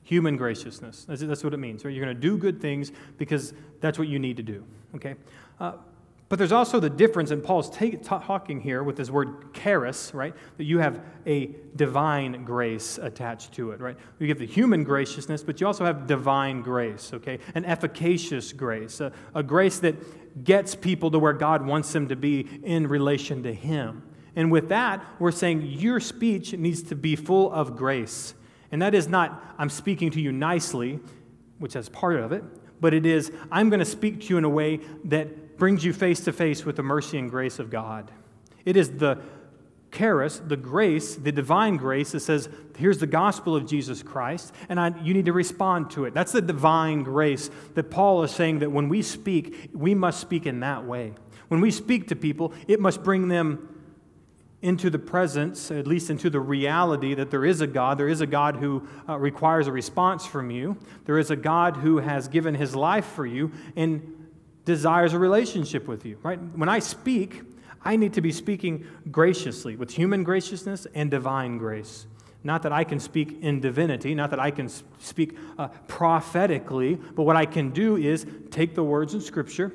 Human 0.05 0.37
graciousness. 0.37 1.05
That's, 1.05 1.23
that's 1.23 1.45
what 1.45 1.53
it 1.55 1.59
means, 1.59 1.85
right? 1.85 1.93
You're 1.93 2.05
going 2.05 2.17
to 2.17 2.21
do 2.21 2.39
good 2.39 2.61
things 2.61 2.93
because 3.19 3.55
that's 3.81 3.99
what 3.99 4.09
you 4.09 4.19
need 4.19 4.37
to 4.37 4.43
do, 4.43 4.65
okay? 4.95 5.17
Uh, 5.59 5.73
but 6.31 6.39
there's 6.39 6.53
also 6.53 6.79
the 6.79 6.89
difference, 6.89 7.33
and 7.33 7.43
Paul's 7.43 7.69
talking 7.69 8.61
here 8.61 8.85
with 8.85 8.97
this 8.97 9.11
word 9.11 9.53
charis, 9.53 10.15
right? 10.15 10.33
That 10.59 10.65
you 10.65 10.79
have 10.79 11.03
a 11.27 11.51
divine 11.75 12.45
grace 12.45 12.99
attached 12.99 13.53
to 13.55 13.73
it, 13.73 13.81
right? 13.81 13.97
You 14.21 14.29
have 14.29 14.39
the 14.39 14.47
human 14.47 14.85
graciousness, 14.85 15.43
but 15.43 15.61
you 15.61 15.67
also 15.67 15.85
have 15.85 16.07
divine 16.07 16.63
grace, 16.63 17.11
okay? 17.13 17.41
An 17.57 17.65
efficacious 17.65 18.53
grace, 18.53 19.01
a, 19.01 19.11
a 19.35 19.43
grace 19.43 19.81
that 19.81 20.45
gets 20.45 20.77
people 20.77 21.11
to 21.11 21.19
where 21.19 21.33
God 21.33 21.67
wants 21.67 21.93
them 21.93 22.07
to 22.07 22.15
be 22.15 22.47
in 22.63 22.87
relation 22.87 23.43
to 23.43 23.53
Him. 23.53 24.05
And 24.37 24.53
with 24.53 24.69
that, 24.69 25.05
we're 25.19 25.33
saying 25.33 25.63
your 25.63 25.99
speech 25.99 26.53
needs 26.53 26.85
to 26.85 26.95
be 26.95 27.17
full 27.17 27.51
of 27.53 27.77
grace. 27.77 28.35
And 28.71 28.81
that 28.83 28.95
is 28.95 29.09
not, 29.09 29.43
I'm 29.59 29.69
speaking 29.69 30.13
to 30.13 30.21
you 30.21 30.31
nicely, 30.31 31.01
which 31.59 31.75
is 31.75 31.89
part 31.89 32.21
of 32.21 32.31
it, 32.31 32.45
but 32.81 32.95
it 32.95 33.05
is, 33.05 33.33
I'm 33.51 33.69
going 33.69 33.81
to 33.81 33.85
speak 33.85 34.21
to 34.21 34.27
you 34.29 34.39
in 34.39 34.45
a 34.45 34.49
way 34.49 34.79
that 35.07 35.27
brings 35.61 35.85
you 35.85 35.93
face 35.93 36.19
to 36.21 36.33
face 36.33 36.65
with 36.65 36.75
the 36.75 36.83
mercy 36.83 37.19
and 37.19 37.31
grace 37.31 37.61
of 37.61 37.71
God. 37.71 38.11
It 38.65 38.77
is 38.77 38.91
the 38.99 39.21
charis, 39.93 40.41
the 40.45 40.57
grace, 40.57 41.17
the 41.17 41.31
divine 41.31 41.77
grace 41.77 42.13
that 42.13 42.21
says, 42.21 42.49
here's 42.77 42.99
the 42.99 43.07
gospel 43.07 43.55
of 43.55 43.67
Jesus 43.67 44.03
Christ, 44.03 44.53
and 44.69 44.81
I, 44.81 44.99
you 45.03 45.15
need 45.15 45.27
to 45.27 45.33
respond 45.33 45.91
to 45.93 46.05
it. 46.07 46.15
That's 46.15 46.33
the 46.33 46.43
divine 46.43 47.03
grace 47.03 47.51
that 47.75 47.91
Paul 47.91 48.23
is 48.23 48.31
saying 48.31 48.61
that 48.61 48.73
when 48.73 48.89
we 48.89 49.03
speak, 49.03 49.71
we 49.73 49.95
must 49.95 50.21
speak 50.21 50.47
in 50.47 50.61
that 50.61 50.85
way. 50.85 51.13
When 51.49 51.61
we 51.61 51.71
speak 51.71 52.09
to 52.09 52.17
people, 52.17 52.53
it 52.67 52.81
must 52.81 53.03
bring 53.03 53.29
them 53.29 53.69
into 54.63 54.91
the 54.91 54.99
presence, 54.99 55.71
at 55.71 55.87
least 55.87 56.11
into 56.11 56.31
the 56.31 56.41
reality 56.41 57.15
that 57.15 57.31
there 57.31 57.45
is 57.45 57.61
a 57.61 57.67
God. 57.67 57.99
There 57.99 58.09
is 58.09 58.21
a 58.21 58.27
God 58.27 58.57
who 58.57 58.87
uh, 59.09 59.19
requires 59.19 59.67
a 59.67 59.73
response 59.73 60.27
from 60.27 60.51
you. 60.51 60.77
There 61.07 61.19
is 61.19 61.31
a 61.31 61.37
God 61.37 61.79
who 61.79 61.99
has 61.99 62.29
given 62.29 62.55
his 62.55 62.77
life 62.77 63.07
for 63.07 63.27
you. 63.27 63.53
And 63.75 64.20
desires 64.65 65.13
a 65.13 65.19
relationship 65.19 65.89
with 65.89 66.05
you, 66.05 66.19
right? 66.23 66.39
When 66.55 66.69
I 66.69 66.79
speak, 66.79 67.43
I 67.83 67.97
need 67.97 68.13
to 68.15 68.21
be 68.21 68.33
speaking 68.33 68.87
graciously 69.11 69.77
with 69.77 69.91
human 69.91 70.23
graciousness 70.23 70.87
and 70.95 71.11
divine 71.11 71.59
grace. 71.59 72.07
Not 72.43 72.63
that 72.63 72.73
I 72.73 72.85
can 72.85 73.01
speak 73.01 73.43
in 73.43 73.61
divinity, 73.61 74.15
not 74.15 74.31
that 74.31 74.41
I 74.41 74.51
can 74.51 74.69
speak 74.99 75.37
uh, 75.59 75.69
prophetically, 75.89 76.95
but 76.95 77.25
what 77.25 77.37
I 77.37 77.45
can 77.47 77.71
do 77.71 77.97
is 77.97 78.27
take 78.51 78.75
the 78.75 78.85
words 78.85 79.13
in 79.13 79.21
Scripture, 79.21 79.73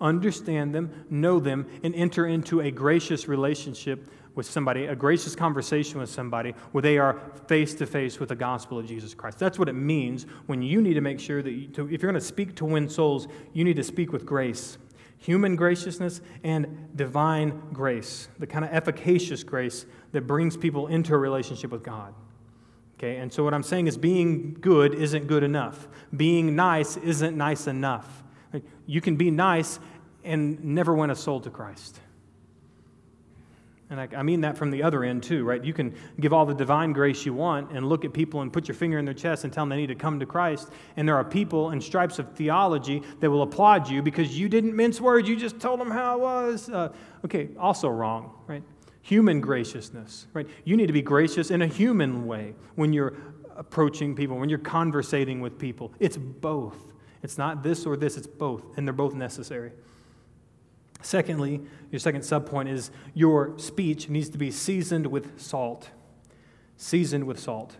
understand 0.00 0.74
them, 0.74 1.06
know 1.10 1.38
them, 1.38 1.66
and 1.84 1.94
enter 1.94 2.26
into 2.26 2.60
a 2.60 2.70
gracious 2.70 3.28
relationship 3.28 4.08
with 4.34 4.46
somebody, 4.46 4.86
a 4.86 4.96
gracious 4.96 5.36
conversation 5.36 6.00
with 6.00 6.08
somebody 6.08 6.54
where 6.72 6.82
they 6.82 6.98
are 6.98 7.20
face 7.46 7.74
to 7.74 7.86
face 7.86 8.18
with 8.18 8.30
the 8.30 8.36
gospel 8.36 8.78
of 8.78 8.86
Jesus 8.86 9.14
Christ. 9.14 9.38
That's 9.38 9.58
what 9.58 9.68
it 9.68 9.74
means 9.74 10.26
when 10.46 10.62
you 10.62 10.80
need 10.80 10.94
to 10.94 11.00
make 11.00 11.20
sure 11.20 11.42
that 11.42 11.50
you, 11.50 11.68
to, 11.68 11.84
if 11.84 12.02
you're 12.02 12.10
going 12.10 12.14
to 12.14 12.20
speak 12.20 12.54
to 12.56 12.64
win 12.64 12.88
souls, 12.88 13.28
you 13.52 13.64
need 13.64 13.76
to 13.76 13.84
speak 13.84 14.12
with 14.12 14.24
grace. 14.24 14.78
Human 15.18 15.54
graciousness 15.54 16.20
and 16.42 16.88
divine 16.96 17.60
grace, 17.72 18.28
the 18.38 18.46
kind 18.46 18.64
of 18.64 18.72
efficacious 18.72 19.44
grace 19.44 19.86
that 20.12 20.26
brings 20.26 20.56
people 20.56 20.88
into 20.88 21.14
a 21.14 21.18
relationship 21.18 21.70
with 21.70 21.82
God. 21.82 22.14
Okay, 22.98 23.16
and 23.16 23.32
so 23.32 23.42
what 23.42 23.52
I'm 23.52 23.62
saying 23.62 23.88
is 23.88 23.96
being 23.96 24.56
good 24.60 24.94
isn't 24.94 25.26
good 25.26 25.42
enough. 25.42 25.88
Being 26.16 26.54
nice 26.54 26.96
isn't 26.96 27.36
nice 27.36 27.66
enough. 27.66 28.22
You 28.86 29.00
can 29.00 29.16
be 29.16 29.30
nice 29.30 29.80
and 30.24 30.62
never 30.64 30.94
win 30.94 31.10
a 31.10 31.16
soul 31.16 31.40
to 31.40 31.50
Christ. 31.50 32.00
And 33.92 34.00
I, 34.00 34.08
I, 34.16 34.22
mean 34.22 34.40
that 34.40 34.56
from 34.56 34.70
the 34.70 34.82
other 34.82 35.04
end 35.04 35.22
too, 35.22 35.44
right? 35.44 35.62
You 35.62 35.74
can 35.74 35.94
give 36.18 36.32
all 36.32 36.46
the 36.46 36.54
divine 36.54 36.94
grace 36.94 37.26
you 37.26 37.34
want 37.34 37.72
and 37.72 37.86
look 37.86 38.06
at 38.06 38.14
people 38.14 38.40
and 38.40 38.50
put 38.50 38.66
your 38.66 38.74
finger 38.74 38.98
in 38.98 39.04
their 39.04 39.12
chest 39.12 39.44
and 39.44 39.52
tell 39.52 39.64
them 39.64 39.68
they 39.68 39.76
need 39.76 39.88
to 39.88 39.94
come 39.94 40.18
to 40.18 40.24
Christ. 40.24 40.70
And 40.96 41.06
there 41.06 41.14
are 41.14 41.24
people 41.24 41.68
and 41.68 41.82
stripes 41.82 42.18
of 42.18 42.32
theology 42.32 43.02
that 43.20 43.30
will 43.30 43.42
applaud 43.42 43.90
you 43.90 44.00
because 44.00 44.38
you 44.38 44.48
didn't 44.48 44.74
mince 44.74 44.98
words, 44.98 45.28
you 45.28 45.36
just 45.36 45.60
told 45.60 45.78
them 45.78 45.90
how 45.90 46.16
it 46.16 46.20
was. 46.22 46.70
Uh, 46.70 46.90
okay, 47.26 47.50
also 47.60 47.90
wrong, 47.90 48.32
right? 48.46 48.62
Human 49.02 49.42
graciousness, 49.42 50.26
right? 50.32 50.48
You 50.64 50.78
need 50.78 50.86
to 50.86 50.94
be 50.94 51.02
gracious 51.02 51.50
in 51.50 51.60
a 51.60 51.66
human 51.66 52.26
way 52.26 52.54
when 52.76 52.94
you're 52.94 53.12
approaching 53.56 54.16
people, 54.16 54.38
when 54.38 54.48
you're 54.48 54.58
conversating 54.58 55.42
with 55.42 55.58
people. 55.58 55.92
It's 56.00 56.16
both. 56.16 56.78
It's 57.22 57.36
not 57.36 57.62
this 57.62 57.84
or 57.84 57.98
this, 57.98 58.16
it's 58.16 58.26
both, 58.26 58.64
and 58.78 58.88
they're 58.88 58.94
both 58.94 59.12
necessary. 59.12 59.72
Secondly, 61.02 61.60
your 61.90 61.98
second 61.98 62.22
subpoint 62.22 62.68
is 62.68 62.90
your 63.12 63.58
speech 63.58 64.08
needs 64.08 64.28
to 64.30 64.38
be 64.38 64.50
seasoned 64.50 65.08
with 65.08 65.40
salt. 65.40 65.90
Seasoned 66.76 67.24
with 67.24 67.38
salt. 67.38 67.76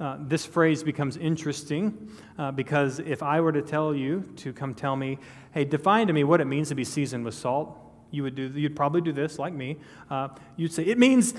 uh, 0.00 0.16
this 0.20 0.46
phrase 0.46 0.82
becomes 0.82 1.16
interesting 1.16 2.10
uh, 2.38 2.52
because 2.52 3.00
if 3.00 3.22
I 3.22 3.40
were 3.40 3.52
to 3.52 3.62
tell 3.62 3.94
you 3.94 4.24
to 4.36 4.52
come 4.52 4.74
tell 4.74 4.94
me, 4.94 5.18
hey, 5.52 5.64
define 5.64 6.06
to 6.06 6.12
me 6.12 6.24
what 6.24 6.40
it 6.40 6.44
means 6.44 6.68
to 6.68 6.74
be 6.74 6.84
seasoned 6.84 7.24
with 7.24 7.34
salt, 7.34 7.76
you 8.10 8.22
would 8.22 8.34
do, 8.34 8.48
you'd 8.48 8.76
probably 8.76 9.00
do 9.00 9.12
this 9.12 9.38
like 9.38 9.52
me. 9.52 9.76
Uh, 10.08 10.28
you'd 10.56 10.72
say, 10.72 10.84
it 10.84 10.98
means, 10.98 11.34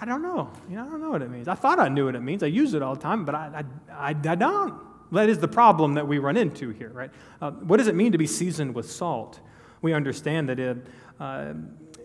I 0.00 0.04
don't 0.06 0.22
know. 0.22 0.50
You 0.68 0.76
know, 0.76 0.86
I 0.86 0.88
don't 0.88 1.00
know 1.02 1.10
what 1.10 1.22
it 1.22 1.30
means. 1.30 1.48
I 1.48 1.54
thought 1.54 1.78
I 1.78 1.88
knew 1.88 2.06
what 2.06 2.14
it 2.14 2.20
means. 2.20 2.42
I 2.42 2.46
use 2.46 2.72
it 2.72 2.82
all 2.82 2.94
the 2.94 3.00
time, 3.00 3.24
but 3.24 3.34
I, 3.34 3.64
I, 3.90 4.08
I, 4.08 4.08
I 4.08 4.34
don't. 4.34 4.80
That 5.12 5.28
is 5.28 5.38
the 5.38 5.48
problem 5.48 5.94
that 5.94 6.06
we 6.06 6.18
run 6.18 6.36
into 6.36 6.70
here, 6.70 6.90
right? 6.90 7.10
Uh, 7.40 7.50
what 7.50 7.78
does 7.78 7.88
it 7.88 7.94
mean 7.94 8.12
to 8.12 8.18
be 8.18 8.26
seasoned 8.26 8.74
with 8.74 8.90
salt? 8.90 9.40
We 9.82 9.92
understand 9.92 10.48
that 10.48 10.60
it, 10.60 10.86
uh, 11.18 11.54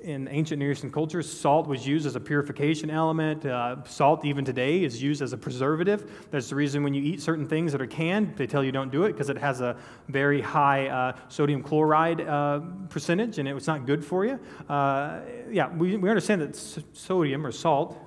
in 0.01 0.27
ancient 0.27 0.59
Near 0.59 0.71
Eastern 0.71 0.91
cultures, 0.91 1.31
salt 1.31 1.67
was 1.67 1.85
used 1.85 2.05
as 2.05 2.15
a 2.15 2.19
purification 2.19 2.89
element. 2.89 3.45
Uh, 3.45 3.83
salt, 3.85 4.23
even 4.23 4.45
today, 4.45 4.83
is 4.83 5.01
used 5.01 5.21
as 5.21 5.33
a 5.33 5.37
preservative. 5.37 6.27
That's 6.31 6.49
the 6.49 6.55
reason 6.55 6.83
when 6.83 6.93
you 6.93 7.03
eat 7.03 7.21
certain 7.21 7.47
things 7.47 7.71
that 7.71 7.81
are 7.81 7.87
canned, 7.87 8.37
they 8.37 8.47
tell 8.47 8.63
you 8.63 8.71
don't 8.71 8.91
do 8.91 9.03
it 9.03 9.13
because 9.13 9.29
it 9.29 9.37
has 9.37 9.61
a 9.61 9.77
very 10.07 10.41
high 10.41 10.87
uh, 10.87 11.17
sodium 11.27 11.63
chloride 11.63 12.21
uh, 12.21 12.61
percentage 12.89 13.39
and 13.39 13.47
it's 13.47 13.67
not 13.67 13.85
good 13.85 14.05
for 14.05 14.25
you. 14.25 14.39
Uh, 14.69 15.21
yeah, 15.51 15.75
we, 15.75 15.97
we 15.97 16.09
understand 16.09 16.41
that 16.41 16.55
s- 16.55 16.79
sodium 16.93 17.45
or 17.45 17.51
salt 17.51 17.97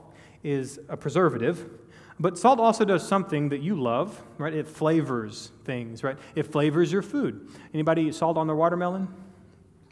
is 0.43 0.79
a 0.89 0.97
preservative. 0.97 1.69
But 2.21 2.37
salt 2.37 2.59
also 2.59 2.85
does 2.85 3.07
something 3.07 3.51
that 3.51 3.61
you 3.61 3.81
love, 3.81 4.21
right? 4.39 4.53
It 4.53 4.67
flavors 4.67 5.53
things, 5.65 6.03
right? 6.03 6.19
It 6.35 6.45
flavors 6.45 6.93
your 6.93 7.03
food. 7.03 7.49
Anybody 7.73 8.03
eat 8.03 8.15
salt 8.15 8.37
on 8.37 8.47
their 8.47 8.57
watermelon? 8.57 9.09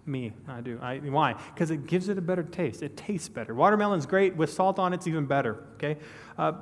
Me, 0.06 0.32
I 0.48 0.60
do. 0.60 0.78
I, 0.80 0.98
why? 0.98 1.34
Because 1.54 1.70
it 1.70 1.86
gives 1.86 2.08
it 2.08 2.18
a 2.18 2.20
better 2.20 2.42
taste. 2.42 2.82
It 2.82 2.96
tastes 2.96 3.28
better. 3.28 3.54
Watermelon's 3.54 4.06
great. 4.06 4.36
With 4.36 4.52
salt 4.52 4.78
on, 4.78 4.92
it's 4.92 5.06
even 5.06 5.26
better. 5.26 5.64
Okay? 5.74 5.98
Uh, 6.38 6.52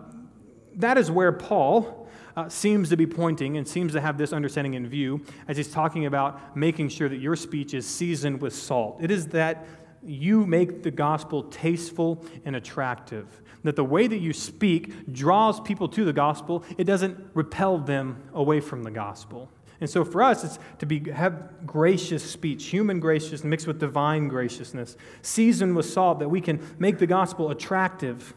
that 0.77 0.99
is 0.99 1.11
where 1.11 1.33
Paul 1.33 2.09
uh, 2.37 2.49
seems 2.49 2.89
to 2.89 2.97
be 2.97 3.07
pointing 3.07 3.57
and 3.57 3.67
seems 3.67 3.93
to 3.93 4.01
have 4.01 4.19
this 4.19 4.33
understanding 4.33 4.75
in 4.75 4.89
view 4.89 5.25
as 5.47 5.57
he's 5.57 5.71
talking 5.71 6.07
about 6.07 6.57
making 6.57 6.89
sure 6.89 7.09
that 7.09 7.19
your 7.19 7.37
speech 7.37 7.75
is 7.75 7.87
seasoned 7.87 8.41
with 8.41 8.55
salt. 8.55 8.99
It 9.01 9.11
is 9.11 9.29
that 9.29 9.67
you 10.03 10.45
make 10.47 10.83
the 10.83 10.91
gospel 10.91 11.45
tasteful 11.45 12.25
and 12.45 12.57
attractive. 12.57 13.43
That 13.65 13.77
the 13.77 13.85
way 13.85 14.07
that 14.07 14.19
you 14.19 14.33
speak 14.33 15.13
draws 15.13 15.59
people 15.61 15.89
to 15.89 16.05
the 16.05 16.13
gospel, 16.13 16.65
it 16.79 16.85
doesn't 16.85 17.19
repel 17.35 17.79
them 17.79 18.23
away 18.33 18.61
from 18.61 18.83
the 18.83 18.91
gospel. 18.91 19.51
And 19.81 19.91
so 19.91 20.05
for 20.05 20.23
us, 20.23 20.45
it's 20.45 20.59
to 20.79 20.87
be, 20.87 21.11
have 21.11 21.67
gracious 21.67 22.23
speech, 22.23 22.67
human 22.67 23.01
graciousness 23.01 23.45
mixed 23.45 23.67
with 23.67 23.81
divine 23.81 24.29
graciousness, 24.29 24.97
seasoned 25.23 25.75
with 25.77 25.87
salt, 25.87 26.21
that 26.21 26.29
we 26.29 26.41
can 26.41 26.65
make 26.79 26.99
the 26.99 27.07
gospel 27.07 27.51
attractive. 27.51 28.35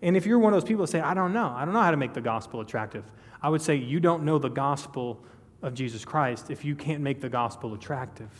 And 0.00 0.16
if 0.16 0.26
you're 0.26 0.38
one 0.38 0.52
of 0.52 0.60
those 0.60 0.68
people 0.68 0.84
that 0.86 0.90
say, 0.90 1.00
I 1.00 1.14
don't 1.14 1.32
know, 1.32 1.52
I 1.54 1.64
don't 1.64 1.74
know 1.74 1.82
how 1.82 1.90
to 1.90 1.96
make 1.96 2.14
the 2.14 2.20
gospel 2.20 2.60
attractive, 2.60 3.04
I 3.42 3.48
would 3.48 3.62
say 3.62 3.76
you 3.76 4.00
don't 4.00 4.24
know 4.24 4.38
the 4.38 4.48
gospel 4.48 5.22
of 5.62 5.74
Jesus 5.74 6.04
Christ 6.04 6.50
if 6.50 6.64
you 6.64 6.74
can't 6.74 7.02
make 7.02 7.20
the 7.20 7.28
gospel 7.28 7.74
attractive, 7.74 8.30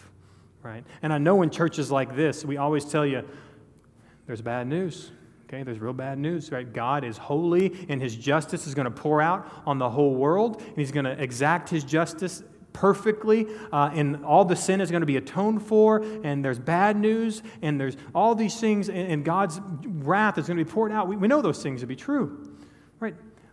right? 0.63 0.85
And 1.03 1.13
I 1.13 1.19
know 1.19 1.43
in 1.43 1.51
churches 1.51 1.91
like 1.91 2.17
this, 2.17 2.45
we 2.45 2.57
always 2.57 2.85
tell 2.85 3.05
you 3.05 3.25
there's 4.27 4.43
bad 4.43 4.67
news. 4.67 5.11
Okay, 5.49 5.63
there's 5.63 5.79
real 5.79 5.95
bad 5.95 6.19
news, 6.19 6.53
right? 6.53 6.71
God 6.71 7.05
is 7.05 7.17
holy 7.17 7.87
and 7.89 8.03
his 8.03 8.15
justice 8.15 8.67
is 8.67 8.75
going 8.75 8.85
to 8.85 8.91
pour 8.91 9.23
out 9.23 9.51
on 9.65 9.79
the 9.79 9.89
whole 9.89 10.15
world, 10.15 10.61
and 10.61 10.77
he's 10.77 10.93
going 10.93 11.07
to 11.07 11.13
exact 11.13 11.71
his 11.71 11.85
justice 11.85 12.43
perfectly, 12.75 13.47
uh, 13.73 13.91
and 13.95 14.25
all 14.27 14.45
the 14.45 14.55
sin 14.55 14.83
is 14.83 14.91
going 14.91 15.01
to 15.01 15.07
be 15.07 15.17
atoned 15.17 15.63
for, 15.63 16.05
and 16.23 16.45
there's 16.45 16.59
bad 16.59 16.99
news, 16.99 17.43
and 17.63 17.81
there's 17.81 17.97
all 18.15 18.35
these 18.35 18.61
things, 18.61 18.91
and, 18.91 19.11
and 19.11 19.25
God's 19.25 19.59
wrath 19.87 20.37
is 20.37 20.47
going 20.47 20.59
to 20.59 20.65
be 20.65 20.71
poured 20.71 20.93
out. 20.93 21.09
We, 21.09 21.17
we 21.17 21.29
know 21.29 21.41
those 21.41 21.63
things 21.63 21.81
to 21.81 21.87
be 21.87 21.97
true? 21.97 22.48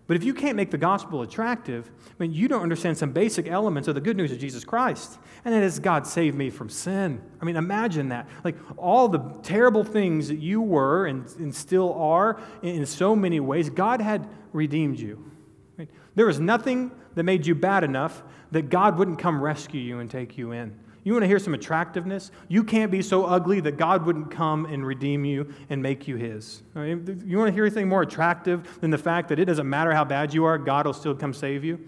But 0.07 0.17
if 0.17 0.23
you 0.23 0.33
can't 0.35 0.55
make 0.55 0.69
the 0.69 0.77
gospel 0.77 1.23
attractive, 1.23 1.89
I 2.07 2.13
mean, 2.19 2.31
you 2.31 2.47
don't 2.47 2.61
understand 2.61 2.97
some 2.97 3.11
basic 3.11 3.47
elements 3.47 3.87
of 3.87 3.95
the 3.95 4.01
good 4.01 4.15
news 4.15 4.31
of 4.31 4.37
Jesus 4.37 4.63
Christ. 4.63 5.17
And 5.43 5.53
that 5.53 5.63
is, 5.63 5.79
God 5.79 6.05
saved 6.05 6.37
me 6.37 6.51
from 6.51 6.69
sin. 6.69 7.21
I 7.41 7.45
mean, 7.45 7.55
imagine 7.55 8.09
that. 8.09 8.27
Like 8.43 8.55
all 8.77 9.07
the 9.07 9.19
terrible 9.41 9.83
things 9.83 10.27
that 10.27 10.37
you 10.37 10.61
were 10.61 11.07
and, 11.07 11.27
and 11.37 11.53
still 11.53 11.93
are 11.95 12.39
in 12.61 12.85
so 12.85 13.15
many 13.15 13.39
ways, 13.39 13.69
God 13.71 13.99
had 13.99 14.27
redeemed 14.53 14.99
you. 14.99 15.31
Right? 15.77 15.89
There 16.13 16.27
was 16.27 16.39
nothing 16.39 16.91
that 17.15 17.23
made 17.23 17.47
you 17.47 17.55
bad 17.55 17.83
enough 17.83 18.21
that 18.51 18.69
God 18.69 18.99
wouldn't 18.99 19.17
come 19.17 19.41
rescue 19.41 19.81
you 19.81 19.99
and 19.99 20.09
take 20.09 20.37
you 20.37 20.51
in. 20.51 20.77
You 21.05 21.13
want 21.13 21.21
to 21.21 21.27
hear 21.27 21.37
some 21.37 21.53
attractiveness? 21.53 22.31
You 22.47 22.63
can't 22.63 22.91
be 22.91 23.03
so 23.03 23.25
ugly 23.25 23.59
that 23.59 23.77
God 23.77 24.07
wouldn't 24.07 24.31
come 24.31 24.65
and 24.65 24.83
redeem 24.83 25.23
you 25.23 25.53
and 25.69 25.81
make 25.81 26.07
you 26.07 26.15
His. 26.15 26.63
You 26.75 27.37
want 27.37 27.47
to 27.47 27.51
hear 27.51 27.63
anything 27.63 27.87
more 27.87 28.01
attractive 28.01 28.81
than 28.81 28.89
the 28.89 28.97
fact 28.97 29.29
that 29.29 29.37
it 29.37 29.45
doesn't 29.45 29.69
matter 29.69 29.93
how 29.93 30.03
bad 30.03 30.33
you 30.33 30.45
are, 30.45 30.57
God 30.57 30.87
will 30.87 30.93
still 30.93 31.13
come 31.15 31.31
save 31.31 31.63
you? 31.63 31.79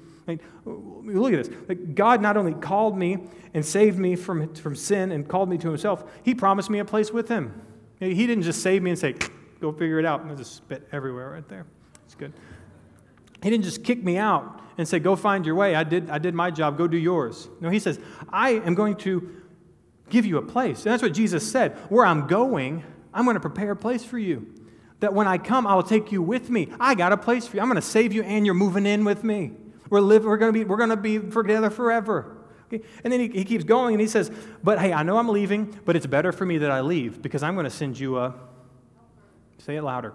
look 0.66 1.34
at 1.34 1.46
this. 1.46 1.78
God 1.96 2.22
not 2.22 2.38
only 2.38 2.54
called 2.54 2.98
me 2.98 3.18
and 3.54 3.66
saved 3.66 3.98
me 3.98 4.16
from, 4.16 4.54
from 4.54 4.76
sin 4.76 5.12
and 5.12 5.28
called 5.28 5.50
me 5.50 5.58
to 5.58 5.68
Himself, 5.68 6.04
He 6.24 6.36
promised 6.36 6.70
me 6.70 6.78
a 6.78 6.86
place 6.86 7.12
with 7.12 7.28
Him. 7.28 7.60
He 8.00 8.28
didn't 8.28 8.44
just 8.44 8.62
save 8.62 8.84
me 8.84 8.92
and 8.92 9.00
say, 9.00 9.16
go 9.60 9.72
figure 9.72 9.98
it 9.98 10.06
out. 10.06 10.22
And 10.22 10.38
just 10.38 10.58
spit 10.58 10.88
everywhere 10.92 11.32
right 11.32 11.48
there. 11.50 11.66
It's 12.06 12.14
good. 12.14 12.34
He 13.42 13.50
didn't 13.50 13.64
just 13.64 13.84
kick 13.84 14.04
me 14.04 14.18
out 14.18 14.62
and 14.78 14.88
say, 14.88 15.00
Go 15.00 15.16
find 15.16 15.46
your 15.46 15.56
way. 15.56 15.76
I 15.76 15.84
did, 15.84 16.10
I 16.10 16.18
did 16.18 16.34
my 16.34 16.52
job. 16.52 16.78
Go 16.78 16.88
do 16.88 16.98
yours. 16.98 17.48
No, 17.62 17.70
he 17.70 17.80
says, 17.80 18.00
I 18.30 18.52
am 18.52 18.76
going 18.76 18.96
to 18.98 19.42
give 20.10 20.26
you 20.26 20.38
a 20.38 20.42
place. 20.42 20.86
And 20.86 20.92
that's 20.94 21.04
what 21.04 21.14
Jesus 21.14 21.50
said. 21.50 21.78
Where 21.90 22.06
I'm 22.06 22.28
going, 22.28 22.84
I'm 23.14 23.26
going 23.26 23.36
to 23.36 23.42
prepare 23.42 23.72
a 23.72 23.76
place 23.76 24.04
for 24.04 24.18
you. 24.18 24.54
That 25.00 25.14
when 25.14 25.28
I 25.28 25.38
come, 25.38 25.68
I 25.68 25.76
will 25.76 25.84
take 25.84 26.12
you 26.12 26.22
with 26.22 26.50
me. 26.50 26.70
I 26.80 26.96
got 26.96 27.12
a 27.12 27.18
place 27.18 27.48
for 27.48 27.58
you. 27.58 27.62
I'm 27.62 27.68
going 27.68 27.76
to 27.76 27.82
save 27.82 28.14
you, 28.14 28.24
and 28.24 28.46
you're 28.46 28.56
moving 28.56 28.86
in 28.86 29.06
with 29.06 29.24
me. 29.24 29.52
We're, 29.90 30.02
live, 30.02 30.26
we're 30.26 30.38
going 30.38 30.54
to 30.54 30.60
be, 30.60 30.66
we're 30.66 30.78
going 30.78 30.90
to 30.90 30.98
be 30.98 31.20
together 31.20 31.70
forever. 31.70 32.38
Okay? 32.68 32.84
And 33.04 33.14
then 33.14 33.20
he, 33.20 33.28
he 33.30 33.46
keeps 33.46 33.64
going 33.64 33.94
and 33.94 34.02
he 34.02 34.08
says, 34.08 34.32
But 34.64 34.80
hey, 34.80 34.94
I 34.94 35.04
know 35.04 35.18
I'm 35.18 35.30
leaving, 35.30 35.80
but 35.86 35.96
it's 35.96 36.08
better 36.08 36.32
for 36.32 36.46
me 36.46 36.58
that 36.60 36.72
I 36.72 36.82
leave 36.82 37.22
because 37.22 37.44
I'm 37.44 37.54
going 37.56 37.66
to 37.66 37.70
send 37.70 37.98
you 37.98 38.18
a, 38.18 38.36
say 39.60 39.78
it 39.78 39.84
louder, 39.84 40.14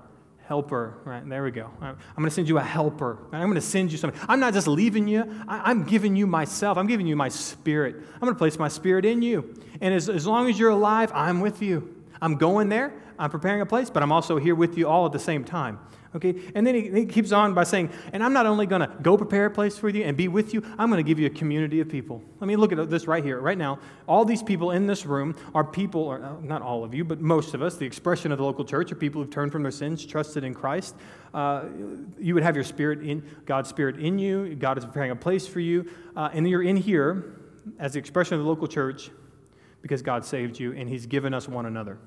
helper. 0.52 0.98
Right, 1.06 1.26
there 1.26 1.42
we 1.42 1.50
go. 1.50 1.70
I'm 1.80 1.96
going 2.14 2.28
to 2.28 2.30
send 2.30 2.46
you 2.46 2.58
a 2.58 2.62
helper. 2.62 3.16
I'm 3.32 3.44
going 3.44 3.54
to 3.54 3.62
send 3.62 3.90
you 3.90 3.96
something. 3.96 4.20
I'm 4.28 4.38
not 4.38 4.52
just 4.52 4.68
leaving 4.68 5.08
you, 5.08 5.24
I'm 5.48 5.84
giving 5.84 6.14
you 6.14 6.26
myself. 6.26 6.76
I'm 6.76 6.86
giving 6.86 7.06
you 7.06 7.16
my 7.16 7.30
spirit. 7.30 7.96
I'm 7.96 8.20
going 8.20 8.34
to 8.34 8.38
place 8.38 8.58
my 8.58 8.68
spirit 8.68 9.06
in 9.06 9.22
you. 9.22 9.54
And 9.80 9.94
as, 9.94 10.10
as 10.10 10.26
long 10.26 10.50
as 10.50 10.58
you're 10.58 10.68
alive, 10.68 11.10
I'm 11.14 11.40
with 11.40 11.62
you. 11.62 12.04
I'm 12.20 12.36
going 12.36 12.68
there, 12.68 12.92
I'm 13.18 13.30
preparing 13.30 13.62
a 13.62 13.66
place, 13.66 13.88
but 13.88 14.02
I'm 14.02 14.12
also 14.12 14.36
here 14.36 14.54
with 14.54 14.76
you 14.76 14.86
all 14.86 15.06
at 15.06 15.12
the 15.12 15.18
same 15.18 15.42
time. 15.42 15.78
Okay? 16.14 16.34
And 16.54 16.66
then 16.66 16.74
he, 16.74 16.90
he 16.90 17.06
keeps 17.06 17.32
on 17.32 17.54
by 17.54 17.64
saying, 17.64 17.90
and 18.12 18.22
I'm 18.22 18.32
not 18.32 18.44
only 18.44 18.66
going 18.66 18.82
to 18.82 18.90
go 19.00 19.16
prepare 19.16 19.46
a 19.46 19.50
place 19.50 19.78
for 19.78 19.88
you 19.88 20.04
and 20.04 20.16
be 20.16 20.28
with 20.28 20.52
you, 20.52 20.62
I'm 20.78 20.90
going 20.90 21.02
to 21.02 21.08
give 21.08 21.18
you 21.18 21.26
a 21.26 21.30
community 21.30 21.80
of 21.80 21.88
people. 21.88 22.22
Let 22.38 22.46
me 22.46 22.56
look 22.56 22.72
at 22.72 22.90
this 22.90 23.06
right 23.06 23.24
here, 23.24 23.40
right 23.40 23.56
now. 23.56 23.78
All 24.06 24.24
these 24.24 24.42
people 24.42 24.72
in 24.72 24.86
this 24.86 25.06
room 25.06 25.34
are 25.54 25.64
people, 25.64 26.02
or 26.02 26.22
uh, 26.22 26.34
not 26.42 26.60
all 26.60 26.84
of 26.84 26.92
you, 26.92 27.04
but 27.04 27.20
most 27.20 27.54
of 27.54 27.62
us, 27.62 27.76
the 27.76 27.86
expression 27.86 28.30
of 28.30 28.38
the 28.38 28.44
local 28.44 28.64
church 28.64 28.92
are 28.92 28.96
people 28.96 29.22
who've 29.22 29.30
turned 29.30 29.52
from 29.52 29.62
their 29.62 29.72
sins, 29.72 30.04
trusted 30.04 30.44
in 30.44 30.52
Christ. 30.52 30.94
Uh, 31.32 31.64
you 32.18 32.34
would 32.34 32.42
have 32.42 32.54
your 32.54 32.64
spirit 32.64 33.02
in, 33.02 33.26
God's 33.46 33.70
spirit 33.70 33.96
in 33.96 34.18
you. 34.18 34.54
God 34.54 34.76
is 34.76 34.84
preparing 34.84 35.12
a 35.12 35.16
place 35.16 35.46
for 35.46 35.60
you. 35.60 35.90
Uh, 36.14 36.28
and 36.32 36.48
you're 36.48 36.62
in 36.62 36.76
here 36.76 37.40
as 37.78 37.94
the 37.94 37.98
expression 37.98 38.34
of 38.34 38.40
the 38.40 38.48
local 38.48 38.66
church 38.66 39.10
because 39.80 40.02
God 40.02 40.24
saved 40.24 40.60
you 40.60 40.72
and 40.72 40.88
he's 40.88 41.06
given 41.06 41.32
us 41.32 41.48
one 41.48 41.66
another. 41.66 41.98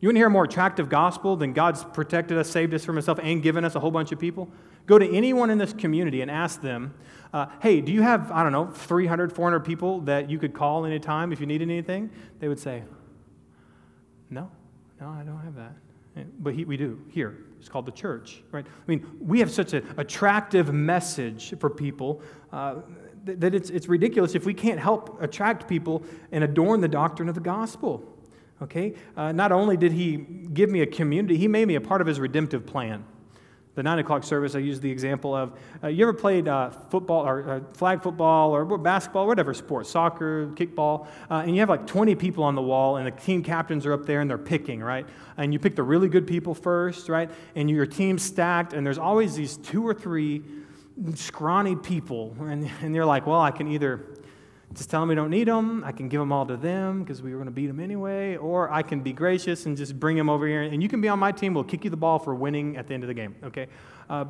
You 0.00 0.08
want 0.08 0.16
to 0.16 0.20
hear 0.20 0.28
a 0.28 0.30
more 0.30 0.44
attractive 0.44 0.88
gospel 0.88 1.36
than 1.36 1.52
God's 1.52 1.84
protected 1.84 2.38
us, 2.38 2.48
saved 2.48 2.72
us 2.72 2.84
from 2.84 2.96
himself, 2.96 3.18
and 3.22 3.42
given 3.42 3.64
us 3.66 3.74
a 3.74 3.80
whole 3.80 3.90
bunch 3.90 4.12
of 4.12 4.18
people? 4.18 4.50
Go 4.86 4.98
to 4.98 5.14
anyone 5.14 5.50
in 5.50 5.58
this 5.58 5.74
community 5.74 6.22
and 6.22 6.30
ask 6.30 6.62
them, 6.62 6.94
uh, 7.34 7.46
hey, 7.60 7.82
do 7.82 7.92
you 7.92 8.00
have, 8.00 8.32
I 8.32 8.42
don't 8.42 8.52
know, 8.52 8.66
300, 8.66 9.32
400 9.32 9.60
people 9.60 10.00
that 10.02 10.30
you 10.30 10.38
could 10.38 10.54
call 10.54 10.86
anytime 10.86 11.32
if 11.32 11.40
you 11.40 11.46
needed 11.46 11.68
anything? 11.68 12.10
They 12.38 12.48
would 12.48 12.58
say, 12.58 12.82
no, 14.30 14.50
no, 15.00 15.08
I 15.08 15.22
don't 15.22 15.40
have 15.40 15.56
that. 15.56 15.74
But 16.38 16.54
he, 16.54 16.64
we 16.64 16.76
do 16.78 17.02
here. 17.10 17.36
It's 17.58 17.68
called 17.68 17.84
the 17.84 17.92
church, 17.92 18.42
right? 18.52 18.64
I 18.66 18.90
mean, 18.90 19.06
we 19.20 19.38
have 19.40 19.50
such 19.50 19.74
an 19.74 19.86
attractive 19.98 20.72
message 20.72 21.54
for 21.60 21.68
people 21.68 22.22
uh, 22.52 22.76
that 23.24 23.54
it's, 23.54 23.68
it's 23.68 23.86
ridiculous 23.86 24.34
if 24.34 24.46
we 24.46 24.54
can't 24.54 24.80
help 24.80 25.20
attract 25.22 25.68
people 25.68 26.02
and 26.32 26.42
adorn 26.42 26.80
the 26.80 26.88
doctrine 26.88 27.28
of 27.28 27.34
the 27.34 27.40
gospel. 27.40 28.09
Okay? 28.62 28.94
Uh, 29.16 29.32
not 29.32 29.52
only 29.52 29.76
did 29.76 29.92
he 29.92 30.16
give 30.16 30.70
me 30.70 30.82
a 30.82 30.86
community, 30.86 31.36
he 31.36 31.48
made 31.48 31.66
me 31.66 31.74
a 31.76 31.80
part 31.80 32.00
of 32.00 32.06
his 32.06 32.20
redemptive 32.20 32.66
plan. 32.66 33.04
The 33.76 33.84
nine 33.84 34.00
o'clock 34.00 34.24
service, 34.24 34.56
I 34.56 34.58
used 34.58 34.82
the 34.82 34.90
example 34.90 35.34
of 35.34 35.52
uh, 35.82 35.88
you 35.88 36.02
ever 36.02 36.12
played 36.12 36.48
uh, 36.48 36.70
football 36.70 37.24
or 37.24 37.48
uh, 37.48 37.60
flag 37.72 38.02
football 38.02 38.50
or 38.50 38.64
basketball, 38.76 39.28
whatever 39.28 39.54
sport, 39.54 39.86
soccer, 39.86 40.48
kickball, 40.48 41.06
uh, 41.30 41.42
and 41.44 41.54
you 41.54 41.60
have 41.60 41.68
like 41.68 41.86
20 41.86 42.16
people 42.16 42.42
on 42.42 42.56
the 42.56 42.62
wall, 42.62 42.96
and 42.96 43.06
the 43.06 43.12
team 43.12 43.42
captains 43.42 43.86
are 43.86 43.92
up 43.92 44.06
there 44.06 44.20
and 44.20 44.28
they're 44.28 44.38
picking, 44.38 44.80
right? 44.80 45.06
And 45.36 45.52
you 45.52 45.60
pick 45.60 45.76
the 45.76 45.84
really 45.84 46.08
good 46.08 46.26
people 46.26 46.52
first, 46.52 47.08
right? 47.08 47.30
And 47.54 47.70
your 47.70 47.86
team's 47.86 48.22
stacked, 48.24 48.72
and 48.72 48.84
there's 48.84 48.98
always 48.98 49.36
these 49.36 49.56
two 49.56 49.86
or 49.86 49.94
three 49.94 50.42
scrawny 51.14 51.76
people, 51.76 52.36
and, 52.40 52.68
and 52.82 52.94
you're 52.94 53.06
like, 53.06 53.26
well, 53.26 53.40
I 53.40 53.52
can 53.52 53.68
either 53.68 54.04
just 54.74 54.88
tell 54.88 55.00
them 55.00 55.08
we 55.08 55.16
don't 55.16 55.30
need 55.30 55.48
them. 55.48 55.82
I 55.84 55.90
can 55.90 56.08
give 56.08 56.20
them 56.20 56.30
all 56.32 56.46
to 56.46 56.56
them 56.56 57.02
because 57.02 57.22
we 57.22 57.32
were 57.32 57.38
going 57.38 57.46
to 57.46 57.52
beat 57.52 57.66
them 57.66 57.80
anyway. 57.80 58.36
Or 58.36 58.70
I 58.70 58.82
can 58.82 59.00
be 59.00 59.12
gracious 59.12 59.66
and 59.66 59.76
just 59.76 59.98
bring 59.98 60.16
them 60.16 60.30
over 60.30 60.46
here. 60.46 60.62
And 60.62 60.80
you 60.82 60.88
can 60.88 61.00
be 61.00 61.08
on 61.08 61.18
my 61.18 61.32
team. 61.32 61.54
We'll 61.54 61.64
kick 61.64 61.84
you 61.84 61.90
the 61.90 61.96
ball 61.96 62.20
for 62.20 62.34
winning 62.34 62.76
at 62.76 62.86
the 62.86 62.94
end 62.94 63.02
of 63.02 63.08
the 63.08 63.14
game. 63.14 63.34
Okay? 63.42 63.66
Uh, 64.08 64.26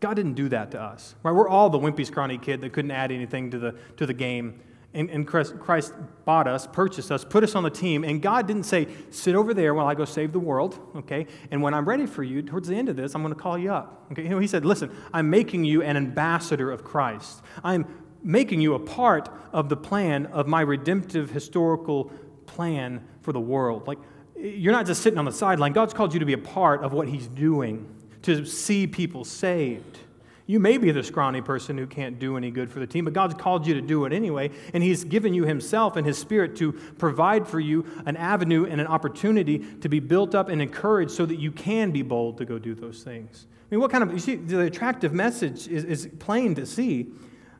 God 0.00 0.14
didn't 0.14 0.34
do 0.34 0.48
that 0.48 0.70
to 0.70 0.80
us. 0.80 1.14
Right? 1.22 1.32
We're 1.32 1.48
all 1.48 1.68
the 1.68 1.78
wimpy, 1.78 2.06
scrawny 2.06 2.38
kid 2.38 2.62
that 2.62 2.72
couldn't 2.72 2.90
add 2.90 3.12
anything 3.12 3.50
to 3.50 3.58
the, 3.58 3.74
to 3.98 4.06
the 4.06 4.14
game. 4.14 4.60
And, 4.94 5.10
and 5.10 5.26
Christ 5.26 5.92
bought 6.24 6.48
us, 6.48 6.66
purchased 6.66 7.12
us, 7.12 7.22
put 7.22 7.44
us 7.44 7.54
on 7.54 7.64
the 7.64 7.70
team. 7.70 8.02
And 8.02 8.22
God 8.22 8.46
didn't 8.46 8.62
say, 8.62 8.88
sit 9.10 9.34
over 9.34 9.52
there 9.52 9.74
while 9.74 9.86
I 9.86 9.94
go 9.94 10.06
save 10.06 10.32
the 10.32 10.38
world, 10.38 10.80
okay? 10.96 11.26
And 11.50 11.60
when 11.60 11.74
I'm 11.74 11.86
ready 11.86 12.06
for 12.06 12.22
you, 12.22 12.40
towards 12.40 12.66
the 12.66 12.76
end 12.76 12.88
of 12.88 12.96
this, 12.96 13.14
I'm 13.14 13.20
going 13.20 13.34
to 13.34 13.38
call 13.38 13.58
you 13.58 13.74
up. 13.74 14.06
Okay? 14.12 14.22
You 14.22 14.30
know, 14.30 14.38
he 14.38 14.46
said, 14.46 14.64
listen, 14.64 14.90
I'm 15.12 15.28
making 15.28 15.64
you 15.64 15.82
an 15.82 15.98
ambassador 15.98 16.70
of 16.70 16.82
Christ. 16.82 17.42
I'm 17.62 18.05
making 18.26 18.60
you 18.60 18.74
a 18.74 18.78
part 18.78 19.30
of 19.52 19.68
the 19.68 19.76
plan 19.76 20.26
of 20.26 20.46
my 20.46 20.60
redemptive 20.60 21.30
historical 21.30 22.10
plan 22.46 23.02
for 23.22 23.32
the 23.32 23.40
world. 23.40 23.86
Like, 23.86 23.98
you're 24.36 24.72
not 24.72 24.84
just 24.84 25.00
sitting 25.02 25.18
on 25.18 25.24
the 25.24 25.32
sideline. 25.32 25.72
God's 25.72 25.94
called 25.94 26.12
you 26.12 26.20
to 26.20 26.26
be 26.26 26.32
a 26.32 26.38
part 26.38 26.82
of 26.82 26.92
what 26.92 27.08
He's 27.08 27.28
doing, 27.28 27.86
to 28.22 28.44
see 28.44 28.86
people 28.86 29.24
saved. 29.24 30.00
You 30.48 30.60
may 30.60 30.78
be 30.78 30.90
the 30.90 31.02
scrawny 31.02 31.40
person 31.40 31.78
who 31.78 31.86
can't 31.86 32.18
do 32.18 32.36
any 32.36 32.50
good 32.50 32.70
for 32.70 32.78
the 32.78 32.86
team, 32.86 33.04
but 33.04 33.14
God's 33.14 33.34
called 33.34 33.66
you 33.66 33.74
to 33.74 33.80
do 33.80 34.04
it 34.04 34.12
anyway, 34.12 34.50
and 34.74 34.82
He's 34.82 35.04
given 35.04 35.32
you 35.32 35.44
Himself 35.44 35.96
and 35.96 36.06
His 36.06 36.18
Spirit 36.18 36.56
to 36.56 36.72
provide 36.72 37.46
for 37.46 37.60
you 37.60 37.86
an 38.06 38.16
avenue 38.16 38.66
and 38.66 38.80
an 38.80 38.86
opportunity 38.88 39.58
to 39.80 39.88
be 39.88 40.00
built 40.00 40.34
up 40.34 40.48
and 40.48 40.60
encouraged 40.60 41.12
so 41.12 41.26
that 41.26 41.36
you 41.36 41.52
can 41.52 41.92
be 41.92 42.02
bold 42.02 42.38
to 42.38 42.44
go 42.44 42.58
do 42.58 42.74
those 42.74 43.02
things. 43.02 43.46
I 43.50 43.74
mean, 43.74 43.80
what 43.80 43.90
kind 43.90 44.04
of, 44.04 44.12
you 44.12 44.18
see, 44.18 44.36
the 44.36 44.60
attractive 44.62 45.12
message 45.12 45.66
is, 45.68 45.84
is 45.84 46.08
plain 46.18 46.54
to 46.56 46.66
see. 46.66 47.12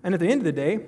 And 0.07 0.15
at 0.15 0.21
the 0.21 0.29
end 0.29 0.41
of 0.41 0.47
the 0.47 0.53
day, 0.53 0.81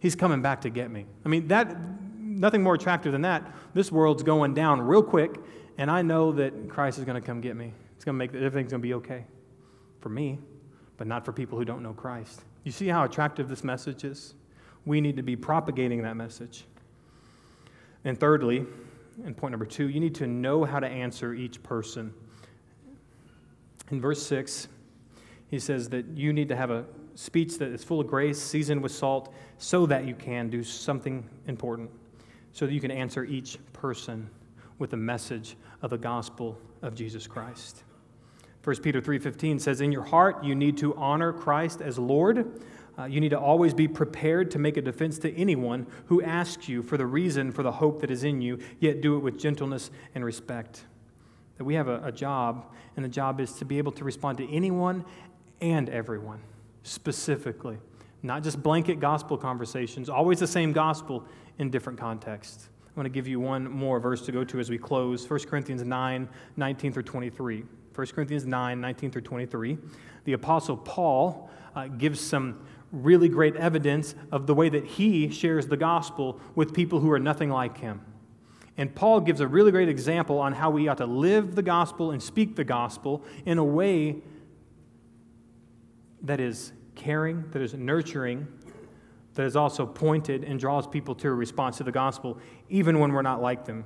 He's 0.00 0.14
coming 0.14 0.40
back 0.40 0.60
to 0.60 0.70
get 0.70 0.92
me. 0.92 1.06
I 1.24 1.28
mean, 1.28 1.48
that, 1.48 1.76
nothing 2.20 2.62
more 2.62 2.74
attractive 2.74 3.10
than 3.10 3.22
that. 3.22 3.52
This 3.74 3.90
world's 3.90 4.22
going 4.22 4.54
down 4.54 4.80
real 4.80 5.02
quick, 5.02 5.34
and 5.76 5.90
I 5.90 6.02
know 6.02 6.30
that 6.30 6.68
Christ 6.68 7.00
is 7.00 7.04
going 7.04 7.20
to 7.20 7.26
come 7.26 7.40
get 7.40 7.56
me. 7.56 7.72
It's 7.96 8.04
going 8.04 8.14
to 8.14 8.18
make, 8.18 8.32
everything's 8.32 8.70
going 8.70 8.80
to 8.80 8.86
be 8.86 8.94
okay 8.94 9.24
for 10.00 10.08
me 10.08 10.38
but 10.98 11.06
not 11.06 11.24
for 11.24 11.32
people 11.32 11.56
who 11.56 11.64
don't 11.64 11.82
know 11.82 11.94
Christ. 11.94 12.42
You 12.64 12.72
see 12.72 12.88
how 12.88 13.04
attractive 13.04 13.48
this 13.48 13.64
message 13.64 14.04
is? 14.04 14.34
We 14.84 15.00
need 15.00 15.16
to 15.16 15.22
be 15.22 15.36
propagating 15.36 16.02
that 16.02 16.16
message. 16.16 16.64
And 18.04 18.18
thirdly, 18.18 18.66
and 19.24 19.36
point 19.36 19.52
number 19.52 19.64
two, 19.64 19.88
you 19.88 20.00
need 20.00 20.16
to 20.16 20.26
know 20.26 20.64
how 20.64 20.80
to 20.80 20.86
answer 20.86 21.32
each 21.32 21.62
person. 21.62 22.12
In 23.90 24.00
verse 24.00 24.22
6, 24.26 24.68
he 25.48 25.58
says 25.58 25.88
that 25.90 26.06
you 26.08 26.32
need 26.32 26.48
to 26.48 26.56
have 26.56 26.70
a 26.70 26.84
speech 27.18 27.58
that 27.58 27.70
is 27.70 27.82
full 27.82 28.00
of 28.00 28.06
grace, 28.06 28.40
seasoned 28.40 28.80
with 28.80 28.92
salt, 28.92 29.34
so 29.58 29.86
that 29.86 30.06
you 30.06 30.14
can 30.14 30.48
do 30.48 30.62
something 30.62 31.28
important, 31.48 31.90
so 32.52 32.64
that 32.64 32.72
you 32.72 32.80
can 32.80 32.92
answer 32.92 33.24
each 33.24 33.58
person 33.72 34.30
with 34.78 34.90
the 34.90 34.96
message 34.96 35.56
of 35.82 35.90
the 35.90 35.98
gospel 35.98 36.56
of 36.80 36.94
Jesus 36.94 37.26
Christ. 37.26 37.82
1 38.62 38.76
Peter 38.82 39.00
3:15 39.00 39.58
says 39.58 39.80
in 39.80 39.90
your 39.90 40.04
heart 40.04 40.44
you 40.44 40.54
need 40.54 40.76
to 40.76 40.94
honor 40.94 41.32
Christ 41.32 41.82
as 41.82 41.98
Lord. 41.98 42.62
Uh, 42.96 43.06
you 43.06 43.20
need 43.20 43.30
to 43.30 43.38
always 43.38 43.74
be 43.74 43.88
prepared 43.88 44.52
to 44.52 44.60
make 44.60 44.76
a 44.76 44.82
defense 44.82 45.18
to 45.18 45.34
anyone 45.34 45.88
who 46.06 46.22
asks 46.22 46.68
you 46.68 46.84
for 46.84 46.96
the 46.96 47.06
reason 47.06 47.50
for 47.50 47.64
the 47.64 47.72
hope 47.72 48.00
that 48.00 48.12
is 48.12 48.22
in 48.22 48.40
you, 48.40 48.60
yet 48.78 49.00
do 49.00 49.16
it 49.16 49.20
with 49.20 49.40
gentleness 49.40 49.90
and 50.14 50.24
respect. 50.24 50.84
That 51.56 51.64
we 51.64 51.74
have 51.74 51.88
a, 51.88 52.00
a 52.04 52.12
job, 52.12 52.72
and 52.94 53.04
the 53.04 53.08
job 53.08 53.40
is 53.40 53.54
to 53.54 53.64
be 53.64 53.78
able 53.78 53.92
to 53.92 54.04
respond 54.04 54.38
to 54.38 54.48
anyone 54.48 55.04
and 55.60 55.88
everyone, 55.88 56.40
specifically. 56.88 57.78
Not 58.22 58.42
just 58.42 58.62
blanket 58.62 58.98
gospel 58.98 59.36
conversations, 59.36 60.08
always 60.08 60.40
the 60.40 60.46
same 60.46 60.72
gospel 60.72 61.24
in 61.58 61.70
different 61.70 61.98
contexts. 61.98 62.68
I 62.84 62.90
want 62.96 63.04
to 63.06 63.10
give 63.10 63.28
you 63.28 63.38
one 63.38 63.70
more 63.70 64.00
verse 64.00 64.24
to 64.26 64.32
go 64.32 64.42
to 64.44 64.58
as 64.58 64.70
we 64.70 64.78
close 64.78 65.28
1 65.28 65.40
Corinthians 65.40 65.84
9 65.84 66.28
19 66.56 66.92
through 66.92 67.02
23. 67.04 67.64
1 67.94 68.06
Corinthians 68.08 68.44
9 68.44 68.80
19 68.80 69.10
through 69.10 69.22
23. 69.22 69.78
The 70.24 70.32
Apostle 70.32 70.76
Paul 70.76 71.50
uh, 71.76 71.86
gives 71.86 72.20
some 72.20 72.60
really 72.90 73.28
great 73.28 73.54
evidence 73.56 74.14
of 74.32 74.46
the 74.46 74.54
way 74.54 74.68
that 74.68 74.84
he 74.84 75.30
shares 75.30 75.66
the 75.66 75.76
gospel 75.76 76.40
with 76.54 76.74
people 76.74 77.00
who 77.00 77.10
are 77.12 77.18
nothing 77.18 77.50
like 77.50 77.78
him. 77.78 78.00
And 78.76 78.94
Paul 78.94 79.20
gives 79.20 79.40
a 79.40 79.46
really 79.46 79.70
great 79.70 79.88
example 79.88 80.38
on 80.38 80.52
how 80.52 80.70
we 80.70 80.88
ought 80.88 80.98
to 80.98 81.06
live 81.06 81.54
the 81.54 81.62
gospel 81.62 82.12
and 82.12 82.22
speak 82.22 82.56
the 82.56 82.64
gospel 82.64 83.24
in 83.44 83.58
a 83.58 83.64
way 83.64 84.22
that 86.22 86.40
is 86.40 86.72
caring, 86.98 87.48
that 87.52 87.62
is 87.62 87.72
nurturing, 87.72 88.46
that 89.34 89.46
is 89.46 89.56
also 89.56 89.86
pointed 89.86 90.44
and 90.44 90.58
draws 90.58 90.86
people 90.86 91.14
to 91.14 91.28
a 91.28 91.32
response 91.32 91.78
to 91.78 91.84
the 91.84 91.92
gospel, 91.92 92.38
even 92.68 92.98
when 92.98 93.12
we're 93.12 93.22
not 93.22 93.40
like 93.40 93.64
them. 93.64 93.84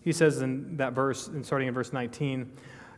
He 0.00 0.12
says 0.12 0.40
in 0.40 0.78
that 0.78 0.94
verse, 0.94 1.28
starting 1.42 1.68
in 1.68 1.74
verse 1.74 1.92
19, 1.92 2.50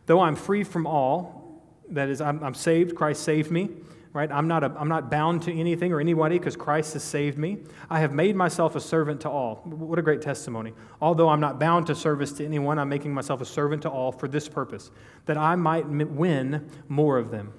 Though 0.05 0.21
I'm 0.21 0.35
free 0.35 0.63
from 0.63 0.87
all, 0.87 1.61
that 1.89 2.09
is, 2.09 2.21
I'm, 2.21 2.43
I'm 2.43 2.53
saved, 2.53 2.95
Christ 2.95 3.23
saved 3.23 3.51
me, 3.51 3.69
right? 4.13 4.31
I'm 4.31 4.47
not, 4.47 4.63
a, 4.63 4.73
I'm 4.77 4.87
not 4.87 5.11
bound 5.11 5.43
to 5.43 5.53
anything 5.53 5.91
or 5.91 5.99
anybody 5.99 6.39
because 6.39 6.55
Christ 6.55 6.93
has 6.93 7.03
saved 7.03 7.37
me. 7.37 7.57
I 7.89 7.99
have 7.99 8.13
made 8.13 8.35
myself 8.35 8.75
a 8.75 8.79
servant 8.79 9.21
to 9.21 9.29
all. 9.29 9.55
What 9.65 9.99
a 9.99 10.01
great 10.01 10.21
testimony. 10.21 10.73
Although 11.01 11.29
I'm 11.29 11.39
not 11.39 11.59
bound 11.59 11.87
to 11.87 11.95
service 11.95 12.31
to 12.33 12.45
anyone, 12.45 12.79
I'm 12.79 12.89
making 12.89 13.13
myself 13.13 13.41
a 13.41 13.45
servant 13.45 13.81
to 13.83 13.89
all 13.89 14.11
for 14.11 14.27
this 14.27 14.47
purpose, 14.47 14.89
that 15.25 15.37
I 15.37 15.55
might 15.55 15.87
win 15.87 16.69
more 16.87 17.17
of 17.17 17.29
them. 17.29 17.53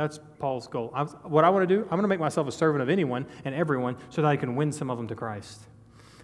That's 0.00 0.18
Paul's 0.38 0.66
goal. 0.66 0.90
I, 0.94 1.04
what 1.04 1.44
I 1.44 1.50
want 1.50 1.68
to 1.68 1.74
do, 1.74 1.82
I'm 1.82 1.90
going 1.90 2.02
to 2.02 2.08
make 2.08 2.20
myself 2.20 2.48
a 2.48 2.52
servant 2.52 2.80
of 2.80 2.88
anyone 2.88 3.26
and 3.44 3.54
everyone 3.54 3.96
so 4.08 4.22
that 4.22 4.28
I 4.28 4.36
can 4.36 4.56
win 4.56 4.72
some 4.72 4.88
of 4.88 4.96
them 4.96 5.06
to 5.08 5.14
Christ. 5.14 5.60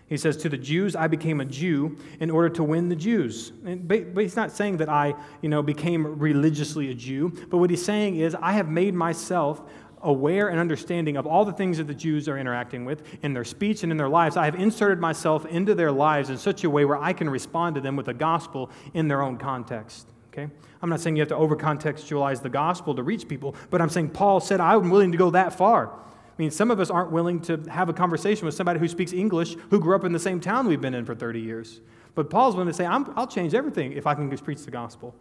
He 0.07 0.16
says, 0.16 0.39
To 0.39 0.49
the 0.49 0.57
Jews, 0.57 0.97
I 0.97 1.09
became 1.09 1.43
a 1.43 1.45
Jew 1.45 1.99
in 2.18 2.31
order 2.31 2.49
to 2.49 2.62
win 2.62 2.89
the 2.89 2.97
Jews. 2.97 3.51
But 3.51 4.16
he's 4.16 4.35
not 4.35 4.51
saying 4.51 4.79
that 4.79 4.89
I 4.89 5.14
you 5.43 5.51
know, 5.51 5.62
became 5.62 6.18
religiously 6.18 6.91
a 6.91 6.95
Jew, 6.95 7.31
but 7.51 7.59
what 7.59 7.68
he's 7.68 7.85
saying 7.85 8.16
is, 8.16 8.35
I 8.41 8.53
have 8.53 8.68
made 8.70 8.95
myself 8.95 9.61
aware 10.01 10.49
and 10.49 10.59
understanding 10.59 11.18
of 11.18 11.27
all 11.27 11.45
the 11.45 11.53
things 11.53 11.77
that 11.77 11.87
the 11.87 11.95
Jews 11.95 12.31
are 12.31 12.39
interacting 12.39 12.87
with 12.87 13.03
in 13.22 13.35
their 13.35 13.45
speech 13.45 13.83
and 13.83 13.93
in 13.93 13.99
their 13.99 14.09
lives. 14.09 14.39
I 14.39 14.47
have 14.47 14.55
inserted 14.55 15.01
myself 15.01 15.45
into 15.45 15.74
their 15.74 15.93
lives 15.93 16.31
in 16.31 16.39
such 16.39 16.64
a 16.64 16.70
way 16.70 16.87
where 16.87 17.03
I 17.03 17.12
can 17.12 17.29
respond 17.29 17.74
to 17.74 17.83
them 17.83 17.95
with 17.95 18.07
the 18.07 18.14
gospel 18.14 18.70
in 18.95 19.09
their 19.09 19.20
own 19.20 19.37
context. 19.37 20.14
Okay? 20.37 20.53
I'm 20.82 20.91
not 20.91 21.01
saying 21.01 21.16
you 21.16 21.22
have 21.22 21.28
to 21.28 21.37
over 21.37 21.57
contextualize 21.57 22.43
the 22.43 22.51
gospel 22.51 22.95
to 22.95 23.03
reach 23.03 23.26
people, 23.26 23.55
but 23.70 23.80
I'm 23.80 23.89
saying 23.89 24.11
Paul 24.11 24.41
said, 24.41 24.61
I'm 24.61 24.91
willing 24.91 25.12
to 25.12 25.18
go 25.18 25.30
that 25.30 25.55
far. 25.55 25.89
I 25.89 26.43
mean, 26.43 26.51
some 26.51 26.70
of 26.70 26.78
us 26.78 26.91
aren't 26.91 27.11
willing 27.11 27.41
to 27.43 27.57
have 27.70 27.89
a 27.89 27.95
conversation 27.95 28.45
with 28.45 28.55
somebody 28.55 28.78
who 28.78 28.89
speaks 28.89 29.14
English 29.14 29.57
who 29.70 29.80
grew 29.80 29.97
up 29.97 30.05
in 30.05 30.12
the 30.12 30.18
same 30.18 30.39
town 30.39 30.66
we've 30.66 30.80
been 30.80 30.93
in 30.93 31.07
for 31.07 31.14
30 31.14 31.41
years. 31.41 31.80
But 32.14 32.28
Paul's 32.28 32.55
willing 32.55 32.68
to 32.68 32.74
say, 32.74 32.84
i 32.84 32.97
will 32.99 33.26
change 33.26 33.55
everything 33.55 33.93
if 33.93 34.07
I 34.07 34.14
can 34.14 34.30
just 34.30 34.45
preach 34.45 34.62
the 34.62 34.70
gospel. 34.70 35.14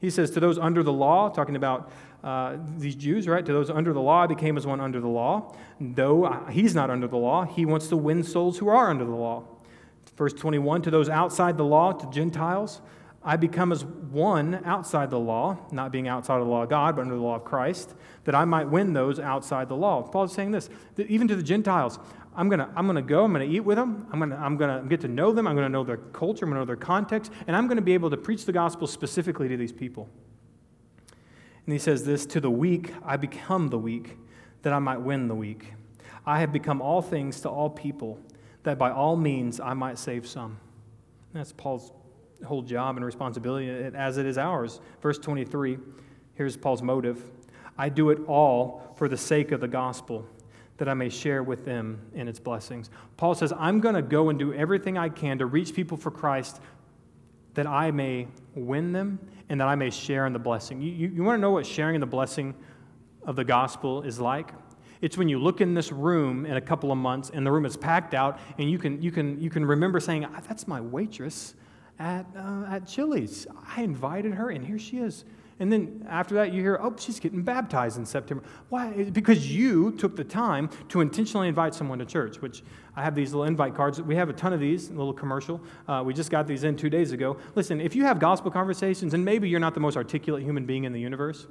He 0.00 0.10
says, 0.10 0.32
To 0.32 0.40
those 0.40 0.58
under 0.58 0.82
the 0.82 0.92
law, 0.92 1.28
talking 1.28 1.54
about 1.54 1.92
uh, 2.24 2.56
these 2.76 2.96
Jews, 2.96 3.28
right? 3.28 3.44
To 3.46 3.52
those 3.52 3.70
under 3.70 3.92
the 3.92 4.00
law, 4.00 4.24
I 4.24 4.26
became 4.26 4.56
as 4.56 4.66
one 4.66 4.80
under 4.80 5.00
the 5.00 5.08
law. 5.08 5.54
Though 5.80 6.46
he's 6.50 6.74
not 6.74 6.90
under 6.90 7.06
the 7.06 7.16
law, 7.16 7.44
he 7.44 7.64
wants 7.64 7.88
to 7.88 7.96
win 7.96 8.24
souls 8.24 8.58
who 8.58 8.68
are 8.68 8.90
under 8.90 9.04
the 9.04 9.14
law. 9.14 9.44
Verse 10.16 10.32
21 10.32 10.82
To 10.82 10.90
those 10.90 11.08
outside 11.08 11.56
the 11.56 11.64
law, 11.64 11.92
to 11.92 12.10
Gentiles, 12.10 12.80
I 13.28 13.36
become 13.36 13.72
as 13.72 13.84
one 13.84 14.62
outside 14.64 15.10
the 15.10 15.18
law, 15.18 15.58
not 15.70 15.92
being 15.92 16.08
outside 16.08 16.36
of 16.40 16.46
the 16.46 16.50
law 16.50 16.62
of 16.62 16.70
God, 16.70 16.96
but 16.96 17.02
under 17.02 17.14
the 17.14 17.20
law 17.20 17.34
of 17.34 17.44
Christ, 17.44 17.94
that 18.24 18.34
I 18.34 18.46
might 18.46 18.70
win 18.70 18.94
those 18.94 19.20
outside 19.20 19.68
the 19.68 19.76
law. 19.76 20.00
Paul 20.00 20.24
is 20.24 20.32
saying 20.32 20.52
this, 20.52 20.70
that 20.94 21.08
even 21.08 21.28
to 21.28 21.36
the 21.36 21.42
Gentiles, 21.42 21.98
I'm 22.34 22.48
going 22.48 22.60
to 22.60 22.70
I'm 22.74 22.86
gonna 22.86 23.02
go, 23.02 23.24
I'm 23.24 23.34
going 23.34 23.46
to 23.46 23.54
eat 23.54 23.60
with 23.60 23.76
them, 23.76 24.06
I'm 24.10 24.18
going 24.18 24.30
to 24.30 24.36
I'm 24.36 24.56
gonna 24.56 24.82
get 24.88 25.02
to 25.02 25.08
know 25.08 25.30
them, 25.32 25.46
I'm 25.46 25.54
going 25.54 25.66
to 25.66 25.68
know 25.68 25.84
their 25.84 25.98
culture, 25.98 26.46
I'm 26.46 26.52
going 26.52 26.56
to 26.56 26.60
know 26.60 26.64
their 26.64 26.76
context, 26.76 27.30
and 27.46 27.54
I'm 27.54 27.66
going 27.66 27.76
to 27.76 27.82
be 27.82 27.92
able 27.92 28.08
to 28.08 28.16
preach 28.16 28.46
the 28.46 28.52
gospel 28.52 28.86
specifically 28.86 29.46
to 29.46 29.58
these 29.58 29.72
people. 29.72 30.08
And 31.66 31.74
he 31.74 31.78
says 31.78 32.06
this 32.06 32.24
To 32.24 32.40
the 32.40 32.50
weak, 32.50 32.94
I 33.04 33.18
become 33.18 33.68
the 33.68 33.78
weak, 33.78 34.16
that 34.62 34.72
I 34.72 34.78
might 34.78 35.02
win 35.02 35.28
the 35.28 35.34
weak. 35.34 35.74
I 36.24 36.40
have 36.40 36.50
become 36.50 36.80
all 36.80 37.02
things 37.02 37.42
to 37.42 37.50
all 37.50 37.68
people, 37.68 38.20
that 38.62 38.78
by 38.78 38.90
all 38.90 39.16
means 39.16 39.60
I 39.60 39.74
might 39.74 39.98
save 39.98 40.26
some. 40.26 40.60
That's 41.34 41.52
Paul's 41.52 41.92
whole 42.44 42.62
job 42.62 42.96
and 42.96 43.04
responsibility 43.04 43.68
as 43.68 44.16
it 44.18 44.26
is 44.26 44.38
ours. 44.38 44.80
Verse 45.02 45.18
23, 45.18 45.78
here's 46.34 46.56
Paul's 46.56 46.82
motive 46.82 47.22
I 47.76 47.88
do 47.88 48.10
it 48.10 48.18
all 48.26 48.92
for 48.96 49.08
the 49.08 49.16
sake 49.16 49.52
of 49.52 49.60
the 49.60 49.68
gospel, 49.68 50.26
that 50.78 50.88
I 50.88 50.94
may 50.94 51.08
share 51.08 51.42
with 51.42 51.64
them 51.64 52.00
in 52.14 52.26
its 52.26 52.40
blessings. 52.40 52.90
Paul 53.16 53.34
says, 53.34 53.52
I'm 53.56 53.80
going 53.80 53.94
to 53.94 54.02
go 54.02 54.30
and 54.30 54.38
do 54.38 54.52
everything 54.52 54.98
I 54.98 55.08
can 55.08 55.38
to 55.38 55.46
reach 55.46 55.74
people 55.74 55.96
for 55.96 56.10
Christ 56.10 56.60
that 57.54 57.66
I 57.66 57.90
may 57.90 58.28
win 58.54 58.92
them 58.92 59.18
and 59.48 59.60
that 59.60 59.68
I 59.68 59.74
may 59.74 59.90
share 59.90 60.26
in 60.26 60.32
the 60.32 60.38
blessing. 60.38 60.80
You, 60.80 60.92
you, 60.92 61.08
you 61.08 61.22
want 61.24 61.38
to 61.38 61.40
know 61.40 61.52
what 61.52 61.66
sharing 61.66 61.94
in 61.94 62.00
the 62.00 62.06
blessing 62.06 62.54
of 63.24 63.36
the 63.36 63.44
gospel 63.44 64.02
is 64.02 64.20
like? 64.20 64.52
It's 65.00 65.16
when 65.16 65.28
you 65.28 65.38
look 65.38 65.60
in 65.60 65.74
this 65.74 65.92
room 65.92 66.46
in 66.46 66.56
a 66.56 66.60
couple 66.60 66.90
of 66.90 66.98
months 66.98 67.30
and 67.32 67.46
the 67.46 67.52
room 67.52 67.64
is 67.64 67.76
packed 67.76 68.14
out 68.14 68.40
and 68.58 68.70
you 68.70 68.78
can, 68.78 69.00
you 69.00 69.12
can, 69.12 69.40
you 69.40 69.50
can 69.50 69.64
remember 69.64 70.00
saying, 70.00 70.26
That's 70.48 70.66
my 70.66 70.80
waitress 70.80 71.54
at, 71.98 72.26
uh, 72.36 72.64
at 72.68 72.86
Chili's. 72.86 73.46
I 73.76 73.82
invited 73.82 74.34
her, 74.34 74.50
and 74.50 74.66
here 74.66 74.78
she 74.78 74.98
is. 74.98 75.24
And 75.60 75.72
then 75.72 76.06
after 76.08 76.36
that, 76.36 76.52
you 76.52 76.62
hear, 76.62 76.78
oh, 76.80 76.94
she's 76.96 77.18
getting 77.18 77.42
baptized 77.42 77.98
in 77.98 78.06
September. 78.06 78.44
Why? 78.68 79.10
Because 79.10 79.52
you 79.52 79.90
took 79.92 80.14
the 80.14 80.22
time 80.22 80.70
to 80.88 81.00
intentionally 81.00 81.48
invite 81.48 81.74
someone 81.74 81.98
to 81.98 82.04
church, 82.04 82.40
which 82.40 82.62
I 82.94 83.02
have 83.02 83.14
these 83.14 83.32
little 83.32 83.44
invite 83.44 83.74
cards. 83.74 84.00
We 84.00 84.14
have 84.14 84.28
a 84.28 84.32
ton 84.32 84.52
of 84.52 84.60
these, 84.60 84.88
a 84.88 84.92
little 84.92 85.12
commercial. 85.12 85.60
Uh, 85.88 86.02
we 86.06 86.14
just 86.14 86.30
got 86.30 86.46
these 86.46 86.62
in 86.62 86.76
two 86.76 86.90
days 86.90 87.10
ago. 87.10 87.38
Listen, 87.56 87.80
if 87.80 87.96
you 87.96 88.04
have 88.04 88.20
gospel 88.20 88.50
conversations, 88.52 89.14
and 89.14 89.24
maybe 89.24 89.48
you're 89.48 89.58
not 89.58 89.74
the 89.74 89.80
most 89.80 89.96
articulate 89.96 90.44
human 90.44 90.64
being 90.64 90.84
in 90.84 90.92
the 90.92 91.00
universe, 91.00 91.48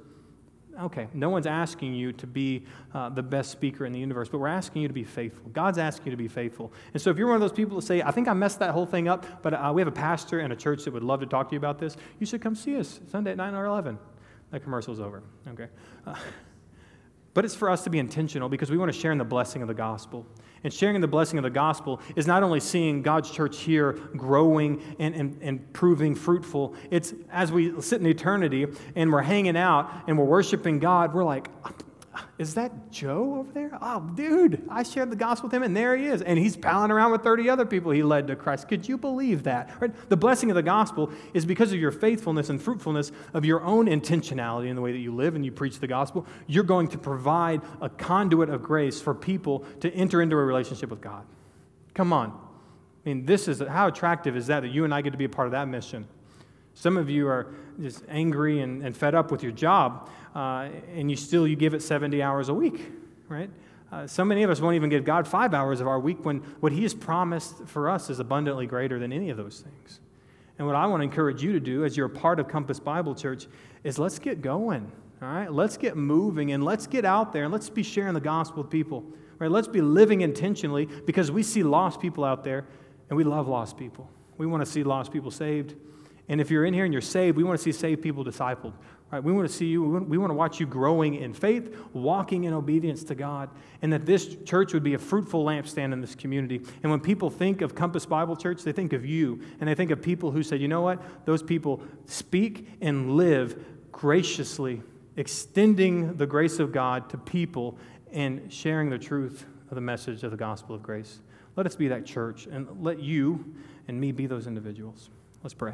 okay, 0.83 1.07
no 1.13 1.29
one's 1.29 1.47
asking 1.47 1.93
you 1.93 2.13
to 2.13 2.27
be 2.27 2.65
uh, 2.93 3.09
the 3.09 3.23
best 3.23 3.51
speaker 3.51 3.85
in 3.85 3.93
the 3.93 3.99
universe, 3.99 4.29
but 4.29 4.39
we're 4.39 4.47
asking 4.47 4.81
you 4.81 4.87
to 4.87 4.93
be 4.93 5.03
faithful. 5.03 5.49
God's 5.49 5.77
asking 5.77 6.07
you 6.07 6.11
to 6.11 6.17
be 6.17 6.27
faithful. 6.27 6.71
And 6.93 7.01
so 7.01 7.09
if 7.09 7.17
you're 7.17 7.27
one 7.27 7.35
of 7.35 7.41
those 7.41 7.51
people 7.51 7.77
that 7.77 7.85
say, 7.85 8.01
I 8.01 8.11
think 8.11 8.27
I 8.27 8.33
messed 8.33 8.59
that 8.59 8.71
whole 8.71 8.85
thing 8.85 9.07
up, 9.07 9.41
but 9.41 9.53
uh, 9.53 9.71
we 9.73 9.81
have 9.81 9.87
a 9.87 9.91
pastor 9.91 10.39
and 10.39 10.53
a 10.53 10.55
church 10.55 10.83
that 10.85 10.93
would 10.93 11.03
love 11.03 11.19
to 11.21 11.25
talk 11.25 11.49
to 11.49 11.53
you 11.53 11.59
about 11.59 11.79
this, 11.79 11.97
you 12.19 12.25
should 12.25 12.41
come 12.41 12.55
see 12.55 12.77
us 12.77 12.99
Sunday 13.09 13.31
at 13.31 13.37
9 13.37 13.53
or 13.53 13.65
11. 13.65 13.97
That 14.51 14.63
commercial's 14.63 14.99
over. 14.99 15.23
Okay. 15.47 15.67
Uh, 16.05 16.15
but 17.33 17.45
it's 17.45 17.55
for 17.55 17.69
us 17.69 17.83
to 17.83 17.89
be 17.89 17.99
intentional 17.99 18.49
because 18.49 18.71
we 18.71 18.77
want 18.77 18.91
to 18.91 18.97
share 18.97 19.11
in 19.11 19.17
the 19.17 19.25
blessing 19.25 19.61
of 19.61 19.67
the 19.67 19.73
gospel. 19.73 20.25
And 20.63 20.73
sharing 20.73 20.99
the 21.01 21.07
blessing 21.07 21.37
of 21.39 21.43
the 21.43 21.49
gospel 21.49 22.01
is 22.15 22.27
not 22.27 22.43
only 22.43 22.59
seeing 22.59 23.01
God's 23.01 23.31
church 23.31 23.59
here 23.59 23.93
growing 24.15 24.81
and, 24.99 25.15
and, 25.15 25.39
and 25.41 25.73
proving 25.73 26.15
fruitful, 26.15 26.75
it's 26.91 27.13
as 27.31 27.51
we 27.51 27.79
sit 27.81 28.01
in 28.01 28.07
eternity 28.07 28.67
and 28.95 29.11
we're 29.11 29.21
hanging 29.21 29.57
out 29.57 29.91
and 30.07 30.17
we're 30.17 30.25
worshiping 30.25 30.79
God, 30.79 31.13
we're 31.13 31.23
like, 31.23 31.49
is 32.37 32.55
that 32.55 32.91
Joe 32.91 33.37
over 33.39 33.51
there? 33.51 33.77
Oh, 33.81 33.99
dude, 34.15 34.63
I 34.69 34.83
shared 34.83 35.11
the 35.11 35.15
gospel 35.15 35.47
with 35.47 35.53
him, 35.53 35.63
and 35.63 35.75
there 35.75 35.95
he 35.97 36.05
is. 36.05 36.21
And 36.21 36.37
he's 36.37 36.55
palling 36.55 36.91
around 36.91 37.11
with 37.11 37.23
30 37.23 37.49
other 37.49 37.65
people 37.65 37.91
he 37.91 38.03
led 38.03 38.27
to 38.27 38.35
Christ. 38.35 38.67
Could 38.67 38.87
you 38.87 38.97
believe 38.97 39.43
that? 39.43 39.69
Right? 39.79 39.91
The 40.09 40.17
blessing 40.17 40.49
of 40.51 40.55
the 40.55 40.63
gospel 40.63 41.11
is 41.33 41.45
because 41.45 41.71
of 41.73 41.79
your 41.79 41.91
faithfulness 41.91 42.49
and 42.49 42.61
fruitfulness 42.61 43.11
of 43.33 43.45
your 43.45 43.61
own 43.61 43.87
intentionality 43.87 44.67
in 44.67 44.75
the 44.75 44.81
way 44.81 44.91
that 44.91 44.99
you 44.99 45.13
live 45.13 45.35
and 45.35 45.43
you 45.45 45.51
preach 45.51 45.79
the 45.79 45.87
gospel. 45.87 46.25
You're 46.47 46.63
going 46.63 46.87
to 46.89 46.97
provide 46.97 47.61
a 47.81 47.89
conduit 47.89 48.49
of 48.49 48.63
grace 48.63 49.01
for 49.01 49.13
people 49.13 49.59
to 49.81 49.91
enter 49.93 50.21
into 50.21 50.35
a 50.35 50.43
relationship 50.43 50.89
with 50.89 51.01
God. 51.01 51.25
Come 51.93 52.13
on. 52.13 52.29
I 52.29 53.09
mean, 53.09 53.25
this 53.25 53.47
is 53.47 53.59
how 53.59 53.87
attractive 53.87 54.35
is 54.35 54.47
that 54.47 54.61
that 54.61 54.69
you 54.69 54.83
and 54.83 54.93
I 54.93 55.01
get 55.01 55.11
to 55.11 55.17
be 55.17 55.25
a 55.25 55.29
part 55.29 55.47
of 55.47 55.53
that 55.53 55.67
mission? 55.67 56.07
Some 56.73 56.97
of 56.97 57.09
you 57.09 57.27
are 57.27 57.55
just 57.81 58.03
angry 58.09 58.61
and, 58.61 58.83
and 58.83 58.95
fed 58.95 59.15
up 59.15 59.31
with 59.31 59.43
your 59.43 59.51
job 59.51 60.09
uh, 60.35 60.69
and 60.95 61.09
you 61.09 61.17
still 61.17 61.47
you 61.47 61.55
give 61.55 61.73
it 61.73 61.81
70 61.81 62.21
hours 62.21 62.49
a 62.49 62.53
week, 62.53 62.91
right? 63.27 63.49
Uh, 63.91 64.05
so 64.05 64.25
many 64.25 64.43
of 64.43 64.49
us 64.49 64.59
won't 64.59 64.75
even 64.75 64.89
give 64.89 65.05
God 65.05 65.27
five 65.27 65.53
hours 65.53 65.79
of 65.79 65.87
our 65.87 65.99
week 65.99 66.23
when 66.25 66.37
what 66.59 66.71
He 66.71 66.83
has 66.83 66.93
promised 66.93 67.65
for 67.65 67.89
us 67.89 68.09
is 68.09 68.19
abundantly 68.19 68.67
greater 68.67 68.99
than 68.99 69.13
any 69.13 69.29
of 69.29 69.37
those 69.37 69.61
things. 69.61 69.99
And 70.57 70.67
what 70.67 70.75
I 70.75 70.85
want 70.87 71.01
to 71.01 71.03
encourage 71.05 71.41
you 71.41 71.53
to 71.53 71.59
do 71.59 71.85
as 71.85 71.95
you're 71.95 72.07
a 72.07 72.09
part 72.09 72.39
of 72.39 72.47
Compass 72.47 72.79
Bible 72.79 73.15
Church 73.15 73.47
is 73.83 73.97
let's 73.97 74.19
get 74.19 74.41
going, 74.41 74.91
all 75.21 75.27
right? 75.27 75.51
Let's 75.51 75.77
get 75.77 75.95
moving 75.95 76.51
and 76.51 76.63
let's 76.63 76.87
get 76.87 77.05
out 77.05 77.31
there 77.31 77.43
and 77.43 77.53
let's 77.53 77.69
be 77.69 77.83
sharing 77.83 78.13
the 78.13 78.19
gospel 78.19 78.63
with 78.63 78.71
people, 78.71 79.05
right? 79.39 79.49
Let's 79.49 79.67
be 79.67 79.81
living 79.81 80.21
intentionally 80.21 80.85
because 80.85 81.31
we 81.31 81.43
see 81.43 81.63
lost 81.63 81.99
people 82.01 82.23
out 82.23 82.43
there 82.43 82.65
and 83.09 83.17
we 83.17 83.23
love 83.23 83.47
lost 83.47 83.77
people. 83.77 84.09
We 84.37 84.45
want 84.45 84.65
to 84.65 84.69
see 84.69 84.83
lost 84.83 85.11
people 85.11 85.31
saved. 85.31 85.75
And 86.29 86.41
if 86.41 86.51
you're 86.51 86.65
in 86.65 86.73
here 86.73 86.83
and 86.83 86.93
you're 86.93 87.01
saved, 87.01 87.37
we 87.37 87.43
want 87.43 87.57
to 87.57 87.63
see 87.63 87.71
saved 87.71 88.01
people 88.01 88.25
discipled. 88.25 88.73
Right? 89.11 89.23
We 89.23 89.31
want 89.31 89.47
to 89.47 89.53
see 89.53 89.67
you, 89.67 89.83
we 89.83 90.17
want 90.17 90.31
to 90.31 90.35
watch 90.35 90.59
you 90.59 90.65
growing 90.65 91.15
in 91.15 91.33
faith, 91.33 91.73
walking 91.93 92.43
in 92.43 92.53
obedience 92.53 93.03
to 93.05 93.15
God, 93.15 93.49
and 93.81 93.93
that 93.93 94.05
this 94.05 94.35
church 94.43 94.73
would 94.73 94.83
be 94.83 94.95
a 94.95 94.99
fruitful 94.99 95.45
lampstand 95.45 95.93
in 95.93 96.01
this 96.01 96.15
community. 96.15 96.61
And 96.83 96.91
when 96.91 96.99
people 96.99 97.29
think 97.29 97.61
of 97.61 97.73
Compass 97.73 98.05
Bible 98.05 98.35
Church, 98.35 98.63
they 98.63 98.73
think 98.73 98.91
of 98.91 99.05
you, 99.05 99.41
and 99.61 99.69
they 99.69 99.75
think 99.75 99.91
of 99.91 100.01
people 100.01 100.31
who 100.31 100.43
said, 100.43 100.59
you 100.59 100.67
know 100.67 100.81
what? 100.81 101.01
Those 101.25 101.41
people 101.41 101.81
speak 102.05 102.67
and 102.81 103.15
live 103.15 103.63
graciously, 103.93 104.81
extending 105.15 106.17
the 106.17 106.27
grace 106.27 106.59
of 106.59 106.73
God 106.73 107.09
to 107.11 107.17
people 107.17 107.77
and 108.11 108.51
sharing 108.51 108.89
the 108.89 108.99
truth 108.99 109.45
of 109.69 109.75
the 109.75 109.81
message 109.81 110.23
of 110.23 110.31
the 110.31 110.37
gospel 110.37 110.75
of 110.75 110.83
grace. 110.83 111.21
Let 111.55 111.65
us 111.65 111.77
be 111.77 111.87
that 111.87 112.05
church, 112.05 112.45
and 112.51 112.67
let 112.83 112.99
you 112.99 113.55
and 113.87 113.99
me 113.99 114.11
be 114.11 114.27
those 114.27 114.47
individuals. 114.47 115.09
Let's 115.43 115.53
pray. 115.53 115.73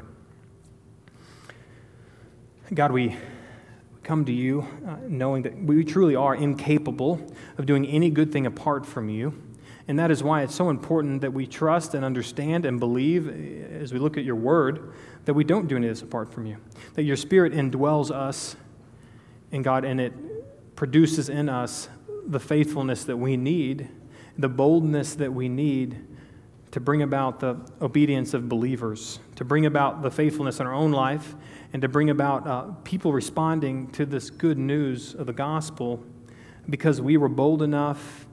God, 2.72 2.94
we 2.94 3.18
come 4.04 4.24
to 4.24 4.32
you 4.32 4.66
uh, 4.88 4.96
knowing 5.08 5.44
that 5.44 5.62
we 5.62 5.84
truly 5.84 6.16
are 6.16 6.34
incapable 6.34 7.20
of 7.58 7.66
doing 7.66 7.86
any 7.86 8.10
good 8.10 8.32
thing 8.32 8.46
apart 8.46 8.86
from 8.86 9.10
you. 9.10 9.34
And 9.88 10.00
that 10.00 10.12
is 10.12 10.24
why 10.24 10.44
it's 10.44 10.56
so 10.56 10.70
important 10.70 11.22
that 11.22 11.34
we 11.34 11.46
trust 11.46 11.94
and 11.94 12.06
understand 12.06 12.66
and 12.66 12.80
believe 12.80 13.28
uh, 13.28 13.82
as 13.82 13.92
we 13.92 14.00
look 14.00 14.18
at 14.18 14.24
your 14.24 14.38
word 14.38 14.94
that 15.26 15.34
we 15.34 15.44
don't 15.44 15.68
do 15.68 15.76
any 15.76 15.88
of 15.88 15.92
this 15.96 16.02
apart 16.02 16.32
from 16.32 16.46
you. 16.46 16.58
That 16.94 17.04
your 17.04 17.18
spirit 17.18 17.52
indwells 17.52 18.12
us, 18.12 18.56
and 19.52 19.62
God, 19.62 19.84
and 19.84 20.00
it 20.00 20.14
produces 20.78 21.28
in 21.28 21.50
us 21.50 21.90
the 22.26 22.40
faithfulness 22.40 23.04
that 23.06 23.18
we 23.18 23.36
need, 23.36 23.90
the 24.38 24.50
boldness 24.50 25.16
that 25.16 25.34
we 25.34 25.50
need 25.50 26.00
to 26.72 26.80
bring 26.80 27.02
about 27.02 27.42
the 27.42 27.58
obedience 27.82 28.34
of 28.34 28.48
believers, 28.48 29.20
to 29.36 29.44
bring 29.44 29.66
about 29.66 30.02
the 30.02 30.10
faithfulness 30.10 30.62
in 30.62 30.66
our 30.66 30.74
own 30.74 30.92
life 30.94 31.36
and 31.74 31.82
to 31.82 31.90
bring 31.90 32.12
about 32.12 32.48
uh, 32.48 32.62
people 32.84 33.12
responding 33.12 33.88
to 33.92 34.06
this 34.06 34.30
good 34.30 34.60
news 34.60 35.16
of 35.16 35.26
the 35.26 35.34
gospel 35.34 36.04
because 36.70 37.02
we 37.02 37.18
were 37.18 37.28
bold 37.28 37.64
enough 37.64 38.28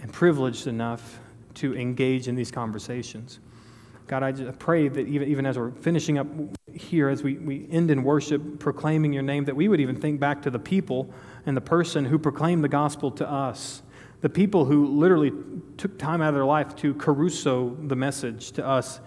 and 0.00 0.12
privileged 0.12 0.68
enough 0.68 1.18
to 1.54 1.76
engage 1.76 2.28
in 2.28 2.36
these 2.36 2.50
conversations. 2.50 3.40
God, 4.06 4.22
I 4.22 4.32
just 4.32 4.58
pray 4.58 4.88
that 4.88 5.06
even, 5.06 5.28
even 5.28 5.46
as 5.46 5.58
we're 5.58 5.72
finishing 5.72 6.18
up 6.18 6.26
here, 6.72 7.08
as 7.08 7.22
we, 7.22 7.34
we 7.34 7.68
end 7.70 7.90
in 7.90 8.02
worship, 8.02 8.58
proclaiming 8.58 9.12
your 9.12 9.22
name, 9.22 9.44
that 9.44 9.54
we 9.54 9.68
would 9.68 9.80
even 9.80 9.96
think 9.96 10.18
back 10.18 10.42
to 10.42 10.50
the 10.50 10.58
people 10.58 11.12
and 11.46 11.56
the 11.56 11.60
person 11.60 12.04
who 12.04 12.18
proclaimed 12.18 12.64
the 12.64 12.68
gospel 12.68 13.10
to 13.12 13.28
us. 13.28 13.82
The 14.20 14.28
people 14.28 14.64
who 14.64 14.86
literally 14.86 15.32
took 15.76 15.98
time 15.98 16.22
out 16.22 16.28
of 16.28 16.34
their 16.34 16.44
life 16.44 16.74
to 16.76 16.94
kerusso 16.94 17.88
the 17.88 17.96
message 17.96 18.52
to 18.52 18.66
us 18.66 19.00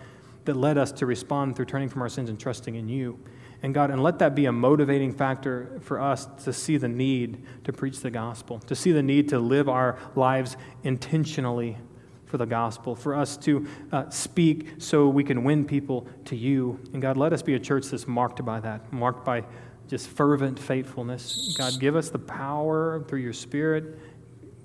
that 0.45 0.55
led 0.55 0.77
us 0.77 0.91
to 0.93 1.05
respond 1.05 1.55
through 1.55 1.65
turning 1.65 1.89
from 1.89 2.01
our 2.01 2.09
sins 2.09 2.29
and 2.29 2.39
trusting 2.39 2.75
in 2.75 2.89
you. 2.89 3.19
And 3.61 3.73
God, 3.73 3.91
and 3.91 4.03
let 4.03 4.19
that 4.19 4.35
be 4.35 4.45
a 4.45 4.51
motivating 4.51 5.13
factor 5.13 5.79
for 5.81 6.01
us 6.01 6.27
to 6.43 6.51
see 6.51 6.75
the 6.75 6.89
need 6.89 7.45
to 7.63 7.71
preach 7.71 8.01
the 8.01 8.11
gospel, 8.11 8.59
to 8.59 8.75
see 8.75 8.91
the 8.91 9.01
need 9.03 9.29
to 9.29 9.39
live 9.39 9.69
our 9.69 9.97
lives 10.15 10.57
intentionally 10.83 11.77
for 12.25 12.37
the 12.37 12.45
gospel, 12.45 12.93
for 12.93 13.15
us 13.15 13.37
to 13.37 13.65
uh, 13.91 14.09
speak 14.09 14.67
so 14.79 15.07
we 15.07 15.23
can 15.23 15.45
win 15.45 15.63
people 15.63 16.07
to 16.25 16.35
you. 16.35 16.77
And 16.91 17.01
God, 17.01 17.15
let 17.15 17.31
us 17.31 17.41
be 17.41 17.53
a 17.53 17.59
church 17.59 17.87
that's 17.87 18.07
marked 18.07 18.43
by 18.43 18.59
that, 18.59 18.91
marked 18.91 19.23
by 19.23 19.45
just 19.87 20.09
fervent 20.09 20.59
faithfulness. 20.59 21.55
God, 21.57 21.79
give 21.79 21.95
us 21.95 22.09
the 22.09 22.19
power 22.19 23.03
through 23.07 23.19
your 23.19 23.33
Spirit. 23.33 23.97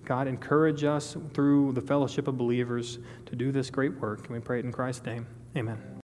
God, 0.05 0.27
encourage 0.27 0.83
us 0.83 1.17
through 1.35 1.73
the 1.73 1.83
fellowship 1.83 2.27
of 2.27 2.39
believers 2.39 2.99
to 3.27 3.37
do 3.37 3.53
this 3.53 3.69
great 3.71 3.95
work. 4.01 4.21
And 4.21 4.31
we 4.31 4.41
pray 4.41 4.59
it 4.59 4.65
in 4.65 4.73
Christ's 4.73 5.05
name. 5.05 5.27
Amen. 5.57 5.89